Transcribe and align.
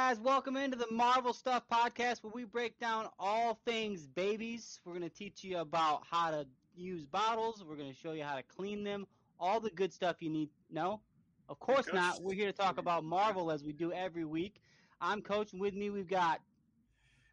Guys, 0.00 0.18
welcome 0.18 0.56
into 0.56 0.78
the 0.78 0.90
Marvel 0.90 1.34
Stuff 1.34 1.64
Podcast 1.70 2.24
where 2.24 2.32
we 2.34 2.44
break 2.44 2.78
down 2.80 3.06
all 3.18 3.60
things 3.66 4.06
babies. 4.06 4.80
We're 4.82 4.94
going 4.94 5.02
to 5.02 5.14
teach 5.14 5.44
you 5.44 5.58
about 5.58 6.04
how 6.10 6.30
to 6.30 6.46
use 6.74 7.04
bottles. 7.04 7.62
We're 7.62 7.76
going 7.76 7.92
to 7.92 7.94
show 7.94 8.12
you 8.12 8.24
how 8.24 8.36
to 8.36 8.42
clean 8.42 8.82
them. 8.82 9.06
All 9.38 9.60
the 9.60 9.68
good 9.68 9.92
stuff 9.92 10.16
you 10.20 10.30
need. 10.30 10.48
No? 10.70 11.02
Of 11.50 11.60
course 11.60 11.86
not. 11.92 12.22
We're 12.22 12.32
here 12.32 12.46
to 12.46 12.52
talk 12.52 12.78
about 12.78 13.04
Marvel 13.04 13.50
as 13.50 13.62
we 13.62 13.74
do 13.74 13.92
every 13.92 14.24
week. 14.24 14.62
I'm 15.02 15.20
Coach, 15.20 15.52
and 15.52 15.60
with 15.60 15.74
me 15.74 15.90
we've 15.90 16.08
got, 16.08 16.40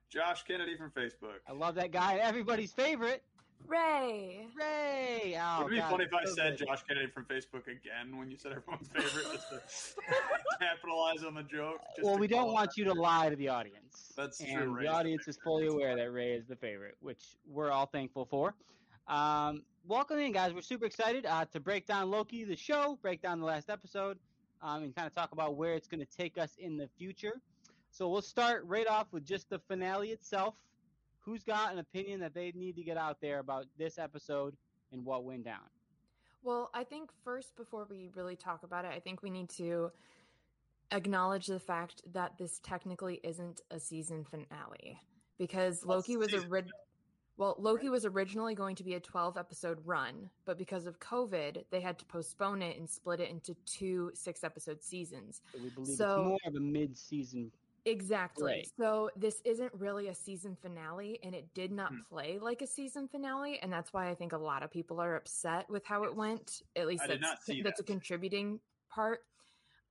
Josh 0.09 0.43
Kennedy 0.43 0.75
from 0.75 0.91
Facebook. 0.91 1.39
I 1.47 1.53
love 1.53 1.75
that 1.75 1.93
guy, 1.93 2.17
everybody's 2.21 2.73
favorite, 2.73 3.23
Ray. 3.66 4.47
Ray. 4.58 5.38
Oh, 5.41 5.63
Would 5.63 5.67
it 5.67 5.75
be 5.75 5.77
God, 5.81 5.91
funny 5.91 6.03
if 6.05 6.13
I 6.13 6.25
so 6.25 6.36
said 6.36 6.58
good. 6.58 6.67
Josh 6.67 6.83
Kennedy 6.88 7.08
from 7.08 7.25
Facebook 7.25 7.67
again 7.67 8.17
when 8.17 8.30
you 8.30 8.38
said 8.38 8.53
everyone's 8.53 8.88
favorite, 8.88 9.33
just 9.33 9.49
to 9.49 9.61
capitalize 10.61 11.23
on 11.23 11.33
the 11.33 11.44
joke? 11.44 11.81
just 11.95 12.05
Well, 12.05 12.17
we 12.17 12.27
don't 12.27 12.53
want 12.53 12.77
you 12.77 12.86
to 12.86 12.94
lie 12.94 13.30
to 13.30 13.36
the 13.36 13.49
audience. 13.49 14.14
That's 14.16 14.39
and 14.39 14.49
true, 14.49 14.73
Ray 14.73 14.83
The 14.83 14.89
is 14.89 14.91
the 14.91 14.94
audience 14.94 15.27
is 15.27 15.38
fully 15.44 15.64
That's 15.64 15.73
aware 15.73 15.95
that 15.95 16.11
Ray 16.11 16.31
is 16.33 16.45
the 16.47 16.55
favorite, 16.55 16.95
which 17.02 17.38
we're 17.47 17.72
all 17.72 17.88
thankful 17.88 18.25
for. 18.25 18.55
Um, 19.08 19.64
welcome 19.86 20.19
in, 20.19 20.31
guys. 20.31 20.53
We're 20.53 20.61
super 20.61 20.86
excited 20.86 21.25
uh, 21.25 21.45
to 21.45 21.59
break 21.59 21.86
down 21.86 22.09
Loki, 22.09 22.44
the 22.44 22.55
show, 22.55 22.97
break 23.02 23.21
down 23.21 23.39
the 23.39 23.45
last 23.45 23.69
episode, 23.69 24.17
um, 24.61 24.83
and 24.83 24.95
kind 24.95 25.08
of 25.08 25.16
talk 25.16 25.31
about 25.31 25.55
where 25.55 25.73
it's 25.75 25.88
going 25.88 25.99
to 26.05 26.17
take 26.17 26.38
us 26.38 26.55
in 26.58 26.77
the 26.77 26.88
future. 26.97 27.42
So 27.92 28.09
we'll 28.09 28.21
start 28.21 28.64
right 28.66 28.88
off 28.88 29.08
with 29.11 29.25
just 29.25 29.49
the 29.49 29.59
finale 29.59 30.09
itself. 30.11 30.55
Who's 31.28 31.44
got 31.44 31.73
an 31.73 31.80
opinion 31.80 32.22
that 32.22 32.33
they 32.33 32.53
need 32.56 32.78
to 32.78 32.83
get 32.83 32.95
out 32.95 33.17
there 33.20 33.39
about 33.39 33.66
this 33.78 34.00
episode 34.00 34.56
and 34.94 35.03
what 35.03 35.25
went 35.25 35.44
down? 35.44 35.67
Well, 36.42 36.70
I 36.73 36.86
think 36.86 37.09
first, 37.25 37.53
before 37.58 37.86
we 37.89 38.09
really 38.16 38.38
talk 38.38 38.64
about 38.64 38.86
it, 38.86 38.92
I 38.95 39.02
think 39.02 39.22
we 39.22 39.30
need 39.30 39.50
to 39.58 39.92
acknowledge 40.94 41.48
the 41.48 41.59
fact 41.59 42.02
that 42.14 42.38
this 42.38 42.61
technically 42.64 43.20
isn't 43.25 43.59
a 43.70 43.78
season 43.78 44.23
finale 44.23 45.02
because 45.37 45.83
Well, 45.86 45.98
Loki 45.98 46.16
was 46.16 46.30
a 46.33 46.39
season 46.39 46.70
well, 47.36 47.55
Loki 47.60 47.89
was 47.89 48.04
originally 48.05 48.55
going 48.55 48.76
to 48.77 48.83
be 48.83 48.95
a 48.95 48.99
12 48.99 49.37
episode 49.37 49.77
run, 49.86 50.32
but 50.45 50.58
because 50.58 50.87
of 50.87 50.99
COVID, 50.99 51.66
they 51.70 51.82
had 51.82 51.99
to 51.99 52.05
postpone 52.05 52.64
it 52.64 52.80
and 52.80 52.89
split 52.89 53.20
it 53.20 53.30
into 53.30 53.54
two 53.66 54.10
six 54.16 54.43
episode 54.43 54.82
seasons. 54.82 55.42
So 55.52 55.60
we 55.61 55.70
believe 55.70 55.98
So- 55.98 56.20
it's 56.20 56.27
more 56.30 56.39
of 56.45 56.55
a 56.55 56.60
mid-season. 56.60 57.52
Exactly. 57.87 58.43
Right. 58.45 58.67
So 58.77 59.09
this 59.15 59.42
isn't 59.45 59.73
really 59.73 60.09
a 60.09 60.14
season 60.14 60.58
finale, 60.61 61.20
and 61.23 61.33
it 61.33 61.53
did 61.53 61.71
not 61.71 61.92
Hmm. 61.92 62.02
play 62.09 62.37
like 62.37 62.61
a 62.61 62.67
season 62.67 63.08
finale, 63.08 63.59
and 63.59 63.71
that's 63.71 63.93
why 63.93 64.09
I 64.09 64.15
think 64.15 64.33
a 64.33 64.37
lot 64.37 64.61
of 64.61 64.70
people 64.70 64.99
are 64.99 65.15
upset 65.15 65.70
with 65.70 65.86
how 65.86 66.03
it 66.03 66.14
went. 66.14 66.61
At 66.75 66.87
least 66.87 67.03
I 67.03 67.15
that's 67.15 67.45
that's 67.64 67.80
a 67.80 67.83
contributing 67.83 68.59
part. 68.89 69.21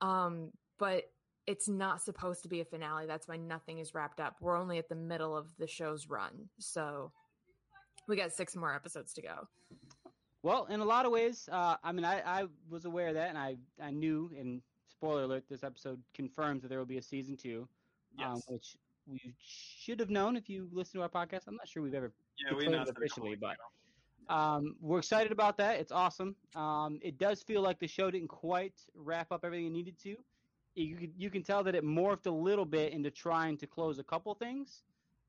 Um, 0.03 0.53
but 0.79 1.05
it's 1.47 1.69
not 1.69 2.03
supposed 2.03 2.43
to 2.43 2.49
be 2.49 2.61
a 2.61 2.65
finale. 2.67 3.07
That's 3.07 3.27
why 3.27 3.37
nothing 3.37 3.79
is 3.79 3.95
wrapped 3.95 4.21
up. 4.21 4.37
We're 4.41 4.59
only 4.59 4.77
at 4.78 4.89
the 4.91 4.95
middle 4.95 5.34
of 5.34 5.57
the 5.57 5.67
show's 5.67 6.07
run, 6.07 6.51
so 6.59 7.13
we 8.09 8.17
got 8.17 8.33
six 8.33 8.55
more 8.55 8.75
episodes 8.75 9.15
to 9.15 9.23
go. 9.23 9.49
Well, 10.43 10.67
in 10.67 10.81
a 10.81 10.84
lot 10.84 11.07
of 11.07 11.13
ways, 11.13 11.49
uh, 11.51 11.77
I 11.83 11.93
mean, 11.93 12.05
I, 12.05 12.21
I 12.21 12.47
was 12.69 12.84
aware 12.84 13.09
of 13.09 13.15
that, 13.15 13.31
and 13.31 13.39
I, 13.39 13.57
I 13.81 13.91
knew, 13.91 14.31
and 14.39 14.61
spoiler 14.87 15.23
alert, 15.23 15.45
this 15.49 15.65
episode 15.65 16.03
confirms 16.15 16.63
that 16.63 16.69
there 16.69 16.78
will 16.78 16.84
be 16.87 16.99
a 16.99 17.03
season 17.03 17.37
two, 17.37 17.69
um, 18.25 18.41
which 18.49 18.77
we 19.06 19.34
should 19.38 20.00
have 20.00 20.10
known 20.10 20.37
if 20.37 20.49
you 20.49 20.69
listen 20.72 21.00
to 21.00 21.03
our 21.03 21.09
podcast. 21.09 21.43
I'm 21.47 21.56
not 21.56 21.69
sure 21.69 21.82
we've 21.82 21.94
ever. 21.94 22.12
yeah, 22.38 22.56
we 22.56 22.66
announced 22.66 22.91
it 22.91 22.97
officially, 22.99 23.37
but 23.37 23.56
um, 24.28 24.77
we're 24.81 24.99
excited 24.99 25.32
about 25.32 25.56
that. 25.59 25.78
It's 25.78 25.93
awesome. 25.93 26.34
Um, 26.54 26.99
it 27.03 27.19
does 27.19 27.43
feel 27.43 27.62
like 27.62 27.78
the 27.78 27.87
show 27.87 28.10
didn't 28.10 28.28
quite 28.28 28.75
wrap 28.94 29.31
up 29.31 29.44
everything 29.44 29.66
it 29.66 29.72
needed 29.72 29.99
to. 30.03 30.16
You 30.75 30.97
can, 30.97 31.12
you 31.16 31.31
can 31.31 31.43
tell 31.43 31.65
that 31.65 31.75
it 31.75 31.84
morphed 31.84 32.27
a 32.27 32.31
little 32.31 32.66
bit 32.66 32.93
into 32.93 33.10
trying 33.10 33.56
to 33.59 33.66
close 33.66 33.99
a 33.99 34.04
couple 34.04 34.34
things, 34.34 34.83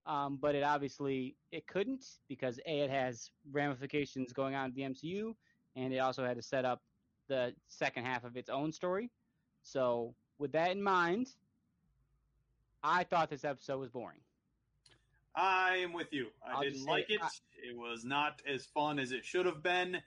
um, 0.06 0.38
but 0.42 0.56
it 0.56 0.64
obviously 0.64 1.36
it 1.52 1.68
couldn't 1.68 2.04
because 2.28 2.60
a 2.66 2.80
it 2.82 2.90
has 2.90 3.32
ramifications 3.52 4.34
going 4.34 4.56
on 4.56 4.70
in 4.70 4.74
the 4.74 4.82
MCU, 4.82 5.34
and 5.76 5.94
it 5.94 6.00
also 6.00 6.26
had 6.26 6.36
to 6.36 6.44
set 6.44 6.66
up 6.66 6.82
the 7.30 7.54
second 7.68 8.06
half 8.06 8.26
of 8.26 8.36
its 8.36 8.50
own 8.50 8.74
story. 8.74 9.10
So 9.64 10.14
with 10.38 10.52
that 10.54 10.72
in 10.72 10.82
mind, 10.82 11.28
I 12.88 13.04
thought 13.04 13.30
this 13.30 13.44
episode 13.44 13.80
was 13.80 13.90
boring. 13.90 14.20
I 15.36 15.78
am 15.78 15.94
with 15.94 16.12
you. 16.14 16.28
I 16.48 16.54
I'll 16.56 16.62
didn't 16.62 16.86
like 16.86 17.10
it. 17.10 17.22
I- 17.22 17.28
it 17.70 17.76
was 17.76 18.06
not 18.06 18.42
as 18.48 18.66
fun 18.66 18.98
as 19.00 19.12
it 19.12 19.26
should 19.26 19.46
have 19.46 19.62
been. 19.62 19.98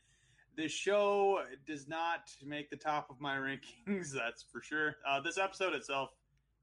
This 0.57 0.73
show 0.73 1.43
does 1.67 1.87
not 1.89 2.31
make 2.43 2.71
the 2.71 2.77
top 2.77 3.11
of 3.11 3.21
my 3.21 3.37
rankings, 3.87 4.13
that's 4.13 4.43
for 4.51 4.63
sure. 4.63 4.97
Uh, 5.07 5.21
this 5.21 5.37
episode 5.39 5.75
itself, 5.75 6.11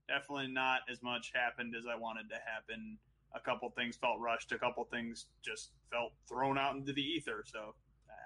definitely 0.07 0.47
not 0.47 0.81
as 0.91 1.01
much 1.03 1.31
happened 1.35 1.73
as 1.77 1.85
I 1.85 1.95
wanted 1.95 2.29
to 2.29 2.35
happen. 2.35 2.97
A 3.35 3.39
couple 3.39 3.69
things 3.71 3.95
felt 3.95 4.19
rushed. 4.19 4.51
A 4.53 4.57
couple 4.57 4.83
things 4.85 5.27
just 5.43 5.71
felt 5.91 6.13
thrown 6.27 6.57
out 6.57 6.75
into 6.75 6.93
the 6.93 7.01
ether. 7.01 7.43
So, 7.45 7.75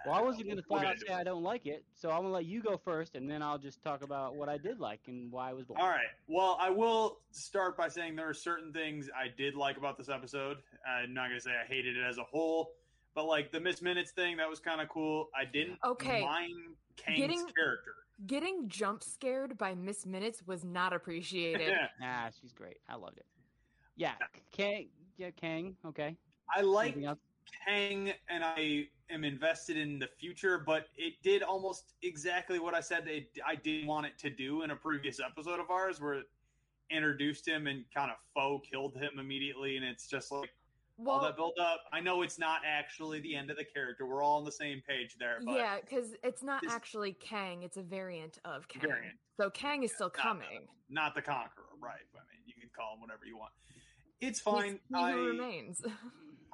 Well, 0.05 0.15
I 0.15 0.21
wasn't 0.21 0.45
going 0.45 0.57
to 0.57 0.63
we'll 0.69 0.79
flat 0.79 0.87
out 0.89 0.93
into 0.95 1.05
say. 1.07 1.13
I 1.13 1.23
don't 1.23 1.43
like 1.43 1.65
it, 1.65 1.83
so 1.95 2.09
I'm 2.09 2.17
going 2.21 2.27
to 2.29 2.33
let 2.33 2.45
you 2.45 2.61
go 2.61 2.77
first, 2.77 3.15
and 3.15 3.29
then 3.29 3.41
I'll 3.41 3.57
just 3.57 3.81
talk 3.83 4.03
about 4.03 4.35
what 4.35 4.49
I 4.49 4.57
did 4.57 4.79
like 4.79 5.01
and 5.07 5.31
why 5.31 5.49
I 5.49 5.53
was 5.53 5.65
boring. 5.65 5.81
All 5.83 5.89
right. 5.89 5.99
Well, 6.27 6.57
I 6.59 6.69
will 6.69 7.19
start 7.31 7.77
by 7.77 7.87
saying 7.87 8.15
there 8.15 8.27
are 8.29 8.33
certain 8.33 8.71
things 8.73 9.09
I 9.15 9.27
did 9.35 9.55
like 9.55 9.77
about 9.77 9.97
this 9.97 10.09
episode. 10.09 10.57
I'm 10.87 11.13
not 11.13 11.27
going 11.27 11.39
to 11.39 11.43
say 11.43 11.51
I 11.51 11.65
hated 11.67 11.97
it 11.97 12.03
as 12.03 12.17
a 12.17 12.23
whole, 12.23 12.71
but 13.15 13.25
like 13.25 13.51
the 13.51 13.59
Miss 13.59 13.81
Minutes 13.81 14.11
thing, 14.11 14.37
that 14.37 14.49
was 14.49 14.59
kind 14.59 14.81
of 14.81 14.89
cool. 14.89 15.29
I 15.39 15.45
didn't 15.45 15.77
Okay. 15.85 16.21
mind 16.21 16.75
Kang's 16.97 17.17
Getting- 17.19 17.47
character. 17.55 17.93
Getting 18.27 18.67
jump 18.67 19.03
scared 19.03 19.57
by 19.57 19.73
Miss 19.73 20.05
Minutes 20.05 20.43
was 20.45 20.63
not 20.63 20.93
appreciated. 20.93 21.73
Ah, 22.03 22.29
she's 22.39 22.53
great. 22.53 22.77
I 22.87 22.95
loved 22.95 23.17
it. 23.17 23.25
Yeah, 23.95 24.13
Kang. 24.51 24.89
Yeah, 25.17 25.31
Kang. 25.31 25.75
Okay. 25.87 26.15
I 26.55 26.61
like 26.61 26.95
Kang, 27.65 28.13
and 28.29 28.43
I 28.43 28.87
am 29.11 29.23
invested 29.23 29.77
in 29.77 29.99
the 29.99 30.07
future, 30.07 30.57
but 30.65 30.87
it 30.97 31.13
did 31.23 31.43
almost 31.43 31.93
exactly 32.01 32.59
what 32.59 32.73
I 32.73 32.79
said 32.81 33.07
it, 33.07 33.29
I 33.45 33.55
didn't 33.55 33.87
want 33.87 34.05
it 34.05 34.17
to 34.19 34.29
do 34.29 34.63
in 34.63 34.71
a 34.71 34.75
previous 34.75 35.19
episode 35.19 35.59
of 35.59 35.69
ours, 35.69 35.99
where 36.01 36.13
it 36.15 36.25
introduced 36.89 37.47
him 37.47 37.67
and 37.67 37.83
kind 37.93 38.11
of 38.11 38.17
faux 38.33 38.67
killed 38.69 38.95
him 38.95 39.19
immediately, 39.19 39.77
and 39.77 39.85
it's 39.85 40.07
just 40.07 40.31
like. 40.31 40.49
all 40.99 41.05
Well, 41.05 41.19
that 41.21 41.35
build 41.35 41.57
up. 41.59 41.81
I 41.93 41.99
know 41.99 42.21
it's 42.21 42.37
not 42.39 42.61
actually 42.65 43.19
the 43.21 43.35
end 43.35 43.49
of 43.49 43.57
the 43.57 43.63
character. 43.65 44.05
We're 44.05 44.23
all 44.23 44.37
on 44.37 44.45
the 44.45 44.51
same 44.51 44.81
page 44.87 45.15
there, 45.19 45.39
but 45.45 45.55
yeah, 45.55 45.77
because 45.81 46.13
it's 46.23 46.43
not 46.43 46.61
this- 46.61 46.71
actually 46.71 47.13
Kang; 47.13 47.63
it's 47.63 47.77
a 47.77 47.81
variant 47.83 48.39
of 48.45 48.67
Kang. 48.67 48.81
Variant. 48.81 49.15
So 49.37 49.49
Kang 49.49 49.83
is 49.83 49.91
still 49.93 50.07
not 50.07 50.23
coming. 50.23 50.67
not 50.89 51.15
the 51.15 51.21
conqueror, 51.21 51.65
right? 51.79 52.05
I 52.13 52.19
mean, 52.31 52.43
you 52.45 52.53
can 52.59 52.69
call 52.77 52.95
him 52.95 53.01
whatever 53.01 53.25
you 53.25 53.37
want. 53.37 53.51
It's 54.19 54.39
He's- 54.39 54.41
fine. 54.41 54.79
he 54.89 54.95
I 54.95 55.13
remains. 55.13 55.81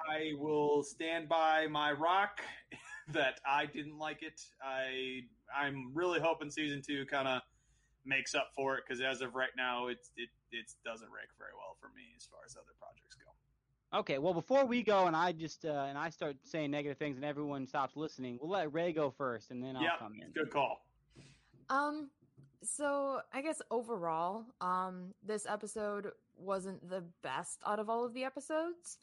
I 0.08 0.32
will 0.38 0.82
stand 0.82 1.28
by 1.28 1.66
my 1.66 1.92
rock 1.92 2.40
that 3.12 3.40
I 3.46 3.66
didn't 3.66 3.98
like 3.98 4.22
it. 4.22 4.40
I 4.62 5.20
I'm 5.56 5.90
really 5.94 6.20
hoping 6.20 6.50
season 6.50 6.82
two 6.86 7.04
kind 7.06 7.28
of 7.28 7.42
makes 8.04 8.34
up 8.34 8.48
for 8.56 8.76
it 8.76 8.84
because 8.86 9.02
as 9.02 9.20
of 9.20 9.34
right 9.34 9.50
now, 9.56 9.88
it's 9.88 10.10
it 10.16 10.28
it 10.52 10.66
doesn't 10.84 11.08
rank 11.08 11.28
very 11.38 11.50
well 11.54 11.76
for 11.80 11.88
me 11.88 12.02
as 12.16 12.24
far 12.26 12.40
as 12.46 12.56
other 12.56 12.72
projects 12.80 13.16
go. 13.16 13.98
Okay, 14.00 14.18
well, 14.18 14.34
before 14.34 14.66
we 14.66 14.82
go 14.82 15.06
and 15.06 15.16
I 15.16 15.32
just 15.32 15.64
uh, 15.64 15.86
and 15.88 15.98
I 15.98 16.10
start 16.10 16.36
saying 16.44 16.70
negative 16.70 16.98
things 16.98 17.16
and 17.16 17.24
everyone 17.24 17.66
stops 17.66 17.96
listening, 17.96 18.38
we'll 18.40 18.50
let 18.50 18.72
Ray 18.72 18.92
go 18.92 19.10
first, 19.10 19.50
and 19.50 19.62
then 19.62 19.76
I'll 19.76 19.82
Yep, 19.82 19.98
come 19.98 20.14
in. 20.22 20.30
good 20.32 20.50
call. 20.50 20.84
Um, 21.70 22.10
so 22.62 23.20
I 23.32 23.42
guess 23.42 23.60
overall, 23.70 24.44
um, 24.60 25.14
this 25.24 25.46
episode 25.46 26.10
wasn't 26.36 26.88
the 26.88 27.02
best 27.22 27.60
out 27.66 27.78
of 27.78 27.88
all 27.90 28.04
of 28.04 28.14
the 28.14 28.24
episodes. 28.24 28.98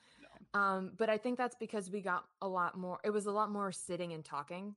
Um, 0.55 0.93
but 0.97 1.09
I 1.09 1.19
think 1.19 1.37
that's 1.37 1.57
because 1.57 1.91
we 1.91 2.01
got 2.01 2.25
a 2.41 2.49
lot 2.49 2.77
more. 2.77 2.99
It 3.05 3.11
was 3.11 3.27
a 3.27 3.33
lot 3.33 3.51
more 3.51 3.71
sitting 3.73 4.13
and 4.13 4.25
talking. 4.25 4.75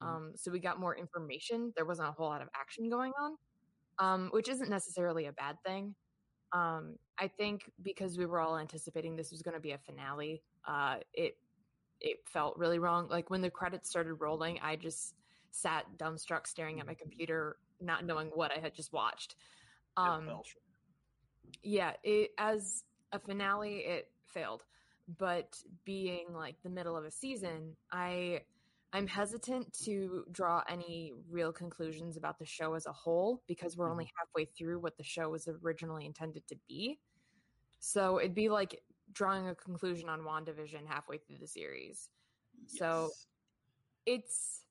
Mhm. 0.00 0.18
Um, 0.18 0.32
so 0.36 0.52
we 0.52 0.60
got 0.60 0.80
more 0.80 0.96
information. 0.96 1.72
There 1.76 1.86
wasn't 1.86 2.08
a 2.10 2.12
whole 2.12 2.28
lot 2.28 2.42
of 2.42 2.50
action 2.56 2.90
going 2.90 3.12
on, 3.20 3.38
um, 3.98 4.30
which 4.30 4.48
isn't 4.48 4.70
necessarily 4.70 5.26
a 5.26 5.32
bad 5.32 5.58
thing. 5.64 5.96
Um, 6.52 6.98
I 7.18 7.28
think 7.28 7.72
because 7.82 8.18
we 8.18 8.26
were 8.26 8.40
all 8.40 8.58
anticipating 8.58 9.16
this 9.16 9.32
was 9.32 9.42
going 9.42 9.54
to 9.56 9.60
be 9.60 9.72
a 9.72 9.78
finale, 9.78 10.44
uh, 10.66 11.00
it 11.14 11.36
it 12.00 12.18
felt 12.28 12.58
really 12.58 12.78
wrong. 12.80 13.08
Like 13.08 13.30
when 13.30 13.42
the 13.42 13.50
credits 13.50 13.90
started 13.90 14.14
rolling, 14.16 14.60
I 14.60 14.76
just 14.76 15.14
sat 15.52 15.86
dumbstruck, 15.98 16.46
staring 16.46 16.80
at 16.80 16.86
my 16.86 16.94
computer, 16.94 17.58
not 17.80 18.04
knowing 18.04 18.28
what 18.28 18.52
I 18.52 18.60
had 18.60 18.74
just 18.74 18.92
watched. 18.92 19.36
Um, 19.96 20.42
short. 20.44 20.62
yeah, 21.62 21.94
it 22.02 22.32
as 22.38 22.84
a 23.12 23.18
finale, 23.18 23.78
it 23.78 24.12
failed. 24.26 24.64
But 25.16 25.56
being 25.84 26.26
like 26.34 26.56
the 26.62 26.70
middle 26.70 26.96
of 26.96 27.04
a 27.04 27.10
season, 27.10 27.76
I 27.90 28.42
I'm 28.92 29.06
hesitant 29.06 29.72
to 29.84 30.24
draw 30.32 30.62
any 30.68 31.12
real 31.30 31.52
conclusions 31.52 32.16
about 32.16 32.38
the 32.38 32.46
show 32.46 32.74
as 32.74 32.86
a 32.86 32.92
whole 32.92 33.42
because 33.46 33.76
we're 33.76 33.90
only 33.90 34.04
mm-hmm. 34.04 34.18
halfway 34.18 34.44
through 34.46 34.80
what 34.80 34.96
the 34.96 35.04
show 35.04 35.28
was 35.28 35.48
originally 35.62 36.06
intended 36.06 36.46
to 36.48 36.56
be. 36.68 36.98
So 37.80 38.18
it'd 38.18 38.34
be 38.34 38.48
like 38.48 38.82
drawing 39.12 39.48
a 39.48 39.54
conclusion 39.54 40.08
on 40.08 40.20
WandaVision 40.20 40.86
halfway 40.86 41.18
through 41.18 41.38
the 41.38 41.46
series. 41.46 42.08
So 42.66 43.10
it's 44.06 44.64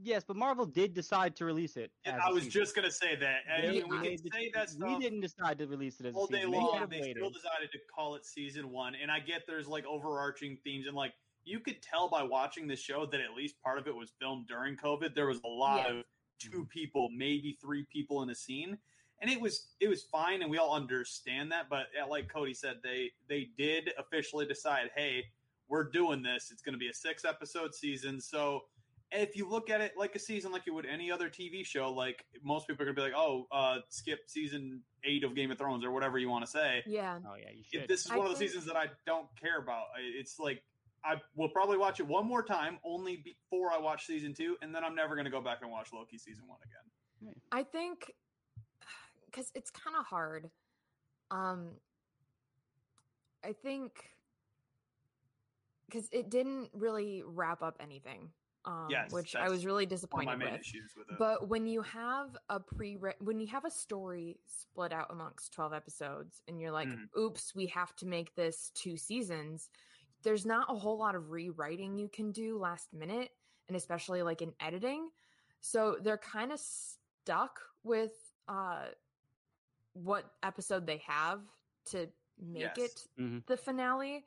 Yes, 0.00 0.24
but 0.26 0.36
Marvel 0.36 0.64
did 0.66 0.94
decide 0.94 1.36
to 1.36 1.44
release 1.44 1.76
it. 1.76 1.90
Yeah, 2.06 2.16
as 2.16 2.34
was 2.34 2.44
season. 2.44 2.50
just 2.60 2.74
gonna 2.74 2.90
say 2.90 3.14
that. 3.16 3.40
I 3.52 3.62
mean, 3.70 3.88
we 3.88 4.16
can 4.16 4.30
say 4.32 4.50
that 4.54 4.70
stuff 4.70 4.88
We 4.88 4.98
didn't 4.98 5.20
decide 5.20 5.58
to 5.58 5.66
release 5.66 6.00
it 6.00 6.06
as 6.06 6.14
a 6.14 6.18
all 6.18 6.26
day 6.26 6.38
season. 6.38 6.50
They 6.52 6.56
long. 6.56 6.86
They 6.88 7.10
still 7.12 7.30
decided 7.30 7.70
to 7.72 7.78
call 7.94 8.14
it 8.14 8.24
season 8.24 8.70
one, 8.70 8.94
and 8.94 9.10
I 9.10 9.20
get 9.20 9.42
there's 9.46 9.68
like 9.68 9.84
overarching 9.86 10.56
themes, 10.64 10.86
and 10.86 10.96
like 10.96 11.12
you 11.44 11.60
could 11.60 11.82
tell 11.82 12.08
by 12.08 12.22
watching 12.22 12.66
the 12.66 12.76
show 12.76 13.04
that 13.06 13.20
at 13.20 13.34
least 13.36 13.60
part 13.62 13.78
of 13.78 13.86
it 13.86 13.94
was 13.94 14.12
filmed 14.20 14.46
during 14.48 14.76
COVID. 14.76 15.14
There 15.14 15.26
was 15.26 15.40
a 15.44 15.48
lot 15.48 15.88
Yeah. 15.88 15.98
of 15.98 16.04
two 16.38 16.64
people, 16.66 17.08
maybe 17.14 17.58
three 17.60 17.84
people 17.92 18.22
in 18.22 18.30
a 18.30 18.34
scene, 18.34 18.78
and 19.20 19.30
it 19.30 19.40
was 19.40 19.68
it 19.78 19.88
was 19.88 20.04
fine, 20.04 20.40
and 20.42 20.50
we 20.50 20.56
all 20.58 20.74
understand 20.74 21.52
that. 21.52 21.68
But 21.68 21.86
uh, 22.02 22.08
like 22.08 22.28
Cody 22.32 22.54
said, 22.54 22.76
they 22.82 23.10
they 23.28 23.50
did 23.58 23.92
officially 23.98 24.46
decide, 24.46 24.90
hey, 24.96 25.26
we're 25.68 25.84
doing 25.84 26.22
this. 26.22 26.50
It's 26.50 26.62
going 26.62 26.74
to 26.74 26.78
be 26.78 26.88
a 26.88 26.94
six 26.94 27.24
episode 27.24 27.74
season, 27.74 28.20
so 28.20 28.64
if 29.12 29.36
you 29.36 29.48
look 29.48 29.70
at 29.70 29.80
it 29.80 29.92
like 29.96 30.14
a 30.14 30.18
season 30.18 30.52
like 30.52 30.66
you 30.66 30.74
would 30.74 30.86
any 30.86 31.10
other 31.10 31.28
TV 31.28 31.64
show, 31.64 31.92
like 31.92 32.24
most 32.42 32.66
people 32.66 32.82
are 32.82 32.86
gonna 32.86 32.94
be 32.96 33.02
like, 33.02 33.16
oh, 33.16 33.46
uh, 33.52 33.78
skip 33.88 34.20
season 34.26 34.82
eight 35.04 35.24
of 35.24 35.34
Game 35.34 35.50
of 35.50 35.58
Thrones 35.58 35.84
or 35.84 35.90
whatever 35.90 36.18
you 36.18 36.28
want 36.28 36.44
to 36.44 36.50
say. 36.50 36.82
yeah. 36.86 37.18
Oh 37.26 37.34
yeah, 37.34 37.50
you 37.52 37.62
If 37.72 37.80
should. 37.82 37.88
this 37.88 38.04
is 38.06 38.10
I 38.10 38.16
one 38.16 38.26
of 38.26 38.32
the 38.32 38.38
seasons 38.38 38.64
that 38.66 38.76
I 38.76 38.86
don't 39.06 39.26
care 39.40 39.58
about. 39.58 39.84
It's 40.18 40.38
like 40.38 40.62
I 41.04 41.16
will 41.36 41.48
probably 41.48 41.78
watch 41.78 41.98
it 42.00 42.06
one 42.06 42.26
more 42.26 42.42
time, 42.42 42.78
only 42.84 43.16
before 43.24 43.72
I 43.72 43.78
watch 43.78 44.06
season 44.06 44.34
two, 44.34 44.56
and 44.62 44.74
then 44.74 44.84
I'm 44.84 44.94
never 44.94 45.16
gonna 45.16 45.30
go 45.30 45.40
back 45.40 45.58
and 45.62 45.70
watch 45.70 45.88
Loki 45.92 46.18
season 46.18 46.44
one 46.46 46.58
again. 46.64 47.34
I 47.50 47.62
think 47.64 48.12
because 49.26 49.50
it's 49.54 49.70
kind 49.70 49.96
of 49.98 50.06
hard. 50.06 50.50
Um, 51.30 51.70
I 53.44 53.52
think 53.52 53.92
because 55.90 56.08
it 56.12 56.30
didn't 56.30 56.70
really 56.72 57.22
wrap 57.26 57.62
up 57.62 57.76
anything. 57.80 58.30
Um, 58.64 58.86
Yes, 58.90 59.10
which 59.12 59.34
I 59.34 59.48
was 59.48 59.66
really 59.66 59.86
disappointed 59.86 60.38
with. 60.40 60.52
with. 60.52 61.18
But 61.18 61.48
when 61.48 61.66
you 61.66 61.82
have 61.82 62.36
a 62.48 62.60
pre 62.60 62.94
when 63.20 63.40
you 63.40 63.46
have 63.48 63.64
a 63.64 63.70
story 63.70 64.38
split 64.46 64.92
out 64.92 65.08
amongst 65.10 65.52
12 65.52 65.72
episodes 65.72 66.42
and 66.46 66.60
you're 66.60 66.70
like, 66.70 66.88
Mhm. 66.88 67.08
oops, 67.18 67.54
we 67.56 67.66
have 67.66 67.94
to 67.96 68.06
make 68.06 68.34
this 68.36 68.70
two 68.70 68.96
seasons, 68.96 69.68
there's 70.22 70.46
not 70.46 70.70
a 70.70 70.74
whole 70.78 70.96
lot 70.96 71.16
of 71.16 71.30
rewriting 71.30 71.98
you 71.98 72.08
can 72.08 72.30
do 72.30 72.56
last 72.58 72.92
minute 72.92 73.36
and 73.66 73.76
especially 73.76 74.22
like 74.22 74.42
in 74.42 74.54
editing. 74.60 75.10
So 75.60 75.96
they're 76.00 76.18
kind 76.18 76.52
of 76.52 76.60
stuck 76.60 77.60
with 77.82 78.32
uh 78.46 78.90
what 79.94 80.36
episode 80.42 80.86
they 80.86 80.98
have 80.98 81.40
to 81.86 82.08
make 82.38 82.62
Yes. 82.76 82.78
it 82.78 83.08
Mhm. 83.18 83.44
the 83.46 83.56
finale. 83.56 84.26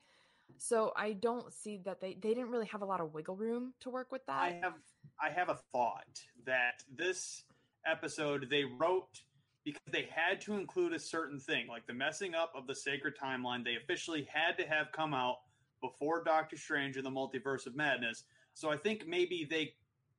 So 0.58 0.94
I 0.96 1.14
don't 1.14 1.54
see 1.54 1.78
that 1.86 2.02
they 2.02 2.18
they 2.22 2.30
didn't 2.30 2.50
really 2.50 2.68
have 2.68 2.82
a 2.82 2.86
lot 2.86 3.02
of 3.02 3.14
wiggle 3.14 3.36
room 3.36 3.74
to 3.82 3.90
work 3.90 4.12
with 4.12 4.26
that. 4.28 4.42
I 4.42 4.60
have 4.62 4.74
I 5.22 5.30
have 5.30 5.50
a 5.50 5.60
thought 5.72 6.22
that 6.46 6.84
this 6.96 7.44
episode 7.86 8.48
they 8.50 8.64
wrote 8.64 9.22
because 9.64 9.82
they 9.92 10.08
had 10.12 10.40
to 10.42 10.54
include 10.54 10.94
a 10.94 11.00
certain 11.00 11.40
thing, 11.40 11.68
like 11.68 11.88
the 11.88 11.94
messing 11.94 12.36
up 12.36 12.54
of 12.56 12.68
the 12.68 12.76
sacred 12.76 13.16
timeline. 13.22 13.64
They 13.64 13.76
officially 13.76 14.28
had 14.32 14.58
to 14.60 14.68
have 14.68 14.92
come 14.92 15.14
out 15.14 15.38
before 15.82 16.24
Doctor 16.24 16.56
Strange 16.56 16.98
and 16.98 17.06
the 17.06 17.10
Multiverse 17.10 17.66
of 17.66 17.76
Madness. 17.76 18.24
So 18.54 18.70
I 18.70 18.78
think 18.78 19.08
maybe 19.08 19.46
they 19.50 19.74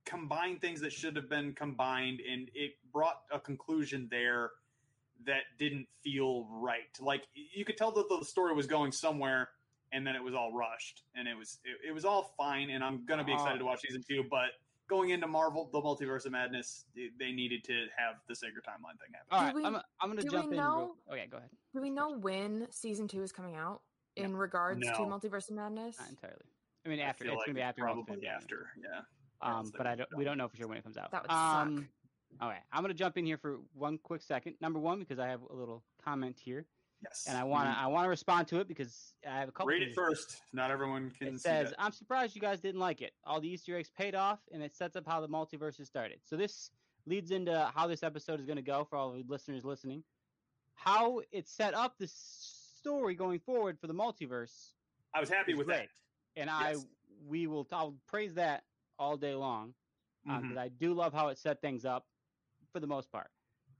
combined 0.05 0.61
things 0.61 0.81
that 0.81 0.91
should 0.91 1.15
have 1.15 1.29
been 1.29 1.53
combined, 1.53 2.19
and 2.29 2.49
it 2.53 2.73
brought 2.91 3.21
a 3.31 3.39
conclusion 3.39 4.07
there 4.11 4.51
that 5.25 5.43
didn't 5.57 5.87
feel 6.03 6.47
right. 6.49 6.81
Like 6.99 7.23
you 7.33 7.65
could 7.65 7.77
tell 7.77 7.91
that 7.91 8.07
the 8.09 8.23
story 8.25 8.53
was 8.53 8.67
going 8.67 8.91
somewhere, 8.91 9.49
and 9.91 10.05
then 10.05 10.15
it 10.15 10.23
was 10.23 10.33
all 10.33 10.51
rushed, 10.53 11.03
and 11.15 11.27
it 11.27 11.37
was 11.37 11.59
it, 11.63 11.89
it 11.89 11.91
was 11.91 12.05
all 12.05 12.33
fine. 12.37 12.69
And 12.69 12.83
I'm 12.83 13.05
gonna 13.05 13.23
be 13.23 13.33
excited 13.33 13.59
to 13.59 13.65
watch 13.65 13.81
season 13.81 14.03
two, 14.07 14.23
but 14.29 14.49
going 14.87 15.09
into 15.09 15.27
Marvel, 15.27 15.69
the 15.71 15.81
Multiverse 15.81 16.25
of 16.25 16.31
Madness, 16.31 16.85
they- 16.95 17.09
they 17.19 17.33
needed 17.33 17.61
to 17.65 17.87
have 17.97 18.15
the 18.27 18.35
sacred 18.35 18.63
timeline 18.63 18.97
thing 18.99 19.11
happen. 19.13 19.27
All 19.31 19.39
Do 19.41 19.45
right, 19.47 19.55
we- 19.55 19.65
I'm, 19.65 19.75
I'm 19.99 20.09
going 20.09 20.17
to 20.17 20.23
jump 20.23 20.49
we 20.49 20.57
in. 20.57 20.63
Real, 20.63 20.71
know- 20.71 20.95
oh 21.09 21.15
yeah, 21.15 21.25
go 21.25 21.37
ahead. 21.37 21.49
Do 21.73 21.81
we 21.81 21.89
know 21.89 22.17
when 22.17 22.67
season 22.71 23.07
two 23.07 23.21
is 23.21 23.33
coming 23.33 23.55
out 23.55 23.81
in 24.15 24.35
regards 24.35 24.79
to 24.87 24.93
Multiverse 24.93 25.49
of 25.49 25.57
Madness? 25.57 25.99
Not 25.99 26.09
entirely. 26.09 26.45
I 26.85 26.89
mean, 26.89 26.99
after 27.01 27.25
feel 27.25 27.33
it's 27.33 27.39
like 27.39 27.45
going 27.47 27.55
to 27.55 27.59
be 27.59 27.63
after 27.63 27.81
probably 27.81 28.15
Multiverse 28.15 28.27
after. 28.33 28.71
Yeah. 28.81 29.01
Um, 29.41 29.51
else 29.57 29.71
but 29.77 29.85
I 29.87 29.95
don't. 29.95 30.09
have 30.09 30.17
We 30.17 30.23
don't 30.23 30.37
know 30.37 30.47
for 30.47 30.55
sure 30.55 30.67
when 30.67 30.77
it 30.77 30.83
comes 30.83 30.95
out. 30.95 31.11
That 31.11 31.23
would 31.23 31.31
um, 31.31 31.77
suck. 31.77 31.85
All 32.39 32.49
right, 32.49 32.61
I'm 32.71 32.81
going 32.81 32.93
to 32.93 32.97
jump 32.97 33.17
in 33.17 33.25
here 33.25 33.37
for 33.37 33.59
one 33.73 33.97
quick 33.97 34.21
second. 34.21 34.55
Number 34.61 34.79
one, 34.79 34.99
because 34.99 35.19
I 35.19 35.27
have 35.27 35.41
a 35.49 35.53
little 35.53 35.83
comment 36.03 36.39
here, 36.39 36.65
Yes. 37.03 37.25
and 37.27 37.37
I 37.37 37.43
want 37.43 37.69
to 37.71 37.77
I 37.79 37.85
want 37.87 38.05
to 38.05 38.09
respond 38.09 38.47
to 38.47 38.59
it 38.59 38.67
because 38.67 39.13
I 39.27 39.39
have 39.39 39.49
a 39.49 39.51
couple. 39.51 39.67
read 39.67 39.83
it 39.83 39.93
first. 39.93 40.41
Not 40.51 40.71
everyone 40.71 41.11
can 41.11 41.27
It 41.35 41.39
says, 41.41 41.69
that. 41.69 41.75
"I'm 41.81 41.91
surprised 41.91 42.33
you 42.35 42.41
guys 42.41 42.59
didn't 42.59 42.79
like 42.79 43.01
it. 43.01 43.13
All 43.23 43.39
the 43.39 43.47
Easter 43.47 43.77
eggs 43.77 43.89
paid 43.91 44.15
off, 44.15 44.39
and 44.51 44.63
it 44.63 44.75
sets 44.75 44.95
up 44.95 45.05
how 45.05 45.21
the 45.21 45.29
multiverse 45.29 45.79
is 45.79 45.87
started." 45.87 46.19
So 46.23 46.35
this 46.35 46.71
leads 47.05 47.29
into 47.31 47.71
how 47.75 47.85
this 47.87 48.01
episode 48.01 48.39
is 48.39 48.45
going 48.47 48.55
to 48.57 48.61
go 48.63 48.83
for 48.83 48.95
all 48.97 49.11
the 49.13 49.23
listeners 49.27 49.63
listening. 49.63 50.03
How 50.73 51.21
it 51.31 51.47
set 51.47 51.73
up 51.75 51.97
the 51.99 52.07
story 52.07 53.13
going 53.15 53.39
forward 53.39 53.79
for 53.79 53.87
the 53.87 53.93
multiverse 53.93 54.73
I 55.13 55.19
was 55.19 55.29
happy 55.29 55.53
with 55.53 55.67
great, 55.67 55.89
and 56.35 56.49
I 56.49 56.75
we 57.25 57.45
will 57.47 57.67
I'll 57.71 57.95
praise 58.07 58.33
that 58.35 58.63
all 58.99 59.17
day 59.17 59.35
long 59.35 59.75
that. 60.25 60.41
because 60.41 60.57
Mhm. 60.57 60.61
I 60.61 60.67
do 60.69 60.93
love 60.93 61.13
how 61.13 61.27
it 61.29 61.37
set 61.37 61.61
things 61.61 61.85
up 61.85 62.07
for 62.71 62.79
the 62.79 62.87
most 62.87 63.11
part. 63.11 63.29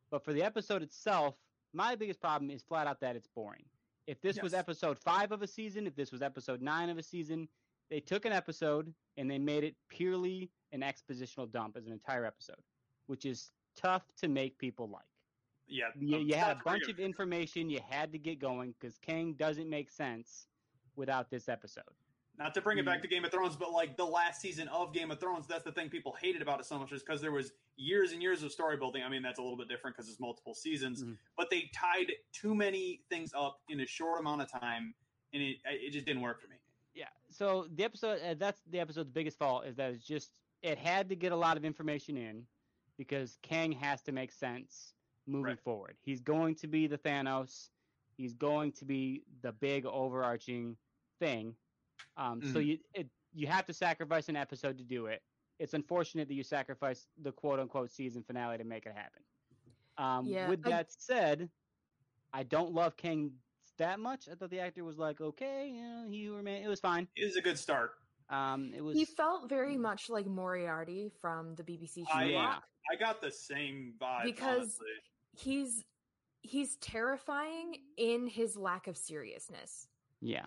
But 0.10 0.24
for 0.24 0.34
the 0.34 0.44
episode 0.44 0.82
itself, 0.84 1.36
my 1.78 1.96
biggest 1.96 2.20
problem 2.20 2.50
is 2.50 2.64
flat 2.64 2.88
out 2.88 3.00
that 3.02 3.16
it's 3.16 3.28
boring. 3.36 3.64
If 4.08 4.20
this 4.22 4.42
was 4.42 4.54
episode 4.54 4.98
five 4.98 5.32
of 5.32 5.44
a 5.44 5.48
season, 5.48 5.86
if 5.86 5.96
this 5.96 6.12
was 6.12 6.22
episode 6.22 6.62
nine 6.62 6.90
of 6.90 6.98
a 6.98 7.04
season, 7.04 7.48
they 7.90 8.00
took 8.00 8.26
an 8.26 8.34
episode 8.34 8.92
and 9.18 9.30
they 9.30 9.38
made 9.38 9.64
it 9.64 9.76
purely 9.90 10.50
an 10.72 10.82
expositional 10.82 11.50
dump 11.52 11.78
as 11.78 11.86
an 11.86 11.94
entire 11.94 12.26
episode, 12.26 12.64
which 13.06 13.26
is 13.26 13.52
tough 13.76 14.04
to 14.18 14.28
make 14.28 14.58
people 14.58 14.90
like. 14.90 15.04
Yeah. 15.68 15.90
You, 16.00 16.18
you 16.20 16.36
had 16.36 16.58
a 16.58 16.62
bunch 16.66 16.88
weird. 16.88 17.00
of 17.00 17.00
information 17.00 17.70
you 17.70 17.80
had 17.88 18.12
to 18.14 18.18
get 18.18 18.40
going 18.40 18.74
because 18.80 18.98
Kang 18.98 19.34
doesn't 19.34 19.70
make 19.70 19.92
sense 19.92 20.48
without 20.96 21.30
this 21.30 21.48
episode. 21.48 21.84
Not 22.38 22.54
to 22.54 22.62
bring 22.62 22.78
it 22.78 22.86
back 22.86 23.02
to 23.02 23.08
Game 23.08 23.26
of 23.26 23.32
Thrones, 23.32 23.56
but 23.56 23.72
like 23.72 23.98
the 23.98 24.06
last 24.06 24.42
season 24.42 24.68
of 24.68 24.94
Game 24.94 25.10
of 25.10 25.20
Thrones, 25.20 25.48
that's 25.48 25.64
the 25.64 25.72
thing 25.72 25.90
people 25.90 26.16
hated 26.22 26.42
about 26.44 26.60
it 26.60 26.66
so 26.68 26.78
much 26.78 26.92
is 26.92 27.02
because 27.02 27.20
there 27.20 27.32
was 27.32 27.52
years 27.78 28.12
and 28.12 28.22
years 28.22 28.44
of 28.44 28.52
story 28.52 28.78
building. 28.78 29.02
I 29.04 29.10
mean, 29.10 29.24
that's 29.24 29.40
a 29.40 29.42
little 29.42 29.58
bit 29.58 29.68
different 29.68 29.98
because 29.98 30.10
it's 30.10 30.20
multiple 30.20 30.54
seasons, 30.54 31.04
Mhm. 31.04 31.18
but 31.36 31.50
they 31.50 31.70
tied 31.74 32.12
too 32.34 32.54
many 32.54 33.02
things 33.10 33.34
up 33.34 33.62
in 33.70 33.80
a 33.80 33.88
short 33.88 34.20
amount 34.20 34.42
of 34.44 34.52
time, 34.52 34.94
and 35.34 35.42
it 35.42 35.58
it 35.66 35.90
just 35.92 36.06
didn't 36.06 36.22
work 36.22 36.40
for 36.40 36.48
me. 36.48 36.58
Yeah. 36.94 37.10
So 37.30 37.68
the 37.74 37.84
episode 37.84 38.22
uh, 38.22 38.36
that's 38.36 38.62
the 38.68 38.80
episode's 38.80 39.10
biggest 39.10 39.40
fault 39.40 39.66
is 39.66 39.76
that 39.78 39.92
it's 39.94 40.06
just 40.06 40.40
it 40.62 40.78
had 40.78 41.10
to 41.10 41.16
get 41.16 41.32
a 41.32 41.36
lot 41.36 41.58
of 41.58 41.66
information 41.66 42.18
in 42.18 42.46
because 42.98 43.38
Kang 43.42 43.72
has 43.72 44.02
to 44.04 44.12
make 44.12 44.32
sense 44.32 44.94
moving 45.26 45.44
Right. 45.54 45.60
forward. 45.60 45.98
He's 46.02 46.22
going 46.22 46.54
to 46.56 46.68
be 46.68 46.86
the 46.88 46.98
Thanos. 47.00 47.70
He's 48.16 48.34
going 48.34 48.72
to 48.74 48.86
be 48.86 49.24
the 49.42 49.52
big 49.52 49.86
overarching 49.86 50.78
thing. 51.20 51.56
Um, 52.16 52.42
So 52.42 52.60
Mhm. 52.60 52.66
you 52.66 52.80
it, 52.94 53.10
you 53.34 53.48
have 53.48 53.66
to 53.66 53.74
sacrifice 53.74 54.30
an 54.30 54.36
episode 54.36 54.78
to 54.78 54.84
do 54.84 55.08
it. 55.08 55.22
It's 55.60 55.74
unfortunate 55.74 56.28
that 56.28 56.34
you 56.34 56.44
sacrifice 56.44 57.08
the 57.18 57.32
quote 57.32 57.60
unquote 57.60 57.92
season 57.92 58.24
finale 58.24 58.58
to 58.58 58.64
make 58.64 58.86
it 58.86 58.94
happen. 58.96 59.24
Um, 59.98 60.26
Yeah, 60.26 60.50
with 60.50 60.66
I- 60.66 60.70
that 60.70 60.92
said, 60.92 61.50
I 62.34 62.44
don't 62.44 62.74
love 62.74 62.98
Kang 62.98 63.40
that 63.78 64.00
much. 64.00 64.28
I 64.28 64.34
thought 64.36 64.50
the 64.50 64.60
actor 64.60 64.84
was 64.84 64.98
like 64.98 65.22
okay, 65.22 65.70
you 65.70 65.82
know, 65.82 66.08
he 66.10 66.28
remained. 66.30 66.66
It 66.66 66.70
was 66.70 66.80
fine. 66.80 67.08
It 67.16 67.26
was 67.26 67.36
a 67.36 67.42
good 67.42 67.60
start. 67.60 67.92
Um, 68.30 68.74
it 68.74 68.82
was. 68.82 68.98
He 68.98 69.06
felt 69.06 69.48
very 69.48 69.78
much 69.78 70.10
like 70.10 70.26
Moriarty 70.26 71.10
from 71.22 71.56
the 71.56 71.64
BBC 71.64 72.04
I, 72.12 72.28
Sherlock. 72.28 72.32
yeah. 72.32 72.60
I 72.92 72.96
got 72.96 73.22
the 73.22 73.32
same 73.32 73.94
vibe 74.00 74.24
Because- 74.24 74.60
honestly. 74.80 74.88
He's 75.34 75.86
he's 76.42 76.78
terrifying 76.78 77.84
in 77.98 78.26
his 78.28 78.56
lack 78.58 78.88
of 78.88 78.96
seriousness 78.98 79.88
yeah. 80.22 80.46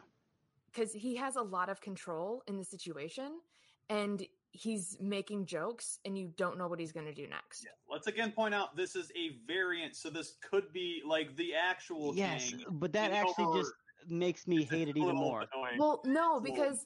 Because 0.72 0.92
he 0.92 1.16
has 1.16 1.36
a 1.36 1.42
lot 1.42 1.68
of 1.68 1.80
control 1.80 2.42
in 2.46 2.56
the 2.56 2.64
situation, 2.64 3.40
and 3.88 4.24
he's 4.52 4.96
making 5.00 5.46
jokes, 5.46 5.98
and 6.04 6.18
you 6.18 6.30
don't 6.36 6.58
know 6.58 6.68
what 6.68 6.80
he's 6.80 6.92
going 6.92 7.06
to 7.06 7.14
do 7.14 7.26
next. 7.26 7.64
Yeah. 7.64 7.70
Let's 7.88 8.06
again 8.06 8.32
point 8.32 8.54
out 8.54 8.76
this 8.76 8.96
is 8.96 9.10
a 9.16 9.36
variant, 9.46 9.96
so 9.96 10.10
this 10.10 10.36
could 10.48 10.72
be 10.72 11.02
like 11.06 11.36
the 11.36 11.54
actual 11.54 12.14
Yes, 12.14 12.50
Kang. 12.50 12.64
but 12.70 12.92
that 12.92 13.12
actually 13.12 13.44
over- 13.44 13.58
just 13.60 13.72
makes 14.08 14.46
me 14.46 14.62
it's 14.62 14.70
hate 14.70 14.88
it 14.88 14.96
even 14.96 15.14
more. 15.16 15.44
annoying. 15.52 15.78
Well, 15.78 16.02
no, 16.04 16.36
It's 16.38 16.48
a 16.48 16.52
little 16.52 16.66
because 16.66 16.84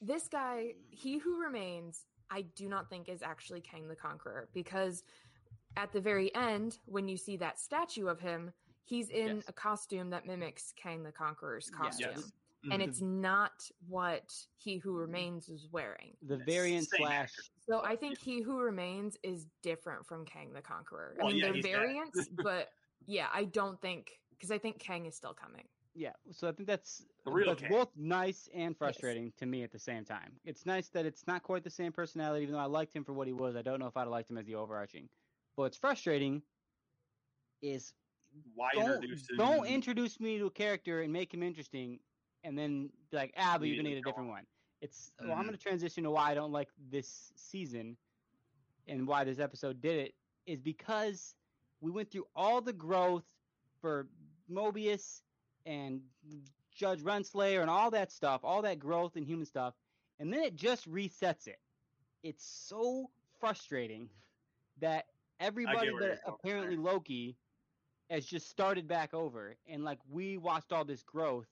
this 0.00 0.28
guy, 0.28 0.74
he 0.90 1.18
who 1.18 1.40
remains, 1.40 2.04
I 2.30 2.42
do 2.42 2.68
not 2.68 2.88
think 2.88 3.08
is 3.08 3.22
actually 3.22 3.60
Kang 3.60 3.86
the 3.86 3.96
Conqueror 3.96 4.48
because 4.54 5.04
at 5.76 5.92
the 5.92 6.00
very 6.00 6.34
end, 6.34 6.78
when 6.86 7.06
you 7.08 7.16
see 7.16 7.36
that 7.36 7.58
statue 7.60 8.06
of 8.06 8.18
him, 8.20 8.52
he's 8.84 9.10
in 9.10 9.36
Yes. 9.36 9.44
a 9.48 9.52
costume 9.52 10.10
that 10.10 10.26
mimics 10.26 10.72
Kang 10.76 11.02
the 11.02 11.12
Conqueror's 11.12 11.68
costume. 11.70 12.12
Yes. 12.16 12.32
And 12.70 12.82
Mhm. 12.82 12.88
it's 12.88 13.00
not 13.00 13.70
what 13.86 14.46
he 14.56 14.78
who 14.78 14.92
remains 14.96 15.48
is 15.48 15.68
wearing. 15.68 16.16
The 16.22 16.38
Yes, 16.38 16.46
variant 16.46 16.90
same 16.90 16.90
slash. 16.90 17.52
So 17.68 17.82
I 17.84 17.96
think 17.96 18.18
he 18.18 18.42
who 18.42 18.58
remains 18.60 19.16
is 19.22 19.46
different 19.62 20.06
from 20.06 20.24
Kang 20.26 20.52
the 20.52 20.62
Conqueror. 20.62 21.16
I 21.20 21.22
Well, 21.22 21.32
mean, 21.32 21.40
yeah, 21.40 21.52
they're 21.52 21.54
variants, 21.54 22.28
but 22.28 22.70
yeah, 23.06 23.28
I 23.32 23.44
don't 23.44 23.80
think 23.80 24.20
because 24.30 24.50
I 24.50 24.58
think 24.58 24.80
Kang 24.80 25.06
is 25.06 25.16
still 25.16 25.34
coming. 25.34 25.68
Yeah, 25.94 26.12
so 26.32 26.48
I 26.48 26.52
think 26.52 26.66
that's 26.66 27.06
The 27.24 27.32
real 27.32 27.46
that's 27.46 27.62
both 27.62 27.94
nice 27.96 28.48
and 28.52 28.76
frustrating 28.76 29.32
to 29.34 29.46
me 29.46 29.62
at 29.62 29.70
the 29.70 29.78
same 29.78 30.04
time. 30.04 30.40
It's 30.44 30.66
nice 30.66 30.88
that 30.90 31.06
it's 31.06 31.26
not 31.26 31.42
quite 31.44 31.62
the 31.62 31.70
same 31.70 31.92
personality, 31.92 32.42
even 32.42 32.54
though 32.54 32.58
I 32.60 32.66
liked 32.66 32.92
him 32.94 33.04
for 33.04 33.12
what 33.12 33.28
he 33.28 33.32
was. 33.32 33.54
I 33.54 33.62
don't 33.62 33.78
know 33.78 33.86
if 33.86 33.96
I'd 33.96 34.00
have 34.02 34.08
liked 34.10 34.28
him 34.30 34.38
as 34.38 34.46
the 34.46 34.56
overarching. 34.56 35.08
But 35.56 35.62
what's 35.62 35.76
frustrating 35.76 36.42
is 37.62 37.94
Why 38.54 38.70
don't, 38.74 39.06
introduce 39.06 39.28
him? 39.30 39.36
don't 39.36 39.66
introduce 39.66 40.20
me 40.20 40.38
to 40.38 40.46
a 40.46 40.50
character 40.50 41.02
and 41.02 41.12
make 41.12 41.32
him 41.34 41.42
interesting, 41.42 42.00
and 42.44 42.58
then 42.58 42.92
be 43.10 43.18
like, 43.18 43.34
ah, 43.38 43.58
but 43.58 43.68
you're 43.68 43.76
gonna 43.76 43.90
need 43.90 43.98
a 43.98 44.02
different 44.02 44.30
one. 44.30 44.46
It's 44.82 45.12
well, 45.22 45.36
I'm 45.38 45.44
Mhm. 45.44 45.46
gonna 45.46 45.58
transition 45.58 46.04
to 46.04 46.10
why 46.12 46.30
I 46.32 46.34
don't 46.34 46.52
like 46.52 46.70
this 46.90 47.32
season, 47.36 47.98
and 48.88 49.08
why 49.08 49.24
this 49.24 49.40
episode 49.40 49.80
did 49.82 49.98
it 49.98 50.14
is 50.46 50.60
because 50.60 51.36
we 51.80 51.90
went 51.90 52.10
through 52.10 52.26
all 52.36 52.60
the 52.62 52.72
growth 52.72 53.24
for 53.80 54.08
Mobius 54.50 55.22
and 55.66 56.02
Judge 56.72 57.02
Renslayer 57.02 57.60
and 57.62 57.70
all 57.70 57.90
that 57.92 58.12
stuff, 58.12 58.44
all 58.44 58.62
that 58.62 58.78
growth 58.80 59.16
and 59.16 59.26
human 59.26 59.46
stuff, 59.46 59.74
and 60.20 60.32
then 60.32 60.42
it 60.42 60.56
just 60.56 60.90
resets 60.90 61.46
it. 61.48 61.60
It's 62.22 62.44
so 62.44 63.10
frustrating 63.40 64.10
that 64.80 65.06
everybody 65.40 65.94
that 65.94 66.20
apparently 66.24 66.76
Loki 66.76 67.38
has 68.10 68.26
just 68.26 68.48
started 68.48 68.88
back 68.88 69.14
over, 69.14 69.56
and 69.66 69.84
like 69.84 70.00
we 70.08 70.36
watched 70.38 70.72
all 70.72 70.84
this 70.84 71.02
growth, 71.02 71.48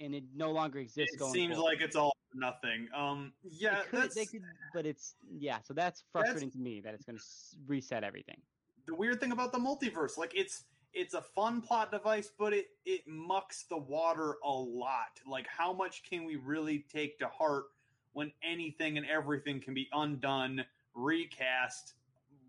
and 0.00 0.14
it 0.14 0.24
no 0.34 0.50
longer 0.50 0.78
exists. 0.78 1.14
It 1.14 1.24
seems 1.32 1.56
forward. 1.56 1.70
like 1.70 1.80
it's 1.80 1.96
all 1.96 2.16
nothing. 2.34 2.88
Um, 2.94 3.32
yeah, 3.42 3.82
could- 3.82 4.00
that's 4.00 4.14
they 4.14 4.26
could, 4.26 4.42
but 4.74 4.86
it's 4.86 5.14
yeah. 5.30 5.58
So 5.62 5.74
that's 5.74 6.04
frustrating 6.12 6.50
to 6.52 6.58
me 6.58 6.80
that 6.80 6.94
it's 6.94 7.04
going 7.04 7.18
to 7.18 7.24
reset 7.66 8.04
everything. 8.04 8.40
the 8.86 8.94
weird 8.94 9.20
thing 9.20 9.32
about 9.32 9.52
the 9.52 9.58
multiverse. 9.58 10.16
Like 10.16 10.32
it's 10.34 10.64
it's 10.94 11.14
a 11.14 11.22
fun 11.22 11.60
plot 11.60 11.90
device, 11.90 12.30
but 12.38 12.52
it 12.52 12.66
it 12.84 13.02
mucks 13.06 13.64
the 13.68 13.76
water 13.76 14.36
a 14.44 14.50
lot. 14.50 15.20
Like 15.26 15.46
how 15.46 15.72
much 15.72 16.02
can 16.08 16.24
we 16.24 16.36
really 16.36 16.84
take 16.92 17.18
to 17.18 17.28
heart 17.28 17.64
when 18.12 18.32
anything 18.42 18.96
and 18.98 19.06
everything 19.06 19.60
can 19.60 19.74
be 19.74 19.88
undone, 19.92 20.64
recast, 20.94 21.94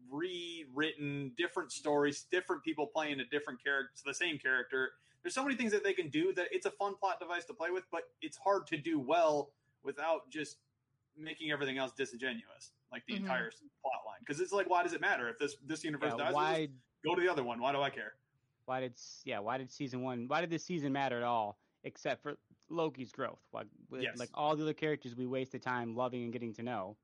rewritten, 0.09 1.31
different 1.37 1.71
stories, 1.71 2.25
different 2.31 2.63
people 2.63 2.87
playing 2.87 3.19
a 3.19 3.25
different 3.25 3.63
character, 3.63 3.91
the 4.05 4.13
same 4.13 4.37
character. 4.39 4.91
There's 5.23 5.33
so 5.33 5.43
many 5.43 5.55
things 5.55 5.71
that 5.71 5.83
they 5.83 5.93
can 5.93 6.09
do 6.09 6.33
that 6.33 6.47
it's 6.51 6.65
a 6.65 6.71
fun 6.71 6.95
plot 6.95 7.19
device 7.19 7.45
to 7.45 7.53
play 7.53 7.71
with, 7.71 7.83
but 7.91 8.03
it's 8.21 8.37
hard 8.37 8.67
to 8.67 8.77
do 8.77 8.99
well 8.99 9.51
without 9.83 10.29
just 10.29 10.57
making 11.17 11.51
everything 11.51 11.77
else 11.77 11.91
disingenuous, 11.91 12.71
like 12.91 13.05
the 13.05 13.13
Mhm. 13.13 13.17
entire 13.21 13.51
plot 13.81 14.05
line. 14.05 14.19
Because 14.19 14.39
it's 14.39 14.53
like, 14.53 14.69
why 14.69 14.83
does 14.83 14.93
it 14.93 15.01
matter 15.01 15.27
if 15.27 15.37
this 15.37 15.55
this 15.63 15.83
universe 15.83 16.13
Yeah, 16.17 16.25
dies? 16.25 16.33
why? 16.33 16.69
go 17.03 17.15
to 17.15 17.21
the 17.21 17.29
other 17.29 17.43
one. 17.43 17.59
Why 17.61 17.71
do 17.71 17.81
I 17.81 17.89
care? 17.89 18.15
Why 18.65 18.79
did 18.81 18.93
yeah? 19.25 19.39
Why 19.39 19.57
did 19.57 19.71
season 19.71 20.01
one? 20.01 20.27
Why 20.27 20.41
did 20.41 20.49
this 20.49 20.63
season 20.63 20.93
matter 20.93 21.17
at 21.17 21.23
all? 21.23 21.57
Except 21.83 22.21
for 22.21 22.37
Loki's 22.69 23.11
growth. 23.11 23.41
Like, 23.51 23.67
Yes. 23.91 24.17
like 24.19 24.29
all 24.33 24.55
the 24.55 24.63
other 24.63 24.73
characters 24.73 25.15
we 25.15 25.25
wasted 25.25 25.61
time 25.61 25.95
loving 25.95 26.23
and 26.23 26.31
getting 26.33 26.53
to 26.55 26.63
know. 26.63 26.97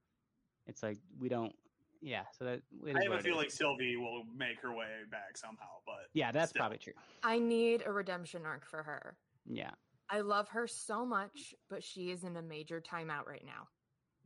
It's 0.67 0.84
like 0.84 1.00
we 1.17 1.27
don't. 1.29 1.57
Yeah. 2.05 2.24
So 2.38 2.45
that. 2.45 2.62
I 2.85 2.89
have 3.03 3.09
what 3.09 3.19
a 3.19 3.24
feeling 3.24 3.47
is. 3.47 3.53
Sylvie 3.55 3.95
will 3.97 4.24
make 4.38 4.62
her 4.62 4.74
way 4.74 4.85
back 5.09 5.35
somehow, 5.38 5.65
but 5.85 6.07
Yeah, 6.13 6.31
that's 6.31 6.51
still. 6.51 6.59
probably 6.59 6.77
true. 6.77 6.93
I 7.24 7.39
need 7.39 7.81
a 7.85 7.91
redemption 7.91 8.45
arc 8.45 8.65
for 8.65 8.83
her. 8.83 9.17
Yeah. 9.50 9.71
I 10.09 10.19
love 10.21 10.47
her 10.50 10.67
so 10.67 11.03
much, 11.03 11.55
but 11.69 11.83
she 11.83 12.12
is 12.12 12.24
in 12.24 12.38
a 12.38 12.41
major 12.43 12.79
timeout 12.79 13.27
right 13.27 13.43
now. 13.45 13.67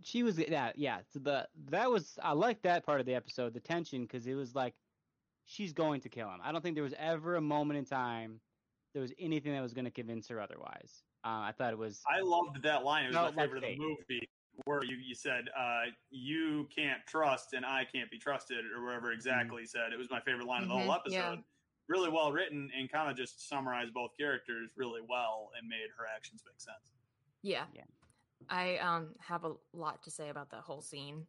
she 0.01 0.24
was 0.24 0.38
yeah 0.39 0.71
yeah 0.75 1.00
so 1.12 1.19
the 1.19 1.45
that 1.69 1.89
was 1.91 2.17
i 2.24 2.31
liked 2.31 2.63
that 2.63 2.86
part 2.86 3.01
of 3.01 3.05
the 3.05 3.13
episode 3.13 3.53
the 3.53 3.59
tension 3.59 4.03
because 4.03 4.25
it 4.27 4.33
was 4.33 4.55
like 4.55 4.74
she's 5.45 5.74
going 5.74 6.00
to 6.00 6.07
kill 6.07 6.29
him 6.29 6.39
i 6.41 6.53
don't 6.53 6.62
think 6.63 6.75
there 6.75 6.86
was 6.86 6.93
ever 6.98 7.36
a 7.36 7.41
moment 7.41 7.77
in 7.77 7.83
time 7.83 8.39
there 8.93 9.01
was 9.01 9.12
anything 9.19 9.51
that 9.51 9.62
was 9.62 9.74
going 9.74 9.83
to 9.83 9.91
convince 9.91 10.25
her 10.29 10.39
otherwise 10.39 11.03
uh, 11.25 11.43
i 11.50 11.53
thought 11.57 11.74
it 11.74 11.77
was 11.77 12.01
I 12.07 12.21
loved 12.21 12.63
that 12.63 12.86
line. 12.86 13.03
It 13.03 13.07
was 13.09 13.15
Felt 13.17 13.36
my 13.36 13.41
favorite 13.41 13.63
of 13.65 13.69
the 13.71 13.77
movie, 13.77 14.29
where 14.65 14.83
you, 14.83 14.97
you 14.97 15.15
said, 15.15 15.49
uh, 15.57 15.83
"You 16.09 16.67
can't 16.75 16.99
trust, 17.07 17.53
and 17.53 17.65
I 17.65 17.85
can't 17.85 18.09
be 18.11 18.17
trusted," 18.17 18.65
or 18.75 18.83
wherever 18.83 19.11
exactly 19.11 19.61
he 19.63 19.67
said. 19.67 19.93
It 19.93 19.97
was 19.97 20.09
my 20.09 20.19
favorite 20.21 20.47
line 20.47 20.63
of 20.63 20.69
the 20.69 20.75
whole 20.75 20.87
Mhm, 20.87 20.95
episode. 20.95 21.15
yeah. 21.17 21.35
Really 21.87 22.09
well 22.09 22.31
written, 22.31 22.71
and 22.77 22.91
kind 22.91 23.09
of 23.09 23.17
just 23.17 23.47
summarized 23.49 23.93
both 23.93 24.11
characters 24.17 24.69
really 24.75 25.01
well, 25.01 25.51
and 25.57 25.67
made 25.67 25.89
her 25.97 26.05
actions 26.15 26.43
make 26.45 26.59
sense. 26.59 26.93
Yeah. 27.41 27.65
Yeah. 27.73 27.83
I 28.49 28.77
um 28.77 29.15
have 29.19 29.43
a 29.45 29.53
lot 29.73 30.01
to 30.03 30.11
say 30.11 30.29
about 30.29 30.49
that 30.51 30.61
whole 30.61 30.81
scene. 30.81 31.25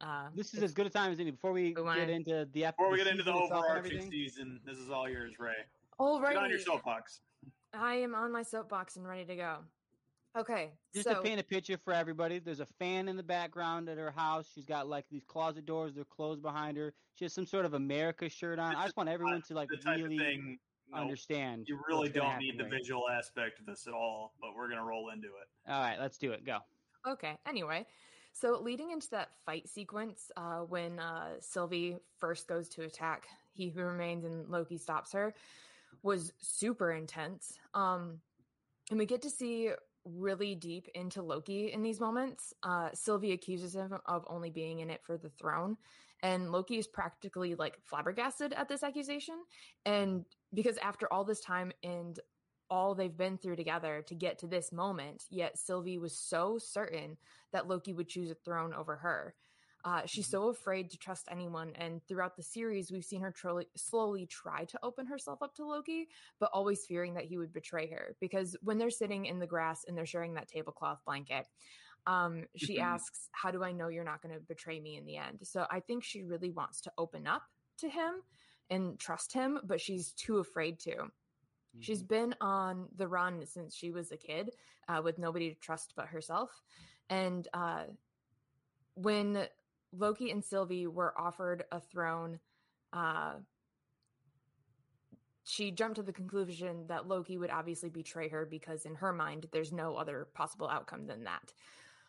Uh, 0.00 0.28
this 0.34 0.52
is 0.54 0.62
as 0.62 0.74
good 0.74 0.86
a 0.86 0.90
time 0.90 1.10
as 1.12 1.20
any 1.20 1.30
before 1.30 1.52
we 1.52 1.72
We 1.72 1.80
wanna- 1.82 2.00
get 2.00 2.10
into 2.10 2.44
the 2.52 2.64
ep- 2.66 2.76
Before 2.76 2.90
we 2.90 2.98
get 2.98 3.06
into 3.06 3.22
the 3.22 3.32
season 3.32 3.44
itself 3.44 3.64
and 3.64 3.76
overarching 3.78 4.10
season, 4.10 4.60
this 4.64 4.78
is 4.78 4.90
all 4.90 5.08
yours, 5.08 5.38
Ray. 5.38 5.54
Get 5.98 6.36
on 6.36 6.50
your 6.50 6.58
soapbox. 6.58 7.20
I 7.72 7.94
am 7.94 8.14
on 8.14 8.30
my 8.32 8.42
soapbox 8.42 8.96
and 8.96 9.06
ready 9.06 9.24
to 9.24 9.36
go. 9.36 9.64
Okay. 10.36 10.72
just 10.92 11.08
so 11.08 11.14
to 11.14 11.20
paint 11.20 11.40
a 11.40 11.44
picture 11.44 11.76
for 11.76 11.92
everybody 11.92 12.38
there's 12.38 12.60
a 12.60 12.66
fan 12.78 13.08
in 13.08 13.16
the 13.16 13.22
background 13.22 13.88
at 13.88 13.98
her 13.98 14.10
house 14.10 14.46
she's 14.54 14.66
got 14.66 14.88
like 14.88 15.04
these 15.10 15.24
closet 15.24 15.64
doors 15.64 15.94
they're 15.94 16.04
closed 16.04 16.42
behind 16.42 16.76
her 16.76 16.92
she 17.14 17.24
has 17.24 17.32
some 17.32 17.46
sort 17.46 17.64
of 17.64 17.74
america 17.74 18.28
shirt 18.28 18.58
on 18.58 18.74
i 18.74 18.82
just 18.84 18.96
want 18.96 19.08
everyone 19.08 19.42
to 19.42 19.54
like 19.54 19.68
really 19.86 20.16
of 20.16 20.20
thing. 20.20 20.58
nope, 20.90 21.00
understand 21.00 21.64
you 21.68 21.78
really 21.88 22.08
don't 22.08 22.38
need 22.38 22.54
happen 22.54 22.58
the 22.58 22.64
right. 22.64 22.82
visual 22.82 23.08
aspect 23.08 23.60
of 23.60 23.66
this 23.66 23.86
at 23.86 23.92
all, 23.92 24.34
but 24.40 24.50
we're 24.56 24.68
gonna 24.68 24.84
roll 24.84 25.10
into 25.10 25.28
it. 25.28 25.70
all 25.70 25.80
right 25.80 25.98
let's 26.00 26.18
do 26.18 26.32
it 26.32 26.44
go 26.44 26.58
Okay. 27.06 27.36
Anyway, 27.46 27.86
so 28.32 28.58
leading 28.60 28.90
into 28.90 29.10
that 29.10 29.28
fight 29.44 29.68
sequence, 29.68 30.30
uh, 30.36 30.60
when 30.60 30.98
uh, 30.98 31.34
Sylvie 31.40 31.98
first 32.18 32.48
goes 32.48 32.68
to 32.70 32.82
attack, 32.82 33.26
he 33.52 33.68
who 33.68 33.82
remains 33.82 34.24
and 34.24 34.48
Loki 34.48 34.78
stops 34.78 35.12
her, 35.12 35.34
was 36.02 36.32
super 36.38 36.92
intense. 36.92 37.58
Um, 37.74 38.20
and 38.90 38.98
we 38.98 39.06
get 39.06 39.22
to 39.22 39.30
see 39.30 39.70
really 40.04 40.54
deep 40.54 40.88
into 40.94 41.22
Loki 41.22 41.72
in 41.72 41.82
these 41.82 42.00
moments. 42.00 42.52
Uh, 42.62 42.90
Sylvie 42.92 43.32
accuses 43.32 43.74
him 43.74 43.96
of 44.06 44.24
only 44.28 44.50
being 44.50 44.80
in 44.80 44.90
it 44.90 45.02
for 45.04 45.16
the 45.16 45.30
throne, 45.30 45.76
and 46.22 46.50
Loki 46.50 46.78
is 46.78 46.86
practically 46.86 47.54
like 47.54 47.78
flabbergasted 47.84 48.52
at 48.52 48.68
this 48.68 48.82
accusation. 48.82 49.36
And 49.84 50.24
because 50.52 50.78
after 50.78 51.12
all 51.12 51.24
this 51.24 51.40
time 51.40 51.72
and 51.82 52.18
all 52.70 52.94
they've 52.94 53.16
been 53.16 53.38
through 53.38 53.56
together 53.56 54.02
to 54.06 54.14
get 54.14 54.38
to 54.38 54.46
this 54.46 54.72
moment, 54.72 55.24
yet 55.30 55.58
Sylvie 55.58 55.98
was 55.98 56.16
so 56.16 56.58
certain 56.58 57.16
that 57.52 57.68
Loki 57.68 57.92
would 57.92 58.08
choose 58.08 58.30
a 58.30 58.34
throne 58.34 58.74
over 58.74 58.96
her. 58.96 59.34
Uh, 59.84 60.02
she's 60.06 60.26
so 60.26 60.48
afraid 60.48 60.90
to 60.90 60.96
trust 60.96 61.28
anyone, 61.30 61.72
and 61.76 62.02
throughout 62.06 62.36
the 62.36 62.42
series, 62.42 62.90
we've 62.90 63.04
seen 63.04 63.20
her 63.20 63.30
trolley 63.30 63.66
slowly 63.76 64.26
try 64.26 64.64
to 64.64 64.78
open 64.82 65.06
herself 65.06 65.42
up 65.42 65.54
to 65.54 65.64
Loki, 65.66 66.08
but 66.40 66.50
always 66.54 66.86
fearing 66.86 67.14
that 67.14 67.24
he 67.26 67.36
would 67.36 67.52
betray 67.52 67.86
her. 67.90 68.16
Because 68.20 68.56
when 68.62 68.78
they're 68.78 68.90
sitting 68.90 69.26
in 69.26 69.38
the 69.38 69.46
grass 69.46 69.84
and 69.86 69.96
they're 69.96 70.06
sharing 70.06 70.34
that 70.34 70.48
tablecloth 70.48 71.04
blanket, 71.04 71.46
um, 72.06 72.44
she 72.56 72.78
Mhm. 72.78 72.80
asks, 72.80 73.28
"How 73.32 73.50
do 73.50 73.62
I 73.62 73.72
know 73.72 73.88
you're 73.88 74.04
not 74.04 74.22
going 74.22 74.34
to 74.34 74.40
betray 74.40 74.80
me 74.80 74.96
in 74.96 75.04
the 75.04 75.16
end?" 75.18 75.46
So 75.46 75.66
I 75.70 75.80
think 75.80 76.02
she 76.02 76.22
really 76.22 76.50
wants 76.50 76.80
to 76.82 76.92
open 76.98 77.26
up 77.26 77.42
to 77.78 77.88
him 77.88 78.22
and 78.70 78.98
trust 78.98 79.32
him, 79.32 79.60
but 79.64 79.80
she's 79.80 80.12
too 80.12 80.38
afraid 80.38 80.78
to. 80.80 81.10
She's 81.80 82.02
Mm-hmm. 82.02 82.04
been 82.04 82.34
on 82.40 82.88
the 82.96 83.08
run 83.08 83.44
since 83.46 83.74
she 83.74 83.90
was 83.90 84.12
a 84.12 84.16
kid, 84.16 84.50
uh, 84.88 85.02
with 85.04 85.18
nobody 85.18 85.50
to 85.52 85.60
trust 85.60 85.94
but 85.96 86.06
herself. 86.08 86.62
And 87.10 87.46
uh, 87.52 87.84
when 88.94 89.48
Loki 89.96 90.30
and 90.30 90.44
Sylvie 90.44 90.86
were 90.86 91.14
offered 91.18 91.64
a 91.70 91.80
throne, 91.80 92.40
uh, 92.92 93.34
she 95.44 95.70
jumped 95.70 95.96
to 95.96 96.02
the 96.02 96.12
conclusion 96.12 96.86
that 96.88 97.06
Loki 97.06 97.36
would 97.36 97.50
obviously 97.50 97.90
betray 97.90 98.28
her 98.28 98.46
because, 98.46 98.86
in 98.86 98.94
her 98.94 99.12
mind, 99.12 99.46
there's 99.52 99.72
no 99.72 99.96
other 99.96 100.28
possible 100.34 100.68
outcome 100.68 101.06
than 101.06 101.24
that. 101.24 101.52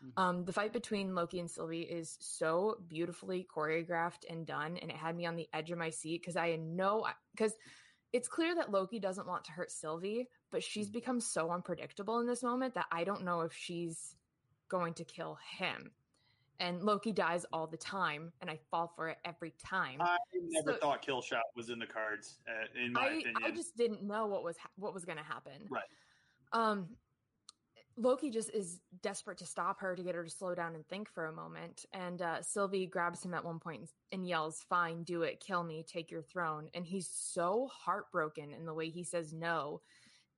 Mm-hmm. 0.03 0.21
Um, 0.21 0.45
the 0.45 0.53
fight 0.53 0.71
between 0.71 1.15
Loki 1.15 1.39
and 1.39 1.51
Sylvie 1.51 1.81
is 1.81 2.17
so 2.21 2.77
beautifully 2.87 3.45
choreographed 3.53 4.23
and 4.29 4.45
done, 4.45 4.77
and 4.77 4.89
it 4.89 4.97
had 4.97 5.17
me 5.17 5.25
on 5.25 5.35
the 5.35 5.49
edge 5.53 5.69
of 5.71 5.77
my 5.77 5.89
seat 5.89 6.21
because 6.21 6.37
I 6.37 6.55
know 6.55 7.05
because 7.35 7.53
it's 8.13 8.29
clear 8.29 8.55
that 8.55 8.71
Loki 8.71 8.99
doesn't 8.99 9.27
want 9.27 9.43
to 9.45 9.51
hurt 9.51 9.71
Sylvie, 9.71 10.29
but 10.49 10.63
she's 10.63 10.87
mm-hmm. 10.87 10.93
become 10.93 11.19
so 11.19 11.51
unpredictable 11.51 12.19
in 12.19 12.27
this 12.27 12.43
moment 12.43 12.75
that 12.75 12.85
I 12.89 13.03
don't 13.03 13.25
know 13.25 13.41
if 13.41 13.53
she's 13.53 14.15
going 14.69 14.93
to 14.95 15.03
kill 15.03 15.37
him 15.57 15.91
and 16.59 16.83
Loki 16.83 17.11
dies 17.11 17.45
all 17.51 17.67
the 17.67 17.77
time, 17.77 18.31
and 18.41 18.49
I 18.49 18.59
fall 18.71 18.91
for 18.95 19.09
it 19.09 19.17
every 19.25 19.53
time. 19.63 20.01
I 20.01 20.17
never 20.33 20.73
so, 20.73 20.79
thought 20.79 21.05
Killshot 21.05 21.41
was 21.55 21.69
in 21.69 21.79
the 21.79 21.85
cards, 21.85 22.37
uh, 22.47 22.83
in 22.83 22.93
my 22.93 23.01
I, 23.01 23.05
opinion. 23.07 23.33
I 23.43 23.51
just 23.51 23.75
didn't 23.75 24.03
know 24.03 24.25
what 24.27 24.43
was 24.43 24.57
ha- 24.57 24.69
what 24.77 24.93
was 24.93 25.05
going 25.05 25.17
to 25.17 25.23
happen. 25.23 25.67
Right. 25.69 25.83
Um, 26.53 26.87
Loki 27.97 28.29
just 28.29 28.49
is 28.53 28.81
desperate 29.01 29.37
to 29.37 29.45
stop 29.45 29.79
her 29.79 29.95
to 29.95 30.03
get 30.03 30.15
her 30.15 30.23
to 30.23 30.29
slow 30.29 30.53
down 30.53 30.75
and 30.75 30.85
think 30.87 31.09
for 31.09 31.27
a 31.27 31.33
moment. 31.33 31.85
And 31.93 32.21
uh, 32.21 32.41
Sylvie 32.41 32.87
grabs 32.87 33.23
him 33.23 33.33
at 33.33 33.43
one 33.43 33.59
point 33.59 33.89
and 34.11 34.27
yells, 34.27 34.65
"Fine, 34.69 35.03
do 35.03 35.23
it, 35.23 35.39
kill 35.39 35.63
me, 35.63 35.85
take 35.87 36.11
your 36.11 36.21
throne." 36.21 36.69
And 36.73 36.85
he's 36.85 37.09
so 37.09 37.69
heartbroken 37.71 38.51
in 38.51 38.65
the 38.65 38.73
way 38.73 38.89
he 38.89 39.03
says 39.03 39.33
no 39.33 39.81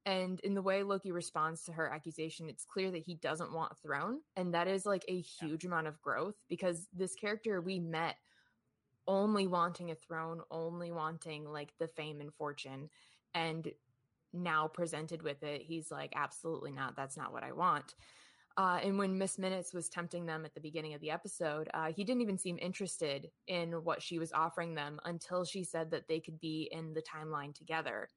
and 0.08 0.40
in 0.40 0.54
the 0.54 0.62
way 0.62 0.84
Loki 0.84 1.12
responds 1.12 1.64
to 1.64 1.74
her 1.74 1.92
accusation, 1.92 2.48
it's 2.48 2.64
clear 2.64 2.90
that 2.92 3.04
he 3.04 3.16
doesn't 3.16 3.52
want 3.52 3.74
a 3.74 3.76
throne. 3.76 4.22
And 4.38 4.54
that 4.54 4.70
is 4.70 4.86
like 4.86 5.04
a 5.10 5.20
huge 5.20 5.66
yeah. 5.66 5.68
amount 5.68 5.88
of 5.88 6.02
growth 6.02 6.36
because 6.48 6.88
this 6.94 7.14
character 7.14 7.60
we 7.60 7.78
met 7.78 8.16
only 9.06 9.48
wanting 9.48 9.92
a 9.92 9.96
throne, 9.96 10.40
only 10.50 10.94
wanting 10.94 11.44
like 11.44 11.74
the 11.78 11.90
fame 11.90 12.22
and 12.22 12.34
fortune. 12.34 12.90
And 13.34 13.70
now 14.32 14.70
presented 14.70 15.24
with 15.24 15.44
it, 15.44 15.62
he's 15.62 15.92
like, 15.92 16.14
absolutely 16.16 16.72
not. 16.72 16.96
That's 16.96 17.18
not 17.18 17.34
what 17.34 17.44
I 17.44 17.52
want. 17.52 17.94
Uh, 18.56 18.80
and 18.82 18.98
when 18.98 19.18
Miss 19.18 19.38
Minutes 19.38 19.74
was 19.74 19.90
tempting 19.90 20.26
them 20.26 20.46
at 20.46 20.54
the 20.54 20.62
beginning 20.62 20.94
of 20.94 21.02
the 21.02 21.12
episode, 21.12 21.70
uh, 21.74 21.92
he 21.94 22.06
didn't 22.06 22.22
even 22.22 22.38
seem 22.38 22.58
interested 22.62 23.30
in 23.48 23.74
what 23.84 24.02
she 24.02 24.20
was 24.20 24.32
offering 24.32 24.74
them 24.74 25.02
until 25.04 25.44
she 25.44 25.66
said 25.66 25.92
that 25.92 26.08
they 26.08 26.22
could 26.22 26.40
be 26.40 26.70
in 26.72 26.94
the 26.94 27.02
timeline 27.02 27.54
together. 27.54 28.08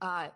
Yeah. 0.00 0.08
Uh, 0.08 0.28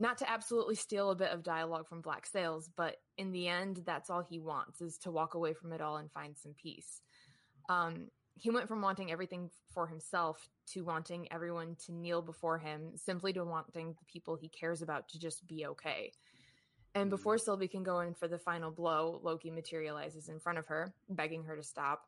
not 0.00 0.18
to 0.18 0.30
absolutely 0.30 0.76
steal 0.76 1.10
a 1.10 1.16
bit 1.16 1.30
of 1.30 1.42
dialogue 1.42 1.88
from 1.88 2.00
Black 2.00 2.26
Sails, 2.26 2.70
but 2.76 2.96
in 3.16 3.32
the 3.32 3.48
end, 3.48 3.82
that's 3.84 4.10
all 4.10 4.22
he 4.22 4.38
wants 4.38 4.80
is 4.80 4.98
to 4.98 5.10
walk 5.10 5.34
away 5.34 5.54
from 5.54 5.72
it 5.72 5.80
all 5.80 5.96
and 5.96 6.10
find 6.12 6.36
some 6.36 6.54
peace. 6.54 7.00
Um, 7.68 8.08
he 8.34 8.50
went 8.50 8.68
from 8.68 8.80
wanting 8.80 9.10
everything 9.10 9.50
for 9.74 9.88
himself 9.88 10.48
to 10.72 10.84
wanting 10.84 11.30
everyone 11.32 11.76
to 11.86 11.92
kneel 11.92 12.22
before 12.22 12.58
him, 12.58 12.92
simply 12.94 13.32
to 13.32 13.44
wanting 13.44 13.96
the 13.98 14.04
people 14.06 14.36
he 14.36 14.48
cares 14.48 14.82
about 14.82 15.08
to 15.08 15.18
just 15.18 15.46
be 15.46 15.66
okay. 15.66 16.12
And 16.94 17.10
before 17.10 17.36
mm. 17.36 17.40
Sylvie 17.40 17.68
can 17.68 17.82
go 17.82 18.00
in 18.00 18.14
for 18.14 18.28
the 18.28 18.38
final 18.38 18.70
blow, 18.70 19.20
Loki 19.22 19.50
materializes 19.50 20.28
in 20.28 20.38
front 20.38 20.58
of 20.58 20.66
her, 20.68 20.94
begging 21.08 21.44
her 21.44 21.56
to 21.56 21.62
stop. 21.62 22.06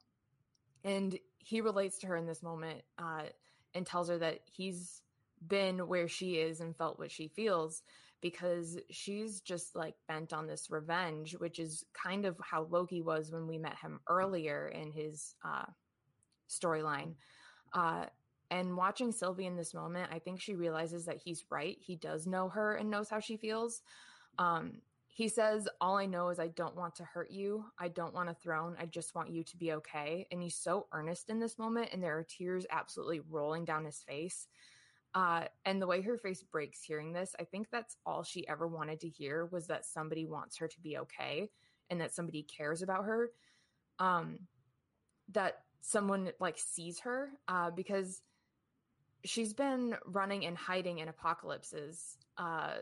And 0.85 1.19
he 1.39 1.61
relates 1.61 1.99
to 1.99 2.07
her 2.07 2.17
in 2.17 2.27
this 2.27 2.43
moment 2.43 2.83
uh, 2.99 3.25
and 3.75 3.85
tells 3.85 4.09
her 4.09 4.19
that 4.19 4.41
he's 4.45 5.03
been 5.47 5.87
where 5.89 6.09
she 6.09 6.35
is 6.37 6.61
and 6.61 6.77
felt 6.77 6.99
what 6.99 7.11
she 7.11 7.29
feels 7.29 7.83
because 8.21 8.79
she's 8.91 9.41
just 9.41 9.75
like 9.75 9.95
bent 10.07 10.33
on 10.33 10.47
this 10.47 10.71
revenge, 10.71 11.33
which 11.39 11.59
is 11.59 11.85
kind 11.95 12.27
of 12.27 12.37
how 12.43 12.67
Loki 12.71 13.01
was 13.01 13.33
when 13.33 13.47
we 13.47 13.59
met 13.59 13.79
him 13.79 14.01
earlier 14.09 14.69
in 14.69 14.93
his 14.93 15.35
uh, 15.45 15.65
storyline. 16.49 17.15
Uh, 17.73 18.07
and 18.51 18.77
watching 18.77 19.13
Sylvie 19.13 19.47
in 19.47 19.57
this 19.57 19.75
moment, 19.75 20.11
I 20.13 20.19
think 20.19 20.41
she 20.41 20.55
realizes 20.55 21.07
that 21.07 21.21
he's 21.25 21.45
right. 21.51 21.77
He 21.81 21.97
does 21.97 22.27
know 22.27 22.49
her 22.49 22.75
and 22.75 22.91
knows 22.91 23.09
how 23.09 23.21
she 23.21 23.37
feels. 23.37 23.83
Um, 24.39 24.83
he 25.07 25.29
says, 25.29 25.69
All 25.81 25.97
I 25.97 26.07
know 26.07 26.31
is 26.31 26.41
I 26.41 26.49
don't 26.49 26.77
want 26.77 26.97
to 26.97 27.05
hurt 27.05 27.31
you. 27.31 27.65
I 27.79 27.89
don't 27.89 28.15
want 28.15 28.29
a 28.29 28.35
throne. 28.35 28.77
I 28.79 28.87
just 28.87 29.15
want 29.15 29.31
you 29.31 29.45
to 29.45 29.57
be 29.57 29.73
okay. 29.75 30.27
And 30.33 30.43
he's 30.43 30.57
so 30.57 30.87
earnest 30.93 31.31
in 31.31 31.39
this 31.39 31.59
moment, 31.59 31.91
and 31.93 32.03
there 32.03 32.19
are 32.19 32.25
tears 32.25 32.67
absolutely 32.71 33.21
rolling 33.31 33.65
down 33.65 33.85
his 33.85 33.99
face. 33.99 34.49
Uh, 35.15 35.45
and 35.65 35.83
the 35.83 35.87
way 35.87 36.03
her 36.03 36.17
face 36.17 36.43
breaks 36.43 36.83
hearing 36.83 37.13
this, 37.13 37.35
I 37.41 37.45
think 37.45 37.69
that's 37.71 37.97
all 38.07 38.23
she 38.23 38.47
ever 38.47 38.67
wanted 38.67 39.01
to 39.01 39.09
hear 39.09 39.47
was 39.47 39.67
that 39.67 39.85
somebody 39.85 40.25
wants 40.25 40.59
her 40.59 40.69
to 40.69 40.81
be 40.81 40.99
okay 40.99 41.51
and 41.89 42.01
that 42.01 42.15
somebody 42.15 42.45
cares 42.45 42.83
about 42.83 43.05
her. 43.05 43.31
Um, 43.99 44.39
that 45.33 45.63
someone 45.81 46.31
like 46.41 46.59
sees 46.59 47.01
her 47.01 47.31
uh, 47.49 47.71
because 47.71 48.23
she's 49.25 49.53
been 49.53 49.97
running 50.07 50.47
and 50.47 50.57
hiding 50.57 50.99
in 50.99 51.09
apocalypses 51.09 52.17
uh, 52.39 52.75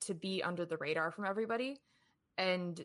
to 0.00 0.14
be 0.14 0.42
under 0.42 0.64
the 0.64 0.76
radar 0.76 1.10
from 1.10 1.24
everybody 1.24 1.76
and 2.36 2.84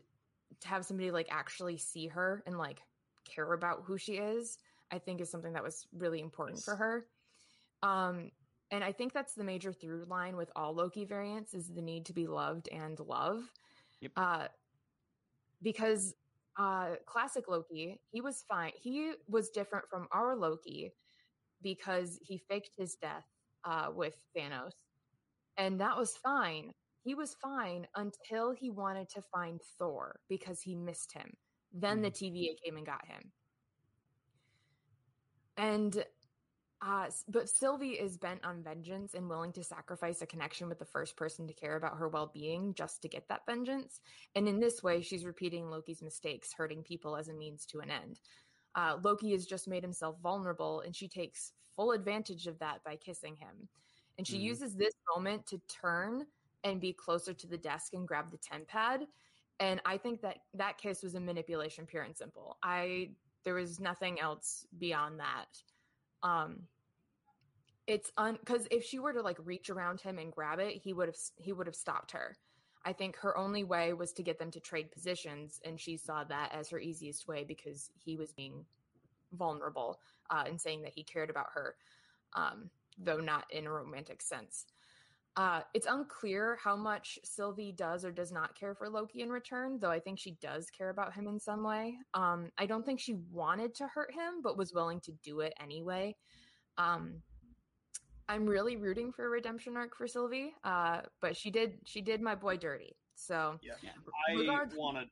to 0.60 0.68
have 0.68 0.86
somebody 0.86 1.12
like 1.12 1.28
actually 1.32 1.78
see 1.78 2.08
her 2.08 2.44
and 2.46 2.58
like 2.58 2.82
care 3.24 3.54
about 3.54 3.84
who 3.86 3.98
she 3.98 4.14
is 4.14 4.58
i 4.92 4.98
think 4.98 5.22
is 5.22 5.30
something 5.30 5.54
that 5.54 5.64
was 5.64 5.88
really 5.98 6.20
important 6.20 6.62
for 6.62 6.76
her 6.76 7.06
um 7.82 8.30
and 8.74 8.84
I 8.84 8.92
think 8.92 9.14
that's 9.14 9.36
the 9.36 9.44
major 9.44 9.72
through 9.72 10.06
line 10.10 10.36
with 10.36 10.50
all 10.56 10.74
Loki 10.74 11.06
variants 11.06 11.54
is 11.54 11.70
the 11.70 11.82
need 11.82 12.08
to 12.08 12.14
be 12.14 12.26
loved 12.26 12.68
and 12.70 13.00
love. 13.00 13.44
Yep. 14.02 14.12
Uh, 14.18 14.48
because 15.62 16.16
uh, 16.58 16.96
classic 17.06 17.48
Loki, 17.48 18.00
he 18.10 18.20
was 18.20 18.44
fine. 18.50 18.72
He 18.76 19.12
was 19.28 19.52
different 19.52 19.86
from 19.92 20.08
our 20.12 20.36
Loki 20.36 20.92
because 21.62 22.18
he 22.24 22.42
faked 22.50 22.72
his 22.76 22.96
death 22.96 23.28
uh, 23.64 23.90
with 23.94 24.16
Thanos. 24.36 24.72
And 25.56 25.80
that 25.80 25.96
was 25.96 26.18
fine. 26.18 26.72
He 27.04 27.14
was 27.14 27.36
fine 27.40 27.86
until 27.96 28.54
he 28.54 28.72
wanted 28.72 29.08
to 29.10 29.22
find 29.22 29.62
Thor 29.78 30.16
because 30.28 30.62
he 30.62 30.74
missed 30.74 31.14
him. 31.14 31.32
Then 31.72 32.00
mm. 32.00 32.06
the 32.06 32.10
TVA 32.10 32.56
came 32.66 32.78
and 32.78 32.88
got 32.88 33.06
him. 33.06 33.32
And 35.58 36.04
uh, 36.86 37.06
but 37.30 37.48
Sylvie 37.48 37.92
is 37.92 38.18
bent 38.18 38.44
on 38.44 38.62
vengeance 38.62 39.14
and 39.14 39.30
willing 39.30 39.54
to 39.54 39.64
sacrifice 39.64 40.22
a 40.22 40.26
connection 40.26 40.68
with 40.68 40.80
the 40.80 40.86
first 40.86 41.16
person 41.16 41.48
to 41.48 41.54
care 41.54 41.78
about 41.78 41.98
her 41.98 42.10
well 42.10 42.30
being 42.34 42.74
just 42.74 43.02
to 43.02 43.08
get 43.08 43.28
that 43.30 43.46
vengeance. 43.46 44.02
And 44.36 44.50
in 44.50 44.60
this 44.60 44.84
way, 44.84 45.02
she's 45.02 45.26
repeating 45.26 45.70
Loki's 45.70 46.02
mistakes, 46.02 46.52
hurting 46.52 46.84
people 46.84 47.16
as 47.16 47.30
a 47.30 47.34
means 47.34 47.66
to 47.68 47.80
an 47.80 47.90
end. 47.90 48.20
Uh, 48.76 48.98
Loki 49.02 49.32
has 49.32 49.46
just 49.46 49.68
made 49.68 49.84
himself 49.84 50.18
vulnerable, 50.22 50.82
and 50.82 50.94
she 50.96 51.08
takes 51.08 51.54
full 51.76 51.92
advantage 51.92 52.48
of 52.48 52.60
that 52.60 52.84
by 52.84 52.98
kissing 52.98 53.38
him. 53.38 53.70
And 54.18 54.28
she 54.28 54.38
mm. 54.38 54.42
uses 54.42 54.76
this 54.76 54.94
moment 55.16 55.48
to 55.48 55.62
turn 55.70 56.26
and 56.66 56.82
be 56.82 56.92
closer 56.92 57.34
to 57.34 57.48
the 57.48 57.58
desk 57.58 57.94
and 57.94 58.08
grab 58.08 58.30
the 58.30 58.38
ten 58.38 58.66
TemPad. 58.66 59.06
And 59.60 59.80
I 59.86 59.98
think 59.98 60.22
that 60.22 60.40
that 60.56 60.78
kiss 60.78 61.04
was 61.04 61.16
a 61.16 61.20
manipulation, 61.20 61.86
pure 61.86 62.04
and 62.04 62.18
simple. 62.18 62.58
I 62.62 63.12
there 63.46 63.54
was 63.54 63.80
nothing 63.80 64.20
else 64.20 64.66
beyond 64.78 65.20
that. 65.20 65.48
Um, 66.24 66.64
it's 67.88 68.12
un 68.18 68.38
because 68.40 68.68
if 68.72 68.84
she 68.84 69.00
were 69.00 69.14
to 69.14 69.22
like 69.22 69.38
reach 69.44 69.70
around 69.70 70.02
him 70.02 70.18
and 70.18 70.32
grab 70.32 70.60
it, 70.60 70.82
he 70.84 70.94
would 70.94 71.08
have 71.08 71.18
he 71.38 71.54
would 71.54 71.68
have 71.68 71.76
stopped 71.76 72.12
her. 72.12 72.36
I 72.86 72.94
think 72.94 73.16
her 73.18 73.38
only 73.38 73.64
way 73.64 73.94
was 73.94 74.12
to 74.14 74.24
get 74.24 74.40
them 74.40 74.52
to 74.52 74.60
trade 74.60 74.92
positions, 74.92 75.60
and 75.66 75.80
she 75.80 75.98
saw 75.98 76.24
that 76.26 76.52
as 76.54 76.70
her 76.70 76.80
easiest 76.80 77.28
way 77.28 77.46
because 77.46 77.90
he 77.96 78.18
was 78.18 78.34
being 78.34 78.66
vulnerable 79.34 80.00
uh, 80.30 80.44
and 80.46 80.60
saying 80.60 80.82
that 80.84 80.94
he 80.94 81.04
cared 81.04 81.30
about 81.30 81.48
her, 81.54 81.76
um, 82.36 82.70
though 82.98 83.20
not 83.20 83.46
in 83.52 83.68
a 83.68 83.72
romantic 83.72 84.22
sense. 84.22 84.66
Uh, 85.36 85.62
it's 85.74 85.88
unclear 85.88 86.60
how 86.64 86.76
much 86.76 87.18
Sylvie 87.24 87.72
does 87.72 88.06
or 88.06 88.12
does 88.12 88.32
not 88.32 88.54
care 88.54 88.76
for 88.76 88.88
Loki 88.88 89.22
in 89.22 89.30
return, 89.30 89.80
though 89.80 89.90
I 89.90 90.00
think 90.00 90.20
she 90.20 90.38
does 90.42 90.70
care 90.70 90.90
about 90.90 91.14
him 91.14 91.28
in 91.28 91.40
some 91.40 91.64
way. 91.64 91.96
Um, 92.14 92.52
I 92.58 92.68
don't 92.68 92.86
think 92.86 93.00
she 93.00 93.16
wanted 93.32 93.74
to 93.76 93.88
hurt 93.88 94.14
him, 94.14 94.42
but 94.44 94.58
was 94.58 94.74
willing 94.74 95.00
to 95.02 95.12
do 95.24 95.40
it 95.40 95.54
anyway. 95.60 96.16
Um, 96.78 97.24
I'm 98.30 98.46
really 98.46 98.78
rooting 98.78 99.12
for 99.12 99.26
a 99.26 99.30
redemption 99.30 99.76
arc 99.78 99.96
for 99.96 100.08
Sylvie, 100.08 100.54
uh, 100.64 101.02
but 101.22 101.36
she 101.36 101.52
did 101.52 101.78
she 101.86 102.02
did 102.02 102.22
my 102.22 102.36
boy 102.36 102.58
dirty. 102.58 102.96
So 103.16 103.60
yeah, 103.62 103.74
I 104.30 104.66
want 104.76 104.98
to 104.98 105.06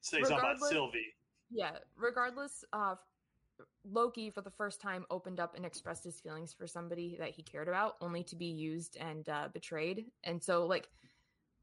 say 0.00 0.22
something 0.22 0.38
about 0.38 0.58
Sylvie. 0.60 1.14
Yeah, 1.50 1.72
regardless, 1.96 2.64
uh, 2.72 2.96
Loki 3.84 4.30
for 4.30 4.42
the 4.42 4.50
first 4.50 4.80
time 4.80 5.06
opened 5.10 5.40
up 5.40 5.56
and 5.56 5.64
expressed 5.64 6.04
his 6.04 6.20
feelings 6.20 6.52
for 6.52 6.66
somebody 6.66 7.16
that 7.18 7.30
he 7.30 7.42
cared 7.42 7.68
about, 7.68 7.96
only 8.00 8.22
to 8.24 8.36
be 8.36 8.46
used 8.46 8.96
and 8.98 9.28
uh, 9.28 9.48
betrayed. 9.52 10.06
And 10.24 10.42
so, 10.42 10.66
like 10.66 10.88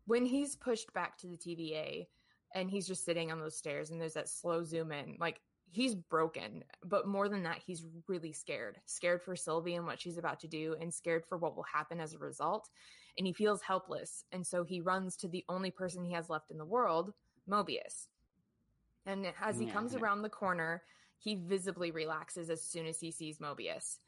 when 0.05 0.25
he's 0.25 0.55
pushed 0.55 0.93
back 0.93 1.17
to 1.19 1.27
the 1.27 1.38
TVA 1.38 2.08
and 2.53 2.69
he's 2.69 2.88
just 2.88 3.05
sitting 3.05 3.31
on 3.31 3.39
those 3.39 3.58
stairs, 3.58 3.91
and 3.91 3.99
there's 3.99 4.13
that 4.13 4.29
slow 4.29 4.63
zoom 4.63 4.91
in, 4.91 5.17
like 5.19 5.41
he's 5.75 5.93
broken, 5.93 6.63
but 6.83 7.07
more 7.07 7.27
than 7.27 7.43
that, 7.43 7.59
he's 7.65 7.85
really 8.07 8.31
scared. 8.31 8.77
Scared 8.85 9.21
for 9.21 9.35
Sylvie 9.35 9.75
and 9.75 9.85
what 9.85 9.99
she's 9.99 10.17
about 10.17 10.39
to 10.39 10.47
do, 10.47 10.75
and 10.79 10.93
scared 10.93 11.25
for 11.25 11.38
what 11.38 11.55
will 11.55 11.63
happen 11.63 11.99
as 11.99 12.13
a 12.13 12.17
result. 12.17 12.69
And 13.17 13.27
he 13.27 13.33
feels 13.33 13.61
helpless. 13.61 14.23
And 14.31 14.47
so 14.47 14.63
he 14.63 14.81
runs 14.81 15.17
to 15.17 15.27
the 15.27 15.43
only 15.49 15.71
person 15.71 16.03
he 16.03 16.13
has 16.13 16.29
left 16.29 16.49
in 16.49 16.57
the 16.57 16.65
world, 16.65 17.13
Mobius. 17.49 18.07
And 19.05 19.27
as 19.41 19.59
he 19.59 19.65
yeah, 19.65 19.73
comes 19.73 19.95
around 19.95 20.21
the 20.21 20.29
corner, 20.29 20.81
he 21.17 21.35
visibly 21.35 21.91
relaxes 21.91 22.49
as 22.49 22.63
soon 22.63 22.85
as 22.85 22.99
he 22.99 23.11
sees 23.11 23.39
Mobius. 23.39 23.99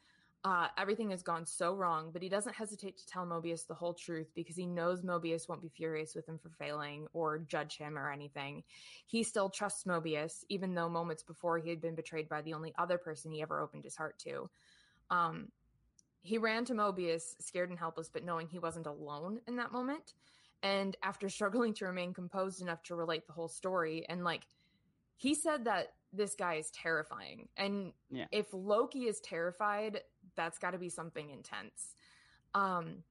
Uh, 0.44 0.68
everything 0.78 1.10
has 1.10 1.22
gone 1.22 1.44
so 1.44 1.74
wrong, 1.74 2.10
but 2.12 2.22
he 2.22 2.28
doesn't 2.28 2.54
hesitate 2.54 2.96
to 2.96 3.06
tell 3.06 3.26
Mobius 3.26 3.66
the 3.66 3.74
whole 3.74 3.92
truth 3.92 4.28
because 4.36 4.54
he 4.54 4.66
knows 4.66 5.02
Mobius 5.02 5.48
won't 5.48 5.60
be 5.60 5.68
furious 5.68 6.14
with 6.14 6.28
him 6.28 6.38
for 6.38 6.48
failing 6.50 7.08
or 7.12 7.38
judge 7.38 7.76
him 7.76 7.98
or 7.98 8.10
anything. 8.10 8.62
He 9.06 9.24
still 9.24 9.50
trusts 9.50 9.84
Mobius, 9.84 10.44
even 10.48 10.74
though 10.74 10.88
moments 10.88 11.24
before 11.24 11.58
he 11.58 11.70
had 11.70 11.80
been 11.80 11.96
betrayed 11.96 12.28
by 12.28 12.42
the 12.42 12.54
only 12.54 12.72
other 12.78 12.98
person 12.98 13.32
he 13.32 13.42
ever 13.42 13.60
opened 13.60 13.82
his 13.82 13.96
heart 13.96 14.16
to. 14.20 14.48
Um, 15.10 15.48
he 16.20 16.38
ran 16.38 16.64
to 16.66 16.74
Mobius, 16.74 17.34
scared 17.40 17.70
and 17.70 17.78
helpless, 17.78 18.08
but 18.08 18.24
knowing 18.24 18.46
he 18.46 18.60
wasn't 18.60 18.86
alone 18.86 19.40
in 19.48 19.56
that 19.56 19.72
moment. 19.72 20.14
And 20.62 20.96
after 21.02 21.28
struggling 21.28 21.74
to 21.74 21.86
remain 21.86 22.14
composed 22.14 22.62
enough 22.62 22.82
to 22.84 22.94
relate 22.94 23.26
the 23.26 23.32
whole 23.32 23.48
story, 23.48 24.06
and 24.08 24.22
like 24.22 24.46
he 25.16 25.34
said 25.34 25.64
that 25.64 25.94
this 26.12 26.34
guy 26.34 26.54
is 26.54 26.70
terrifying. 26.70 27.48
And 27.56 27.92
Yeah. 28.08 28.26
if 28.30 28.46
Loki 28.52 29.06
is 29.06 29.20
terrified, 29.20 30.00
that's 30.38 30.58
got 30.58 30.70
to 30.70 30.78
be 30.78 30.88
something 30.88 31.28
intense. 31.30 31.96
Um, 32.54 33.02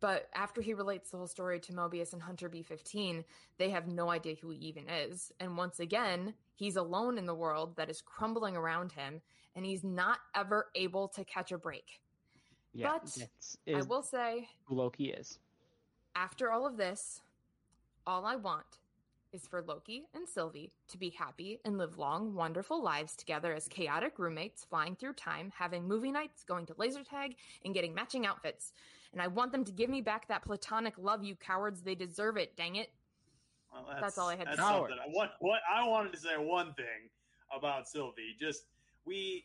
but 0.00 0.28
after 0.34 0.60
he 0.60 0.74
relates 0.74 1.10
the 1.10 1.18
whole 1.18 1.26
story 1.26 1.60
to 1.60 1.72
Mobius 1.72 2.12
and 2.12 2.20
Hunter 2.20 2.48
B15, 2.50 3.22
they 3.58 3.70
have 3.70 3.86
no 3.86 4.10
idea 4.10 4.34
who 4.40 4.50
he 4.50 4.58
even 4.58 4.88
is. 4.88 5.30
And 5.40 5.56
once 5.56 5.78
again, 5.78 6.34
he's 6.54 6.76
alone 6.76 7.16
in 7.16 7.26
the 7.26 7.34
world 7.34 7.76
that 7.76 7.88
is 7.88 8.02
crumbling 8.02 8.56
around 8.56 8.92
him, 8.92 9.20
and 9.54 9.64
he's 9.64 9.84
not 9.84 10.18
ever 10.34 10.66
able 10.74 11.08
to 11.08 11.24
catch 11.24 11.52
a 11.52 11.58
break. 11.58 12.00
Yeah, 12.72 12.98
But 13.02 13.28
I 13.72 13.82
will 13.82 14.02
say, 14.02 14.48
Loki 14.68 15.10
is. 15.10 15.38
after 16.16 16.50
all 16.50 16.66
of 16.66 16.76
this, 16.76 17.20
all 18.06 18.24
I 18.26 18.36
want 18.36 18.79
is 19.32 19.46
for 19.46 19.62
Loki 19.62 20.04
and 20.14 20.28
Sylvie 20.28 20.72
to 20.88 20.98
be 20.98 21.10
happy 21.10 21.60
and 21.64 21.78
live 21.78 21.98
long, 21.98 22.34
wonderful 22.34 22.82
lives 22.82 23.16
together 23.16 23.54
as 23.54 23.68
chaotic 23.68 24.18
roommates, 24.18 24.64
flying 24.64 24.96
through 24.96 25.14
time, 25.14 25.52
having 25.56 25.86
movie 25.86 26.10
nights, 26.12 26.44
going 26.44 26.66
to 26.66 26.74
laser 26.76 27.04
tag, 27.04 27.36
and 27.64 27.74
getting 27.74 27.94
matching 27.94 28.26
outfits. 28.26 28.72
And 29.12 29.20
I 29.20 29.28
want 29.28 29.52
them 29.52 29.64
to 29.64 29.72
give 29.72 29.90
me 29.90 30.00
back 30.00 30.28
that 30.28 30.44
platonic 30.44 30.94
love, 30.98 31.24
you 31.24 31.34
cowards. 31.34 31.82
They 31.82 31.94
deserve 31.94 32.36
it, 32.36 32.56
dang 32.56 32.76
it. 32.76 32.90
Well, 33.72 33.86
That's 34.00 34.18
all 34.18 34.28
I 34.28 34.36
had 34.36 34.48
to 34.48 34.56
say. 34.56 34.62
What 35.12 35.32
what 35.40 35.60
I 35.72 35.86
wanted 35.86 36.12
to 36.12 36.18
say 36.18 36.36
one 36.36 36.74
thing 36.74 37.08
about 37.56 37.88
Sylvie. 37.88 38.36
Just 38.38 38.64
we, 39.04 39.44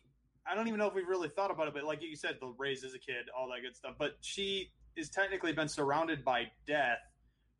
I 0.49 0.55
don't 0.55 0.67
even 0.67 0.79
know 0.79 0.87
if 0.87 0.93
we've 0.95 1.07
really 1.07 1.29
thought 1.29 1.51
about 1.51 1.67
it, 1.67 1.73
but 1.73 1.83
like 1.83 2.01
you 2.01 2.15
said, 2.15 2.37
the 2.39 2.53
raise 2.57 2.83
as 2.83 2.93
a 2.93 2.99
kid, 2.99 3.29
all 3.37 3.47
that 3.49 3.61
good 3.61 3.75
stuff. 3.75 3.95
But 3.97 4.17
she 4.21 4.71
is 4.95 5.09
technically 5.09 5.51
been 5.53 5.67
surrounded 5.67 6.23
by 6.23 6.45
death 6.65 6.99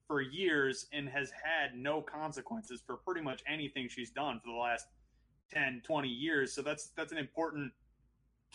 for 0.07 0.21
years 0.21 0.87
and 0.93 1.09
has 1.09 1.31
had 1.31 1.75
no 1.75 2.01
consequences 2.01 2.81
for 2.85 2.97
pretty 2.97 3.21
much 3.21 3.41
anything 3.47 3.87
she's 3.87 4.11
done 4.11 4.39
for 4.43 4.51
the 4.51 4.57
last 4.57 4.87
10 5.51 5.81
20 5.85 6.07
years. 6.07 6.53
So 6.53 6.61
that's 6.61 6.87
that's 6.95 7.11
an 7.11 7.17
important 7.17 7.71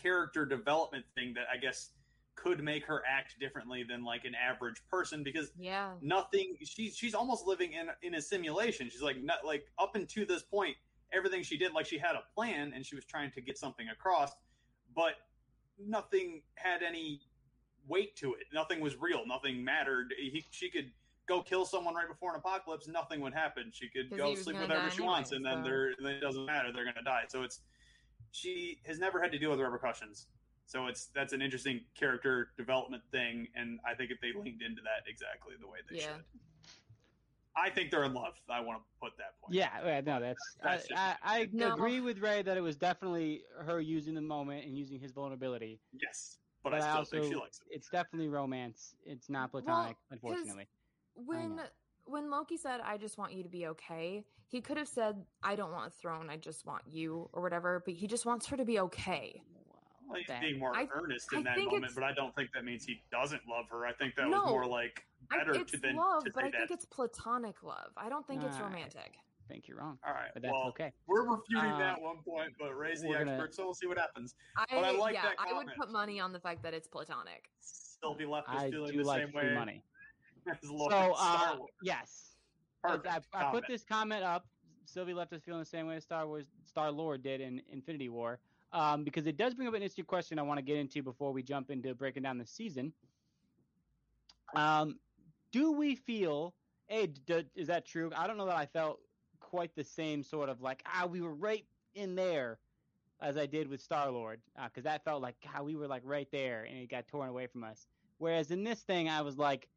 character 0.00 0.46
development 0.46 1.04
thing 1.14 1.34
that 1.34 1.44
i 1.52 1.58
guess 1.58 1.90
could 2.34 2.62
make 2.64 2.86
her 2.86 3.02
act 3.06 3.34
differently 3.38 3.82
than 3.86 4.02
like 4.02 4.24
an 4.24 4.34
average 4.34 4.80
person 4.90 5.22
because 5.22 5.50
Yeah. 5.58 5.92
nothing 6.00 6.56
she's 6.64 6.96
she's 6.96 7.14
almost 7.14 7.46
living 7.46 7.72
in 7.74 7.88
in 8.02 8.14
a 8.14 8.22
simulation. 8.22 8.88
She's 8.88 9.02
like 9.02 9.22
not 9.22 9.44
like 9.44 9.66
up 9.78 9.96
until 9.96 10.24
this 10.26 10.42
point 10.42 10.76
everything 11.12 11.42
she 11.42 11.58
did 11.58 11.72
like 11.74 11.84
she 11.86 11.98
had 11.98 12.14
a 12.14 12.22
plan 12.34 12.72
and 12.74 12.86
she 12.86 12.94
was 12.94 13.04
trying 13.04 13.30
to 13.32 13.40
get 13.42 13.58
something 13.58 13.88
across 13.88 14.30
but 14.94 15.14
nothing 15.78 16.40
had 16.54 16.82
any 16.82 17.20
weight 17.86 18.16
to 18.16 18.34
it. 18.34 18.46
Nothing 18.54 18.80
was 18.80 18.96
real. 18.96 19.26
Nothing 19.26 19.64
mattered. 19.64 20.14
He, 20.18 20.44
she 20.50 20.70
could 20.70 20.90
go 21.30 21.40
kill 21.42 21.64
someone 21.64 21.94
right 21.94 22.08
before 22.08 22.30
an 22.32 22.36
apocalypse 22.36 22.88
nothing 22.88 23.20
would 23.20 23.32
happen 23.32 23.70
she 23.72 23.88
could 23.88 24.10
go 24.16 24.34
sleep 24.34 24.56
gonna 24.56 24.66
with 24.66 24.70
whoever 24.76 24.88
die 24.88 24.94
she 24.94 25.02
wants 25.02 25.32
anyway, 25.32 25.50
and 25.52 25.58
then 25.58 25.64
they're 25.64 25.94
then 26.02 26.12
it 26.14 26.20
doesn't 26.20 26.44
matter 26.44 26.72
they're 26.72 26.84
gonna 26.84 27.04
die 27.04 27.22
so 27.28 27.42
it's 27.44 27.60
she 28.32 28.78
has 28.84 28.98
never 28.98 29.22
had 29.22 29.30
to 29.30 29.38
deal 29.38 29.50
with 29.50 29.60
repercussions 29.60 30.26
so 30.66 30.86
it's 30.88 31.06
that's 31.14 31.32
an 31.32 31.40
interesting 31.42 31.80
character 31.98 32.50
development 32.56 33.02
thing, 33.10 33.48
and 33.56 33.80
I 33.84 33.92
think 33.94 34.12
if 34.12 34.20
they 34.20 34.28
leaned 34.40 34.62
into 34.62 34.80
that 34.82 35.02
exactly 35.10 35.54
the 35.60 35.66
way 35.66 35.78
they 35.90 35.96
Yeah. 35.98 36.14
should. 36.14 36.24
I 37.56 37.70
think 37.70 37.90
they're 37.90 38.04
in 38.04 38.14
love. 38.14 38.34
I 38.48 38.60
want 38.60 38.78
to 38.80 38.84
put 39.02 39.16
that 39.18 39.36
point. 39.40 39.52
Yeah, 39.52 39.84
yeah, 39.84 40.00
no, 40.00 40.20
that's. 40.20 40.38
That's 40.62 40.84
I, 40.84 40.88
just- 40.88 41.00
I, 41.24 41.40
I 41.40 41.48
No. 41.52 41.74
agree 41.74 41.98
with 42.00 42.20
Ray 42.20 42.42
that 42.42 42.56
it 42.56 42.60
was 42.60 42.76
definitely 42.76 43.42
her 43.58 43.80
using 43.80 44.14
the 44.14 44.20
moment 44.20 44.64
and 44.64 44.78
using 44.78 45.00
his 45.00 45.10
vulnerability. 45.10 45.80
Yes, 46.00 46.38
but, 46.62 46.70
But 46.70 46.82
I 46.82 46.86
I 46.86 46.90
also, 46.98 47.16
think 47.20 47.32
she 47.32 47.40
likes 47.40 47.58
it. 47.58 47.66
it's 47.74 47.88
definitely 47.88 48.28
romance. 48.28 48.94
It's 49.04 49.28
not 49.28 49.50
platonic, 49.50 49.96
unfortunately. 50.12 50.68
When 51.26 51.60
when 52.04 52.30
Loki 52.30 52.56
said, 52.56 52.80
"I 52.80 52.96
just 52.96 53.18
want 53.18 53.32
you 53.32 53.42
to 53.42 53.48
be 53.48 53.66
okay," 53.68 54.24
he 54.48 54.60
could 54.60 54.76
have 54.76 54.88
said, 54.88 55.24
"I 55.42 55.54
don't 55.54 55.70
want 55.72 55.86
a 55.88 55.90
throne. 55.90 56.28
I 56.30 56.36
just 56.36 56.66
want 56.66 56.82
you," 56.88 57.28
or 57.32 57.42
whatever. 57.42 57.82
But 57.84 57.94
he 57.94 58.06
just 58.06 58.26
wants 58.26 58.46
her 58.46 58.56
to 58.56 58.64
be 58.64 58.80
okay. 58.80 59.42
Well, 60.08 60.18
he's 60.18 60.26
that- 60.26 60.40
being 60.40 60.58
more 60.58 60.74
I- 60.76 60.88
earnest 60.92 61.28
I 61.32 61.38
in 61.38 61.44
that 61.44 61.58
moment, 61.58 61.92
but 61.94 62.02
I 62.02 62.12
don't 62.12 62.34
think 62.34 62.50
that 62.52 62.64
means 62.64 62.84
he 62.84 63.00
doesn't 63.12 63.42
love 63.48 63.66
her. 63.70 63.86
I 63.86 63.92
think 63.92 64.16
that 64.16 64.26
No, 64.28 64.42
was 64.42 64.50
more 64.50 64.66
like 64.66 65.06
I, 65.30 65.38
better 65.38 65.52
it's 65.54 65.70
to 65.72 65.78
than 65.78 65.94
love, 65.94 66.24
to 66.24 66.32
but 66.32 66.40
say 66.42 66.48
I 66.48 66.50
think 66.50 66.68
that. 66.68 66.74
it's 66.74 66.84
platonic 66.86 67.62
love. 67.62 67.92
I 67.96 68.08
don't 68.08 68.26
think 68.26 68.42
it's 68.42 68.58
Nah, 68.58 68.64
romantic. 68.64 69.14
I 69.48 69.52
think 69.52 69.68
you're 69.68 69.78
wrong, 69.78 69.98
All 70.04 70.12
right, 70.12 70.30
but 70.32 70.42
that's 70.42 70.52
well, 70.52 70.68
okay. 70.68 70.92
we're 71.06 71.28
refuting 71.28 71.70
Uh, 71.72 71.78
that 71.78 72.00
one 72.00 72.22
point, 72.24 72.54
but 72.58 72.72
raise 72.74 73.02
the 73.02 73.08
we're 73.08 73.18
gonna- 73.18 73.32
expert, 73.32 73.54
so 73.54 73.64
we'll 73.64 73.74
see 73.74 73.86
what 73.86 73.98
happens. 73.98 74.34
I, 74.56 74.64
But 74.70 74.84
I 74.84 74.90
like 74.92 75.14
yeah, 75.14 75.22
that 75.22 75.36
I 75.40 75.52
would 75.52 75.68
put 75.76 75.90
money 75.90 76.18
on 76.20 76.32
the 76.32 76.40
fact 76.40 76.62
that 76.62 76.72
it's 76.74 76.86
platonic. 76.88 77.50
Sylvie 77.60 78.26
left 78.26 78.48
us 78.48 78.56
I 78.62 78.70
feeling 78.70 78.92
do 78.92 78.98
the 78.98 79.04
like 79.04 79.22
same 79.26 79.32
way 79.32 79.54
money. 79.54 79.84
Lord 80.64 80.92
So, 80.92 81.14
uh, 81.18 81.56
yes, 81.82 82.36
I, 82.84 82.96
Perfect 82.96 83.28
I, 83.34 83.48
I 83.48 83.50
put 83.50 83.66
this 83.66 83.84
comment 83.84 84.24
up. 84.24 84.46
Sylvie 84.84 85.14
left 85.14 85.32
us 85.32 85.42
feeling 85.42 85.60
the 85.60 85.66
same 85.66 85.86
way 85.86 85.96
as 85.96 86.04
Star 86.04 86.26
Wars 86.26 86.46
Star 86.64 86.90
Lord 86.90 87.22
did 87.22 87.40
in 87.40 87.62
Infinity 87.70 88.08
War, 88.08 88.40
um, 88.72 89.04
because 89.04 89.26
it 89.26 89.36
does 89.36 89.54
bring 89.54 89.68
up 89.68 89.74
an 89.74 89.82
interesting 89.82 90.04
question 90.04 90.38
I 90.38 90.42
want 90.42 90.58
to 90.58 90.62
get 90.62 90.76
into 90.76 91.02
before 91.02 91.32
we 91.32 91.42
jump 91.42 91.70
into 91.70 91.94
breaking 91.94 92.22
down 92.22 92.38
the 92.38 92.46
season. 92.46 92.92
Um, 94.54 94.98
do 95.52 95.72
we 95.72 95.94
feel? 95.94 96.54
Hey, 96.88 97.06
d- 97.06 97.46
is 97.54 97.68
that 97.68 97.86
true? 97.86 98.10
I 98.16 98.26
don't 98.26 98.36
know 98.36 98.46
that 98.46 98.56
I 98.56 98.66
felt 98.66 99.00
quite 99.38 99.74
the 99.74 99.84
same 99.84 100.22
sort 100.22 100.48
of 100.48 100.60
like 100.60 100.82
ah, 100.86 101.06
we 101.06 101.20
were 101.20 101.34
right 101.34 101.64
in 101.94 102.14
there 102.14 102.58
as 103.20 103.36
I 103.36 103.46
did 103.46 103.68
with 103.68 103.80
Star 103.80 104.10
Lord, 104.10 104.40
because 104.64 104.84
that 104.84 105.04
felt 105.04 105.22
like 105.22 105.36
God, 105.44 105.64
we 105.64 105.76
were 105.76 105.86
like 105.86 106.02
right 106.04 106.28
there, 106.32 106.64
and 106.64 106.78
it 106.78 106.88
got 106.88 107.06
torn 107.06 107.28
away 107.28 107.46
from 107.46 107.64
us. 107.64 107.86
Whereas 108.18 108.50
in 108.50 108.64
this 108.64 108.82
thing, 108.82 109.08
I 109.08 109.20
was 109.22 109.38
like, 109.38 109.68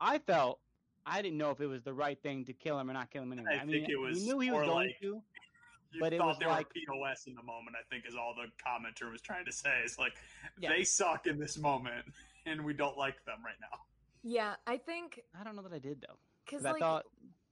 I 0.00 0.18
felt 0.18 0.60
I 1.06 1.20
didn't 1.22 1.38
know 1.38 1.50
if 1.50 1.60
it 1.60 1.66
was 1.66 1.82
the 1.82 1.92
right 1.94 2.20
thing 2.22 2.44
to 2.44 2.52
kill 2.52 2.78
him 2.78 2.88
or 2.88 2.92
not 2.92 3.10
kill 3.10 3.22
him 3.22 3.32
anyway. 3.32 3.56
I 3.58 3.62
I, 3.62 3.64
mean, 3.64 3.80
think 3.80 3.88
it 3.88 3.96
was 3.96 4.18
we 4.18 4.24
knew 4.24 4.38
he 4.40 4.50
was 4.50 4.66
going 4.66 4.88
like- 4.88 5.00
to. 5.00 5.22
You 5.94 6.00
but 6.00 6.14
it 6.14 6.18
thought 6.20 6.28
was 6.28 6.38
they 6.38 6.46
like- 6.46 6.68
were 6.88 6.94
POS 6.96 7.26
in 7.26 7.34
the 7.34 7.42
moment, 7.42 7.76
I 7.78 7.82
think 7.90 8.06
is 8.08 8.14
all 8.14 8.34
the 8.34 8.46
commenter 8.64 9.10
was 9.12 9.20
trying 9.20 9.44
to 9.44 9.52
say. 9.52 9.82
It's 9.84 9.98
like 9.98 10.14
Yeah. 10.58 10.70
they 10.70 10.84
suck 10.84 11.26
in 11.26 11.38
this 11.38 11.58
moment 11.58 12.06
and 12.46 12.64
we 12.64 12.72
don't 12.72 12.96
like 12.96 13.22
them 13.26 13.44
right 13.44 13.60
now. 13.60 13.78
Yeah, 14.22 14.54
I 14.66 14.78
think 14.78 15.20
I 15.38 15.44
don't 15.44 15.54
know 15.54 15.62
that 15.62 15.72
I 15.72 15.78
did 15.78 16.00
though, 16.00 16.16
because 16.46 16.62
because 16.62 16.76
I 16.76 16.78
thought 16.78 17.04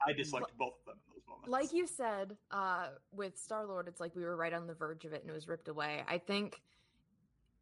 I 0.07 0.13
disliked 0.15 0.57
both 0.57 0.79
of 0.81 0.85
them 0.87 0.97
in 1.09 1.13
those 1.17 1.27
moments. 1.29 1.49
like 1.51 1.73
you 1.75 1.87
said, 1.87 2.37
uh, 2.51 2.89
with 3.13 3.37
Star 3.37 3.67
Lord, 3.67 3.89
it's 3.89 4.01
like 4.01 4.17
we 4.17 4.23
were 4.25 4.37
right 4.37 4.55
on 4.55 4.67
the 4.67 4.75
verge 4.75 5.05
of 5.05 5.13
it 5.13 5.21
and 5.21 5.29
it 5.31 5.35
was 5.35 5.47
ripped 5.47 5.69
away. 5.69 6.03
I 6.09 6.17
think 6.17 6.63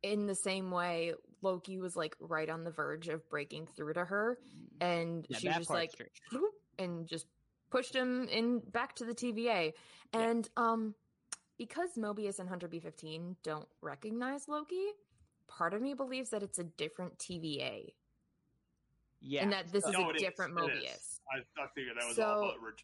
in 0.04 0.26
the 0.26 0.34
same 0.36 0.70
way, 0.70 1.14
Loki 1.42 1.78
was 1.80 1.96
like 1.96 2.14
right 2.20 2.48
on 2.48 2.62
the 2.62 2.70
verge 2.70 3.08
of 3.08 3.28
breaking 3.28 3.66
through 3.66 3.94
to 3.94 4.04
her, 4.04 4.38
and 4.80 5.26
yeah, 5.28 5.38
she 5.38 5.48
that 5.48 5.58
just 5.58 5.70
like 5.70 5.92
and 6.78 7.06
just 7.06 7.26
pushed 7.70 7.94
him 7.94 8.28
in 8.28 8.60
back 8.60 8.94
to 8.96 9.04
the 9.04 9.14
TVA. 9.14 9.72
And 10.12 10.48
um, 10.56 10.94
because 11.58 11.90
Mobius 11.98 12.38
and 12.38 12.48
Hunter 12.48 12.68
B15 12.68 13.36
don't 13.42 13.68
recognize 13.82 14.48
Loki, 14.48 14.86
part 15.48 15.74
of 15.74 15.82
me 15.82 15.94
believes 15.94 16.30
that 16.30 16.42
it's 16.42 16.58
a 16.58 16.64
different 16.64 17.18
TVA 17.18 17.92
yeah, 19.20 19.42
and 19.42 19.52
that 19.52 19.72
this 19.72 19.84
is 19.84 19.92
No, 19.92 20.10
a 20.10 20.14
different 20.14 20.52
It 20.56 20.62
Mobius. 20.62 21.18
I, 21.32 21.38
I 21.60 21.66
figured 21.74 21.96
that 22.00 22.06
was 22.06 22.16
So- 22.16 22.24
all 22.24 22.40
but 22.54 22.64
ret- 22.64 22.74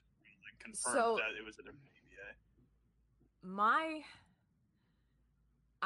like 0.42 0.58
confirmed 0.58 0.94
so- 0.96 1.16
that 1.16 1.38
it 1.40 1.44
was 1.44 1.54
a 1.58 1.62
different 1.62 1.84
TVA. 1.84 2.34
My, 3.42 4.00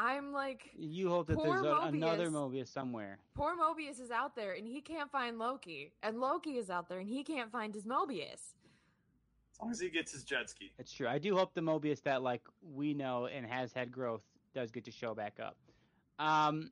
I'm 0.00 0.32
like, 0.32 0.70
you 0.78 1.08
hope 1.08 1.26
that 1.26 1.42
there's 1.42 1.62
a, 1.62 1.74
another 1.82 2.28
Mobius. 2.28 2.52
Mobius 2.52 2.72
somewhere. 2.72 3.18
poor 3.34 3.56
Mobius 3.56 4.00
is 4.00 4.12
out 4.12 4.36
there 4.36 4.52
and 4.52 4.64
he 4.64 4.80
can't 4.80 5.10
find 5.10 5.40
Loki, 5.40 5.92
and 6.04 6.20
Loki 6.20 6.52
is 6.52 6.70
out 6.70 6.88
there 6.88 7.00
and 7.00 7.08
he 7.08 7.24
can't 7.24 7.50
find 7.50 7.74
his 7.74 7.82
Mobius. 7.82 8.54
As 9.52 9.60
long 9.60 9.72
as 9.72 9.80
he 9.80 9.88
gets 9.88 10.12
his 10.12 10.22
jet 10.22 10.50
ski. 10.50 10.70
That's 10.76 10.92
true. 10.92 11.08
I 11.08 11.18
do 11.18 11.36
hope 11.36 11.52
the 11.52 11.62
Mobius 11.62 12.00
that 12.04 12.22
like 12.22 12.42
we 12.62 12.94
know 12.94 13.26
and 13.26 13.44
has 13.44 13.72
had 13.72 13.90
growth 13.90 14.22
does 14.54 14.70
get 14.70 14.84
to 14.84 14.92
show 14.92 15.14
back 15.16 15.38
up. 15.42 15.56
Um, 16.20 16.70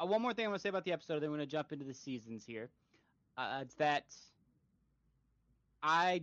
uh, 0.00 0.06
one 0.06 0.22
more 0.22 0.32
thing 0.32 0.46
I 0.46 0.48
want 0.48 0.60
to 0.60 0.62
say 0.62 0.70
about 0.70 0.86
the 0.86 0.92
episode, 0.92 1.20
then 1.20 1.30
we're 1.30 1.36
going 1.36 1.48
to 1.48 1.52
jump 1.52 1.70
into 1.70 1.84
the 1.84 1.92
seasons 1.92 2.46
here. 2.46 2.70
Uh, 3.36 3.58
it's 3.60 3.74
that 3.74 4.04
I 5.82 6.22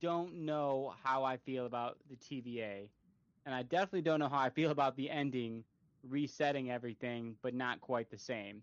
don't 0.00 0.46
know 0.46 0.94
how 1.04 1.24
I 1.24 1.36
feel 1.36 1.66
about 1.66 1.98
the 2.08 2.16
TVA, 2.16 2.88
and 3.46 3.54
I 3.54 3.62
definitely 3.62 4.02
don't 4.02 4.20
know 4.20 4.28
how 4.28 4.40
I 4.40 4.50
feel 4.50 4.72
about 4.72 4.96
the 4.96 5.10
ending, 5.10 5.64
resetting 6.02 6.70
everything, 6.70 7.36
but 7.42 7.54
not 7.54 7.80
quite 7.80 8.10
the 8.10 8.18
same. 8.18 8.62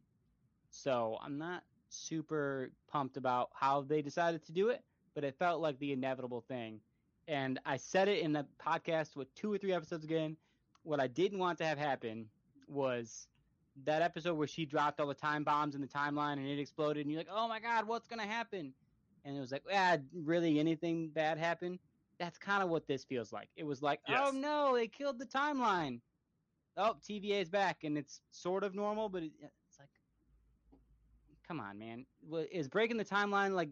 So 0.69 1.17
I'm 1.24 1.38
not 1.39 1.63
super 1.89 2.72
pumped 2.91 3.17
about 3.17 3.50
how 3.54 3.82
they 3.82 4.02
decided 4.02 4.46
to 4.46 4.52
do 4.52 4.69
it, 4.69 4.84
but 5.15 5.24
it 5.24 5.38
felt 5.39 5.62
like 5.62 5.80
the 5.80 5.93
inevitable 5.93 6.41
thing. 6.41 6.82
And 7.28 7.60
I 7.65 7.78
said 7.78 8.10
it 8.10 8.19
in 8.19 8.34
the 8.34 8.46
podcast 8.63 9.15
with 9.15 9.34
two 9.36 9.54
or 9.54 9.58
three 9.58 9.74
episodes 9.74 10.04
again. 10.04 10.38
what 10.84 11.00
I 11.00 11.08
didn't 11.08 11.39
want 11.39 11.58
to 11.60 11.65
have 11.65 11.78
happen 11.78 12.30
was 12.67 13.28
that 13.86 14.02
episode 14.02 14.36
where 14.36 14.48
she 14.48 14.65
dropped 14.65 15.00
all 15.00 15.08
the 15.08 15.13
time 15.13 15.43
bombs 15.43 15.76
in 15.76 15.82
the 15.82 15.88
timeline 15.88 16.34
and 16.34 16.48
it 16.48 16.60
exploded, 16.60 17.06
and 17.06 17.12
you're 17.12 17.19
like, 17.19 17.30
oh 17.32 17.48
my 17.48 17.60
god, 17.60 17.88
what's 17.88 18.08
gonna 18.08 18.28
happen? 18.28 18.74
And 19.26 19.38
it 19.38 19.39
was 19.39 19.52
like, 19.52 19.63
ah, 19.74 19.98
really, 20.13 20.60
anything 20.60 21.10
bad 21.10 21.38
happened? 21.38 21.80
That's 22.19 22.38
kind 22.38 22.63
of 22.63 22.69
what 22.69 22.88
this 22.88 23.04
feels 23.04 23.34
like. 23.34 23.49
It 23.56 23.65
was 23.65 23.82
like, 23.82 23.99
oh 24.08 24.32
no, 24.34 24.76
they 24.76 24.88
killed 24.88 25.19
the 25.19 25.26
timeline. 25.26 25.99
Oh, 26.78 26.95
TVA 27.08 27.41
is 27.41 27.49
back, 27.49 27.84
and 27.84 27.97
it's 27.97 28.21
sort 28.32 28.63
of 28.63 28.73
normal, 28.73 29.10
but 29.10 29.23
it, 29.23 29.32
it's 29.41 29.80
like, 29.80 29.89
come 31.47 31.60
on, 31.60 31.78
man. 31.78 32.06
Is 32.52 32.67
breaking 32.67 32.97
the 32.97 33.06
timeline 33.06 33.54
like 33.54 33.69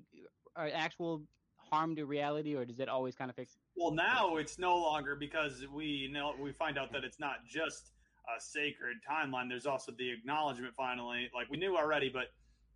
actual 0.57 1.23
harm 1.57 1.95
to 1.95 2.05
reality, 2.05 2.55
or 2.55 2.65
does 2.65 2.79
it 2.79 2.89
always 2.89 3.15
kind 3.15 3.29
of 3.29 3.35
fix? 3.35 3.57
Well, 3.75 3.91
now 3.91 4.35
it's 4.37 4.59
no 4.59 4.75
longer 4.77 5.15
because 5.15 5.63
we 5.73 6.09
know 6.11 6.33
we 6.39 6.51
find 6.51 6.77
out 6.77 6.91
that 6.93 7.03
it's 7.03 7.19
not 7.19 7.45
just 7.47 7.93
a 8.37 8.41
sacred 8.41 8.97
timeline. 9.09 9.49
There's 9.49 9.65
also 9.65 9.91
the 9.97 10.11
acknowledgement 10.11 10.73
finally, 10.75 11.29
like 11.33 11.49
we 11.49 11.57
knew 11.57 11.77
already, 11.77 12.09
but 12.09 12.25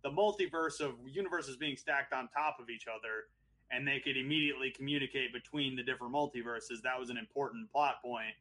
the 0.02 0.10
multiverse 0.10 0.80
of 0.80 0.94
universes 1.06 1.56
being 1.56 1.76
stacked 1.76 2.12
on 2.12 2.28
top 2.28 2.56
of 2.60 2.70
each 2.70 2.86
other, 2.88 3.24
and 3.70 3.86
they 3.86 3.98
could 4.00 4.16
immediately 4.16 4.70
communicate 4.70 5.32
between 5.32 5.76
the 5.76 5.82
different 5.82 6.14
multiverses. 6.14 6.82
That 6.82 6.98
was 6.98 7.10
an 7.10 7.16
important 7.16 7.70
plot 7.72 8.02
point, 8.02 8.34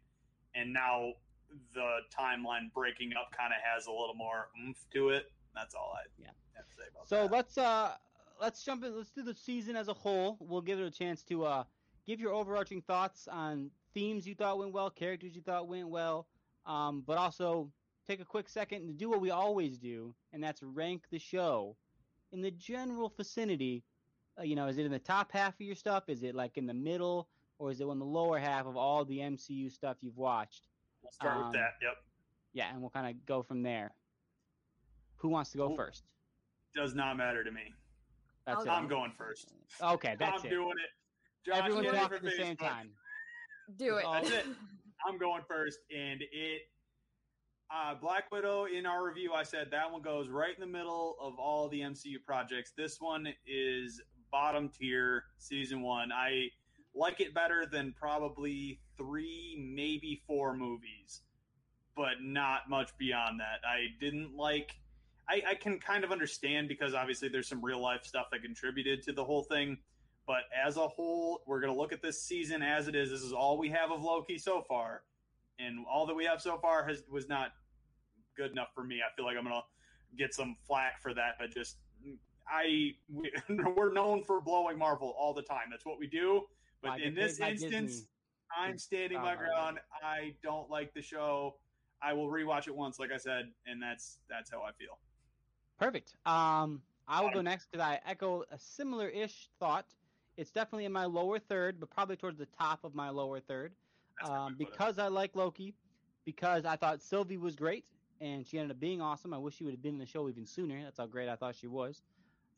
and 0.53 0.71
now 0.71 1.13
the 1.73 1.99
timeline 2.17 2.71
breaking 2.73 3.13
up 3.13 3.31
kind 3.35 3.53
of 3.53 3.59
has 3.63 3.87
a 3.87 3.91
little 3.91 4.15
more 4.15 4.49
oomph 4.61 4.85
to 4.93 5.09
it. 5.09 5.31
That's 5.53 5.73
all 5.75 5.93
I 5.95 6.05
Yeah. 6.21 6.31
have 6.55 6.67
to 6.67 6.75
say 6.75 6.83
about 6.91 7.07
So 7.07 7.23
that. 7.23 7.31
let's 7.31 7.57
uh 7.57 7.97
let's 8.41 8.63
jump 8.63 8.83
in. 8.83 8.95
Let's 8.95 9.11
do 9.11 9.23
the 9.23 9.33
season 9.33 9.75
as 9.75 9.87
a 9.87 9.93
whole. 9.93 10.37
We'll 10.39 10.61
give 10.61 10.79
it 10.79 10.85
a 10.85 10.91
chance 10.91 11.23
to 11.23 11.45
uh 11.45 11.63
give 12.05 12.19
your 12.19 12.33
overarching 12.33 12.81
thoughts 12.81 13.27
on 13.27 13.71
themes 13.93 14.27
you 14.27 14.35
thought 14.35 14.57
went 14.57 14.73
well, 14.73 14.89
characters 14.89 15.35
you 15.35 15.41
thought 15.41 15.67
went 15.67 15.87
well, 15.89 16.27
um, 16.65 17.01
but 17.01 17.17
also 17.17 17.71
take 18.05 18.19
a 18.19 18.25
quick 18.25 18.49
second 18.49 18.87
to 18.87 18.93
do 18.93 19.09
what 19.09 19.21
we 19.21 19.31
always 19.31 19.77
do, 19.79 20.13
and 20.33 20.43
that's 20.43 20.61
rank 20.61 21.03
the 21.09 21.17
show 21.17 21.75
in 22.31 22.41
the 22.41 22.51
general 22.51 23.09
vicinity. 23.15 23.83
Uh, 24.37 24.43
you 24.43 24.55
know, 24.55 24.67
is 24.67 24.77
it 24.77 24.85
in 24.85 24.91
the 24.91 24.99
top 24.99 25.31
half 25.31 25.53
of 25.53 25.61
your 25.61 25.75
stuff? 25.75 26.03
Is 26.07 26.23
it 26.23 26.35
like 26.35 26.57
in 26.57 26.65
the 26.65 26.73
middle, 26.73 27.29
or 27.57 27.71
is 27.71 27.79
it 27.79 27.85
in 27.87 27.99
the 27.99 28.05
lower 28.05 28.37
half 28.37 28.65
of 28.65 28.75
all 28.75 29.05
the 29.05 29.19
MCU 29.19 29.71
stuff 29.71 29.97
you've 30.01 30.17
watched? 30.17 30.67
We'll 31.01 31.11
start 31.11 31.37
um, 31.37 31.43
with 31.45 31.53
that. 31.53 31.73
Yep. 31.81 31.97
Yeah, 32.53 32.69
and 32.71 32.81
we'll 32.81 32.89
kind 32.89 33.07
of 33.07 33.25
go 33.25 33.43
from 33.43 33.63
there. 33.63 33.93
Who 35.17 35.29
wants 35.29 35.51
to 35.51 35.57
go 35.57 35.67
Cool. 35.67 35.77
first? 35.77 36.03
Does 36.75 36.93
not 36.95 37.17
matter 37.17 37.43
to 37.43 37.51
me. 37.51 37.73
That's 38.45 38.57
I'll 38.57 38.63
it. 38.63 38.65
go. 38.65 38.71
I'm 38.71 38.87
going 38.87 39.11
first. 39.17 39.53
Okay, 39.81 40.15
that's 40.19 40.41
I'm 40.41 40.47
it. 40.47 40.49
doing 40.49 40.71
it. 40.71 41.49
Josh, 41.49 41.59
Everyone 41.59 41.83
get 41.83 41.93
talk 41.95 42.13
at 42.13 42.21
the 42.21 42.31
same 42.31 42.57
time. 42.57 42.89
Do 43.77 43.97
it. 43.97 44.05
That's 44.11 44.29
it. 44.29 44.45
I'm 45.07 45.17
going 45.17 45.41
first, 45.47 45.79
and 45.95 46.21
it. 46.21 46.61
Uh, 47.73 47.95
Black 47.95 48.31
Widow 48.31 48.65
in 48.65 48.85
our 48.85 49.03
review, 49.05 49.33
I 49.33 49.41
said 49.41 49.69
that 49.71 49.91
one 49.91 50.03
goes 50.03 50.29
right 50.29 50.53
in 50.53 50.61
the 50.61 50.71
middle 50.71 51.15
of 51.19 51.39
all 51.39 51.67
the 51.67 51.79
MCU 51.81 52.23
projects. 52.23 52.73
This 52.77 53.01
one 53.01 53.27
is 53.47 53.99
bottom 54.35 54.67
tier, 54.67 55.23
season 55.37 55.81
one. 55.81 56.11
I 56.11 56.49
like 56.93 57.21
it 57.21 57.33
better 57.33 57.65
than 57.65 57.95
probably 57.97 58.81
three, 58.97 59.55
maybe 59.73 60.21
four 60.27 60.53
movies, 60.53 61.21
but 61.95 62.15
not 62.21 62.69
much 62.69 62.89
beyond 62.97 63.39
that. 63.39 63.65
I 63.65 63.85
didn't 64.01 64.35
like. 64.35 64.75
I, 65.29 65.41
I 65.51 65.55
can 65.55 65.79
kind 65.79 66.03
of 66.03 66.11
understand 66.11 66.67
because 66.67 66.93
obviously 66.93 67.29
there's 67.29 67.47
some 67.47 67.63
real 67.63 67.81
life 67.81 68.01
stuff 68.03 68.25
that 68.33 68.41
contributed 68.41 69.03
to 69.03 69.13
the 69.13 69.23
whole 69.23 69.43
thing. 69.43 69.77
But 70.27 70.41
as 70.53 70.75
a 70.75 70.85
whole, 70.85 71.41
we're 71.47 71.61
going 71.61 71.71
to 71.71 71.79
look 71.79 71.93
at 71.93 72.01
this 72.01 72.21
season 72.21 72.61
as 72.61 72.89
it 72.89 72.95
is. 72.95 73.11
This 73.11 73.21
is 73.21 73.31
all 73.31 73.57
we 73.57 73.69
have 73.69 73.89
of 73.89 74.03
Loki 74.03 74.37
so 74.37 74.65
far, 74.67 75.03
and 75.59 75.85
all 75.89 76.05
that 76.07 76.13
we 76.13 76.25
have 76.25 76.41
so 76.41 76.57
far 76.57 76.85
has 76.85 77.03
was 77.09 77.29
not 77.29 77.51
good 78.35 78.51
enough 78.51 78.73
for 78.75 78.83
me. 78.83 78.97
I 78.97 79.15
feel 79.15 79.23
like 79.23 79.37
I'm 79.37 79.45
going 79.45 79.55
to 79.55 80.17
get 80.17 80.33
some 80.33 80.57
flack 80.67 81.01
for 81.01 81.13
that, 81.13 81.35
but 81.39 81.53
just 81.53 81.77
I 82.49 82.95
we, 83.11 83.31
we're 83.75 83.91
known 83.91 84.23
for 84.23 84.41
blowing 84.41 84.77
Marvel 84.77 85.15
all 85.17 85.33
the 85.33 85.41
time. 85.41 85.67
That's 85.71 85.85
what 85.85 85.99
we 85.99 86.07
do. 86.07 86.43
But 86.81 87.01
in 87.01 87.15
this 87.15 87.39
instance, 87.39 87.71
Disney. 87.71 88.07
I'm 88.55 88.77
standing 88.77 89.17
Oh, 89.17 89.23
my 89.23 89.35
ground. 89.35 89.79
I 90.03 90.35
don't 90.43 90.69
like 90.69 90.93
the 90.93 91.01
show. 91.01 91.55
I 92.01 92.13
will 92.13 92.27
rewatch 92.27 92.67
it 92.67 92.75
once, 92.75 92.99
like 92.99 93.11
I 93.11 93.17
said, 93.17 93.51
and 93.65 93.81
that's 93.81 94.19
that's 94.29 94.51
how 94.51 94.61
I 94.61 94.71
feel. 94.73 94.99
Perfect. 95.79 96.15
Um, 96.25 96.81
I 97.07 97.21
will 97.21 97.31
go 97.31 97.41
next 97.41 97.67
because 97.71 97.85
I 97.85 97.99
echo 98.05 98.43
a 98.51 98.57
similar-ish 98.57 99.49
thought. 99.59 99.85
It's 100.37 100.51
definitely 100.51 100.85
in 100.85 100.91
my 100.91 101.05
lower 101.05 101.39
third, 101.39 101.79
but 101.79 101.89
probably 101.89 102.15
towards 102.15 102.37
the 102.37 102.47
top 102.47 102.83
of 102.83 102.93
my 102.93 103.09
lower 103.09 103.39
third. 103.39 103.73
That's 104.19 104.29
where 104.29 104.39
I 104.39 104.45
Um, 104.45 104.55
because 104.57 104.99
I 104.99 105.07
like 105.07 105.35
Loki, 105.35 105.73
because 106.25 106.65
I 106.65 106.75
thought 106.75 107.01
Sylvie 107.01 107.37
was 107.37 107.55
great, 107.55 107.85
and 108.21 108.45
she 108.45 108.57
ended 108.57 108.71
up 108.71 108.79
being 108.79 109.01
awesome. 109.01 109.33
I 109.33 109.37
wish 109.37 109.55
she 109.55 109.63
would 109.63 109.73
have 109.73 109.81
been 109.81 109.93
in 109.95 109.99
the 109.99 110.05
show 110.05 110.29
even 110.29 110.45
sooner. 110.45 110.81
That's 110.83 110.97
how 110.97 111.05
great 111.07 111.29
I 111.29 111.35
thought 111.35 111.55
she 111.55 111.67
was. 111.67 112.01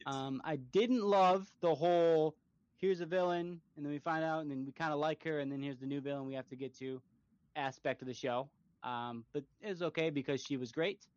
Um, 0.05 0.41
I 0.45 0.57
didn't 0.57 1.03
love 1.03 1.49
the 1.61 1.73
whole 1.75 2.35
here's 2.77 3.01
a 3.01 3.05
villain, 3.05 3.59
and 3.75 3.85
then 3.85 3.91
we 3.91 3.99
find 3.99 4.23
out, 4.23 4.41
and 4.41 4.51
then 4.51 4.63
we 4.65 4.71
kind 4.71 4.93
of 4.93 4.99
like 4.99 5.23
her, 5.23 5.39
and 5.39 5.51
then 5.51 5.61
here's 5.61 5.79
the 5.79 5.85
new 5.85 5.99
villain 5.99 6.27
we 6.27 6.35
have 6.35 6.47
to 6.47 6.55
get 6.55 6.77
to 6.77 7.01
aspect 7.55 8.01
of 8.01 8.07
the 8.07 8.13
show. 8.13 8.49
Um, 8.83 9.25
but 9.33 9.43
it 9.61 9.69
was 9.69 9.81
okay 9.81 10.09
because 10.09 10.41
she 10.41 10.57
was 10.57 10.71
great. 10.71 11.07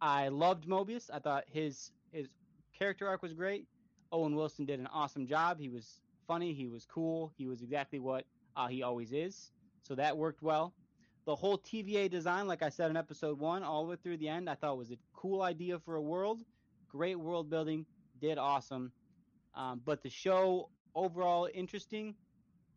I 0.00 0.28
loved 0.28 0.66
Mobius. 0.66 1.08
I 1.12 1.18
thought 1.18 1.44
his 1.50 1.92
his 2.12 2.28
character 2.76 3.08
arc 3.08 3.22
was 3.22 3.32
great. 3.32 3.66
Owen 4.12 4.36
Wilson 4.36 4.66
did 4.66 4.80
an 4.80 4.88
awesome 4.88 5.26
job. 5.26 5.58
He 5.58 5.68
was 5.68 6.00
funny. 6.26 6.52
He 6.52 6.66
was 6.66 6.84
cool. 6.84 7.32
He 7.38 7.46
was 7.46 7.62
exactly 7.62 7.98
what 7.98 8.24
uh, 8.56 8.66
he 8.68 8.82
always 8.82 9.12
is. 9.12 9.52
So 9.82 9.94
that 9.94 10.16
worked 10.16 10.42
well. 10.42 10.74
The 11.24 11.34
whole 11.34 11.58
TVA 11.58 12.10
design, 12.10 12.46
like 12.46 12.62
I 12.62 12.68
said 12.68 12.90
in 12.90 12.96
episode 12.96 13.38
one, 13.38 13.62
all 13.62 13.84
the 13.84 13.90
way 13.90 13.96
through 14.02 14.18
the 14.18 14.28
end, 14.28 14.48
I 14.48 14.54
thought 14.54 14.78
was 14.78 14.90
a 14.90 14.98
cool 15.14 15.42
idea 15.42 15.78
for 15.78 15.96
a 15.96 16.02
world. 16.02 16.40
Great 16.88 17.18
world 17.18 17.50
building. 17.50 17.84
Did 18.20 18.38
awesome. 18.38 18.92
Um, 19.54 19.80
but 19.84 20.02
the 20.02 20.10
show 20.10 20.68
overall 20.94 21.48
interesting 21.54 22.14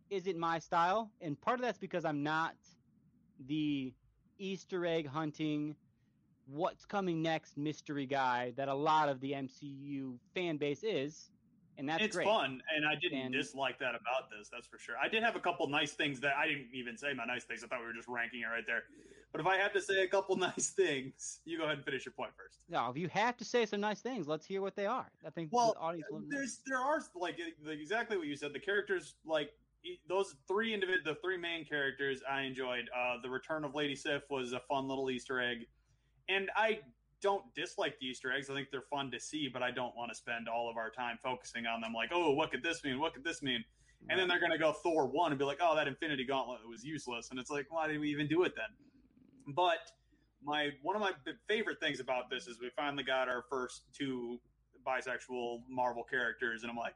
isn't 0.09 0.37
my 0.37 0.59
style, 0.59 1.11
and 1.21 1.39
part 1.39 1.59
of 1.59 1.65
that's 1.65 1.77
because 1.77 2.03
I'm 2.05 2.23
not 2.23 2.55
the 3.47 3.93
Easter 4.37 4.85
egg 4.85 5.07
hunting, 5.07 5.75
what's 6.47 6.85
coming 6.85 7.21
next 7.21 7.57
mystery 7.57 8.05
guy 8.05 8.53
that 8.57 8.67
a 8.69 8.73
lot 8.73 9.07
of 9.09 9.19
the 9.19 9.33
MCU 9.33 10.17
fan 10.33 10.57
base 10.57 10.83
is, 10.83 11.29
and 11.77 11.87
that's 11.87 12.03
it's 12.03 12.15
great. 12.15 12.25
fun, 12.25 12.61
and 12.75 12.85
I 12.85 12.95
didn't 12.95 13.19
And- 13.19 13.33
dislike 13.33 13.77
that 13.79 13.93
about 13.95 14.29
this. 14.31 14.49
That's 14.49 14.67
for 14.67 14.79
sure. 14.79 14.95
I 14.97 15.07
did 15.09 15.21
have 15.23 15.35
a 15.35 15.39
couple 15.39 15.67
nice 15.67 15.93
things 15.93 16.19
that 16.21 16.35
I 16.35 16.47
didn't 16.47 16.69
even 16.73 16.97
say 16.97 17.13
my 17.13 17.25
nice 17.25 17.43
things. 17.43 17.63
I 17.63 17.67
thought 17.67 17.79
we 17.81 17.85
were 17.85 17.93
just 17.93 18.07
ranking 18.07 18.41
it 18.41 18.45
right 18.45 18.65
there. 18.65 18.85
But 19.31 19.41
if 19.41 19.47
I 19.47 19.57
have 19.57 19.73
to 19.73 19.81
say 19.81 20.03
a 20.03 20.07
couple 20.07 20.35
nice 20.37 20.69
things, 20.69 21.39
you 21.45 21.57
go 21.57 21.65
ahead 21.65 21.77
and 21.77 21.85
finish 21.85 22.05
your 22.05 22.13
point 22.13 22.31
first. 22.35 22.59
Now, 22.69 22.89
if 22.89 22.97
you 22.97 23.07
have 23.09 23.37
to 23.37 23.45
say 23.45 23.65
some 23.65 23.81
nice 23.81 24.01
things, 24.01 24.27
let's 24.27 24.45
hear 24.45 24.61
what 24.61 24.75
they 24.75 24.85
are. 24.85 25.11
I 25.25 25.29
think 25.29 25.49
Well, 25.51 25.73
the 25.73 25.79
audience 25.79 26.07
will 26.09 26.21
know. 26.21 26.27
there's 26.29 26.61
there 26.65 26.79
are 26.79 27.01
like 27.15 27.37
exactly 27.67 28.17
what 28.17 28.27
you 28.27 28.35
said. 28.35 28.53
The 28.53 28.59
characters 28.59 29.15
like 29.25 29.51
those 30.07 30.35
three 30.47 30.73
individ 30.73 31.05
the 31.05 31.15
three 31.23 31.37
main 31.37 31.63
characters 31.65 32.21
I 32.29 32.41
enjoyed. 32.41 32.89
Uh, 32.95 33.15
the 33.21 33.29
return 33.29 33.63
of 33.63 33.75
Lady 33.75 33.95
Sif 33.95 34.23
was 34.29 34.53
a 34.53 34.61
fun 34.67 34.87
little 34.87 35.09
Easter 35.11 35.39
egg, 35.39 35.59
and 36.27 36.49
I 36.55 36.79
don't 37.21 37.43
dislike 37.53 37.99
the 37.99 38.07
Easter 38.07 38.31
eggs. 38.31 38.49
I 38.49 38.53
think 38.53 38.69
they're 38.71 38.81
fun 38.81 39.11
to 39.11 39.19
see, 39.19 39.49
but 39.51 39.61
I 39.61 39.71
don't 39.71 39.95
want 39.95 40.09
to 40.11 40.15
spend 40.15 40.47
all 40.47 40.69
of 40.69 40.77
our 40.77 40.89
time 40.89 41.17
focusing 41.21 41.65
on 41.65 41.81
them. 41.81 41.93
Like, 41.93 42.11
oh, 42.13 42.31
what 42.31 42.49
could 42.49 42.63
this 42.63 42.83
mean? 42.83 42.99
What 42.99 43.13
could 43.13 43.23
this 43.23 43.41
mean? 43.41 43.63
And 44.09 44.17
then 44.17 44.29
they're 44.29 44.39
going 44.39 44.53
to 44.53 44.57
go 44.57 44.71
Thor 44.71 45.07
one 45.07 45.33
and 45.33 45.37
be 45.37 45.43
like, 45.43 45.57
oh, 45.61 45.75
that 45.75 45.85
Infinity 45.85 46.23
Gauntlet 46.23 46.61
was 46.67 46.85
useless, 46.85 47.29
and 47.31 47.39
it's 47.39 47.51
like, 47.51 47.65
why 47.69 47.87
did 47.87 47.99
we 47.99 48.09
even 48.09 48.27
do 48.27 48.43
it 48.43 48.53
then? 48.55 48.67
But 49.55 49.79
my 50.43 50.69
one 50.81 50.95
of 50.95 51.01
my 51.01 51.11
favorite 51.47 51.79
things 51.79 51.99
about 51.99 52.29
this 52.29 52.47
is 52.47 52.59
we 52.59 52.69
finally 52.75 53.03
got 53.03 53.27
our 53.27 53.43
first 53.49 53.83
two 53.97 54.39
bisexual 54.85 55.61
Marvel 55.69 56.03
characters, 56.03 56.63
and 56.63 56.71
I'm 56.71 56.77
like, 56.77 56.95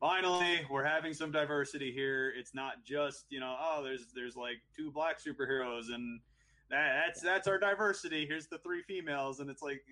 finally, 0.00 0.60
we're 0.70 0.84
having 0.84 1.14
some 1.14 1.32
diversity 1.32 1.92
here. 1.92 2.32
It's 2.36 2.54
not 2.54 2.84
just 2.84 3.26
you 3.30 3.40
know, 3.40 3.56
oh, 3.58 3.82
there's 3.82 4.06
there's 4.14 4.36
like 4.36 4.60
two 4.76 4.90
black 4.90 5.18
superheroes, 5.22 5.92
and 5.92 6.20
that, 6.70 7.04
that's 7.06 7.20
that's 7.20 7.48
our 7.48 7.58
diversity. 7.58 8.26
Here's 8.26 8.46
the 8.46 8.58
three 8.58 8.82
females, 8.82 9.40
and 9.40 9.48
it's 9.48 9.62
like, 9.62 9.82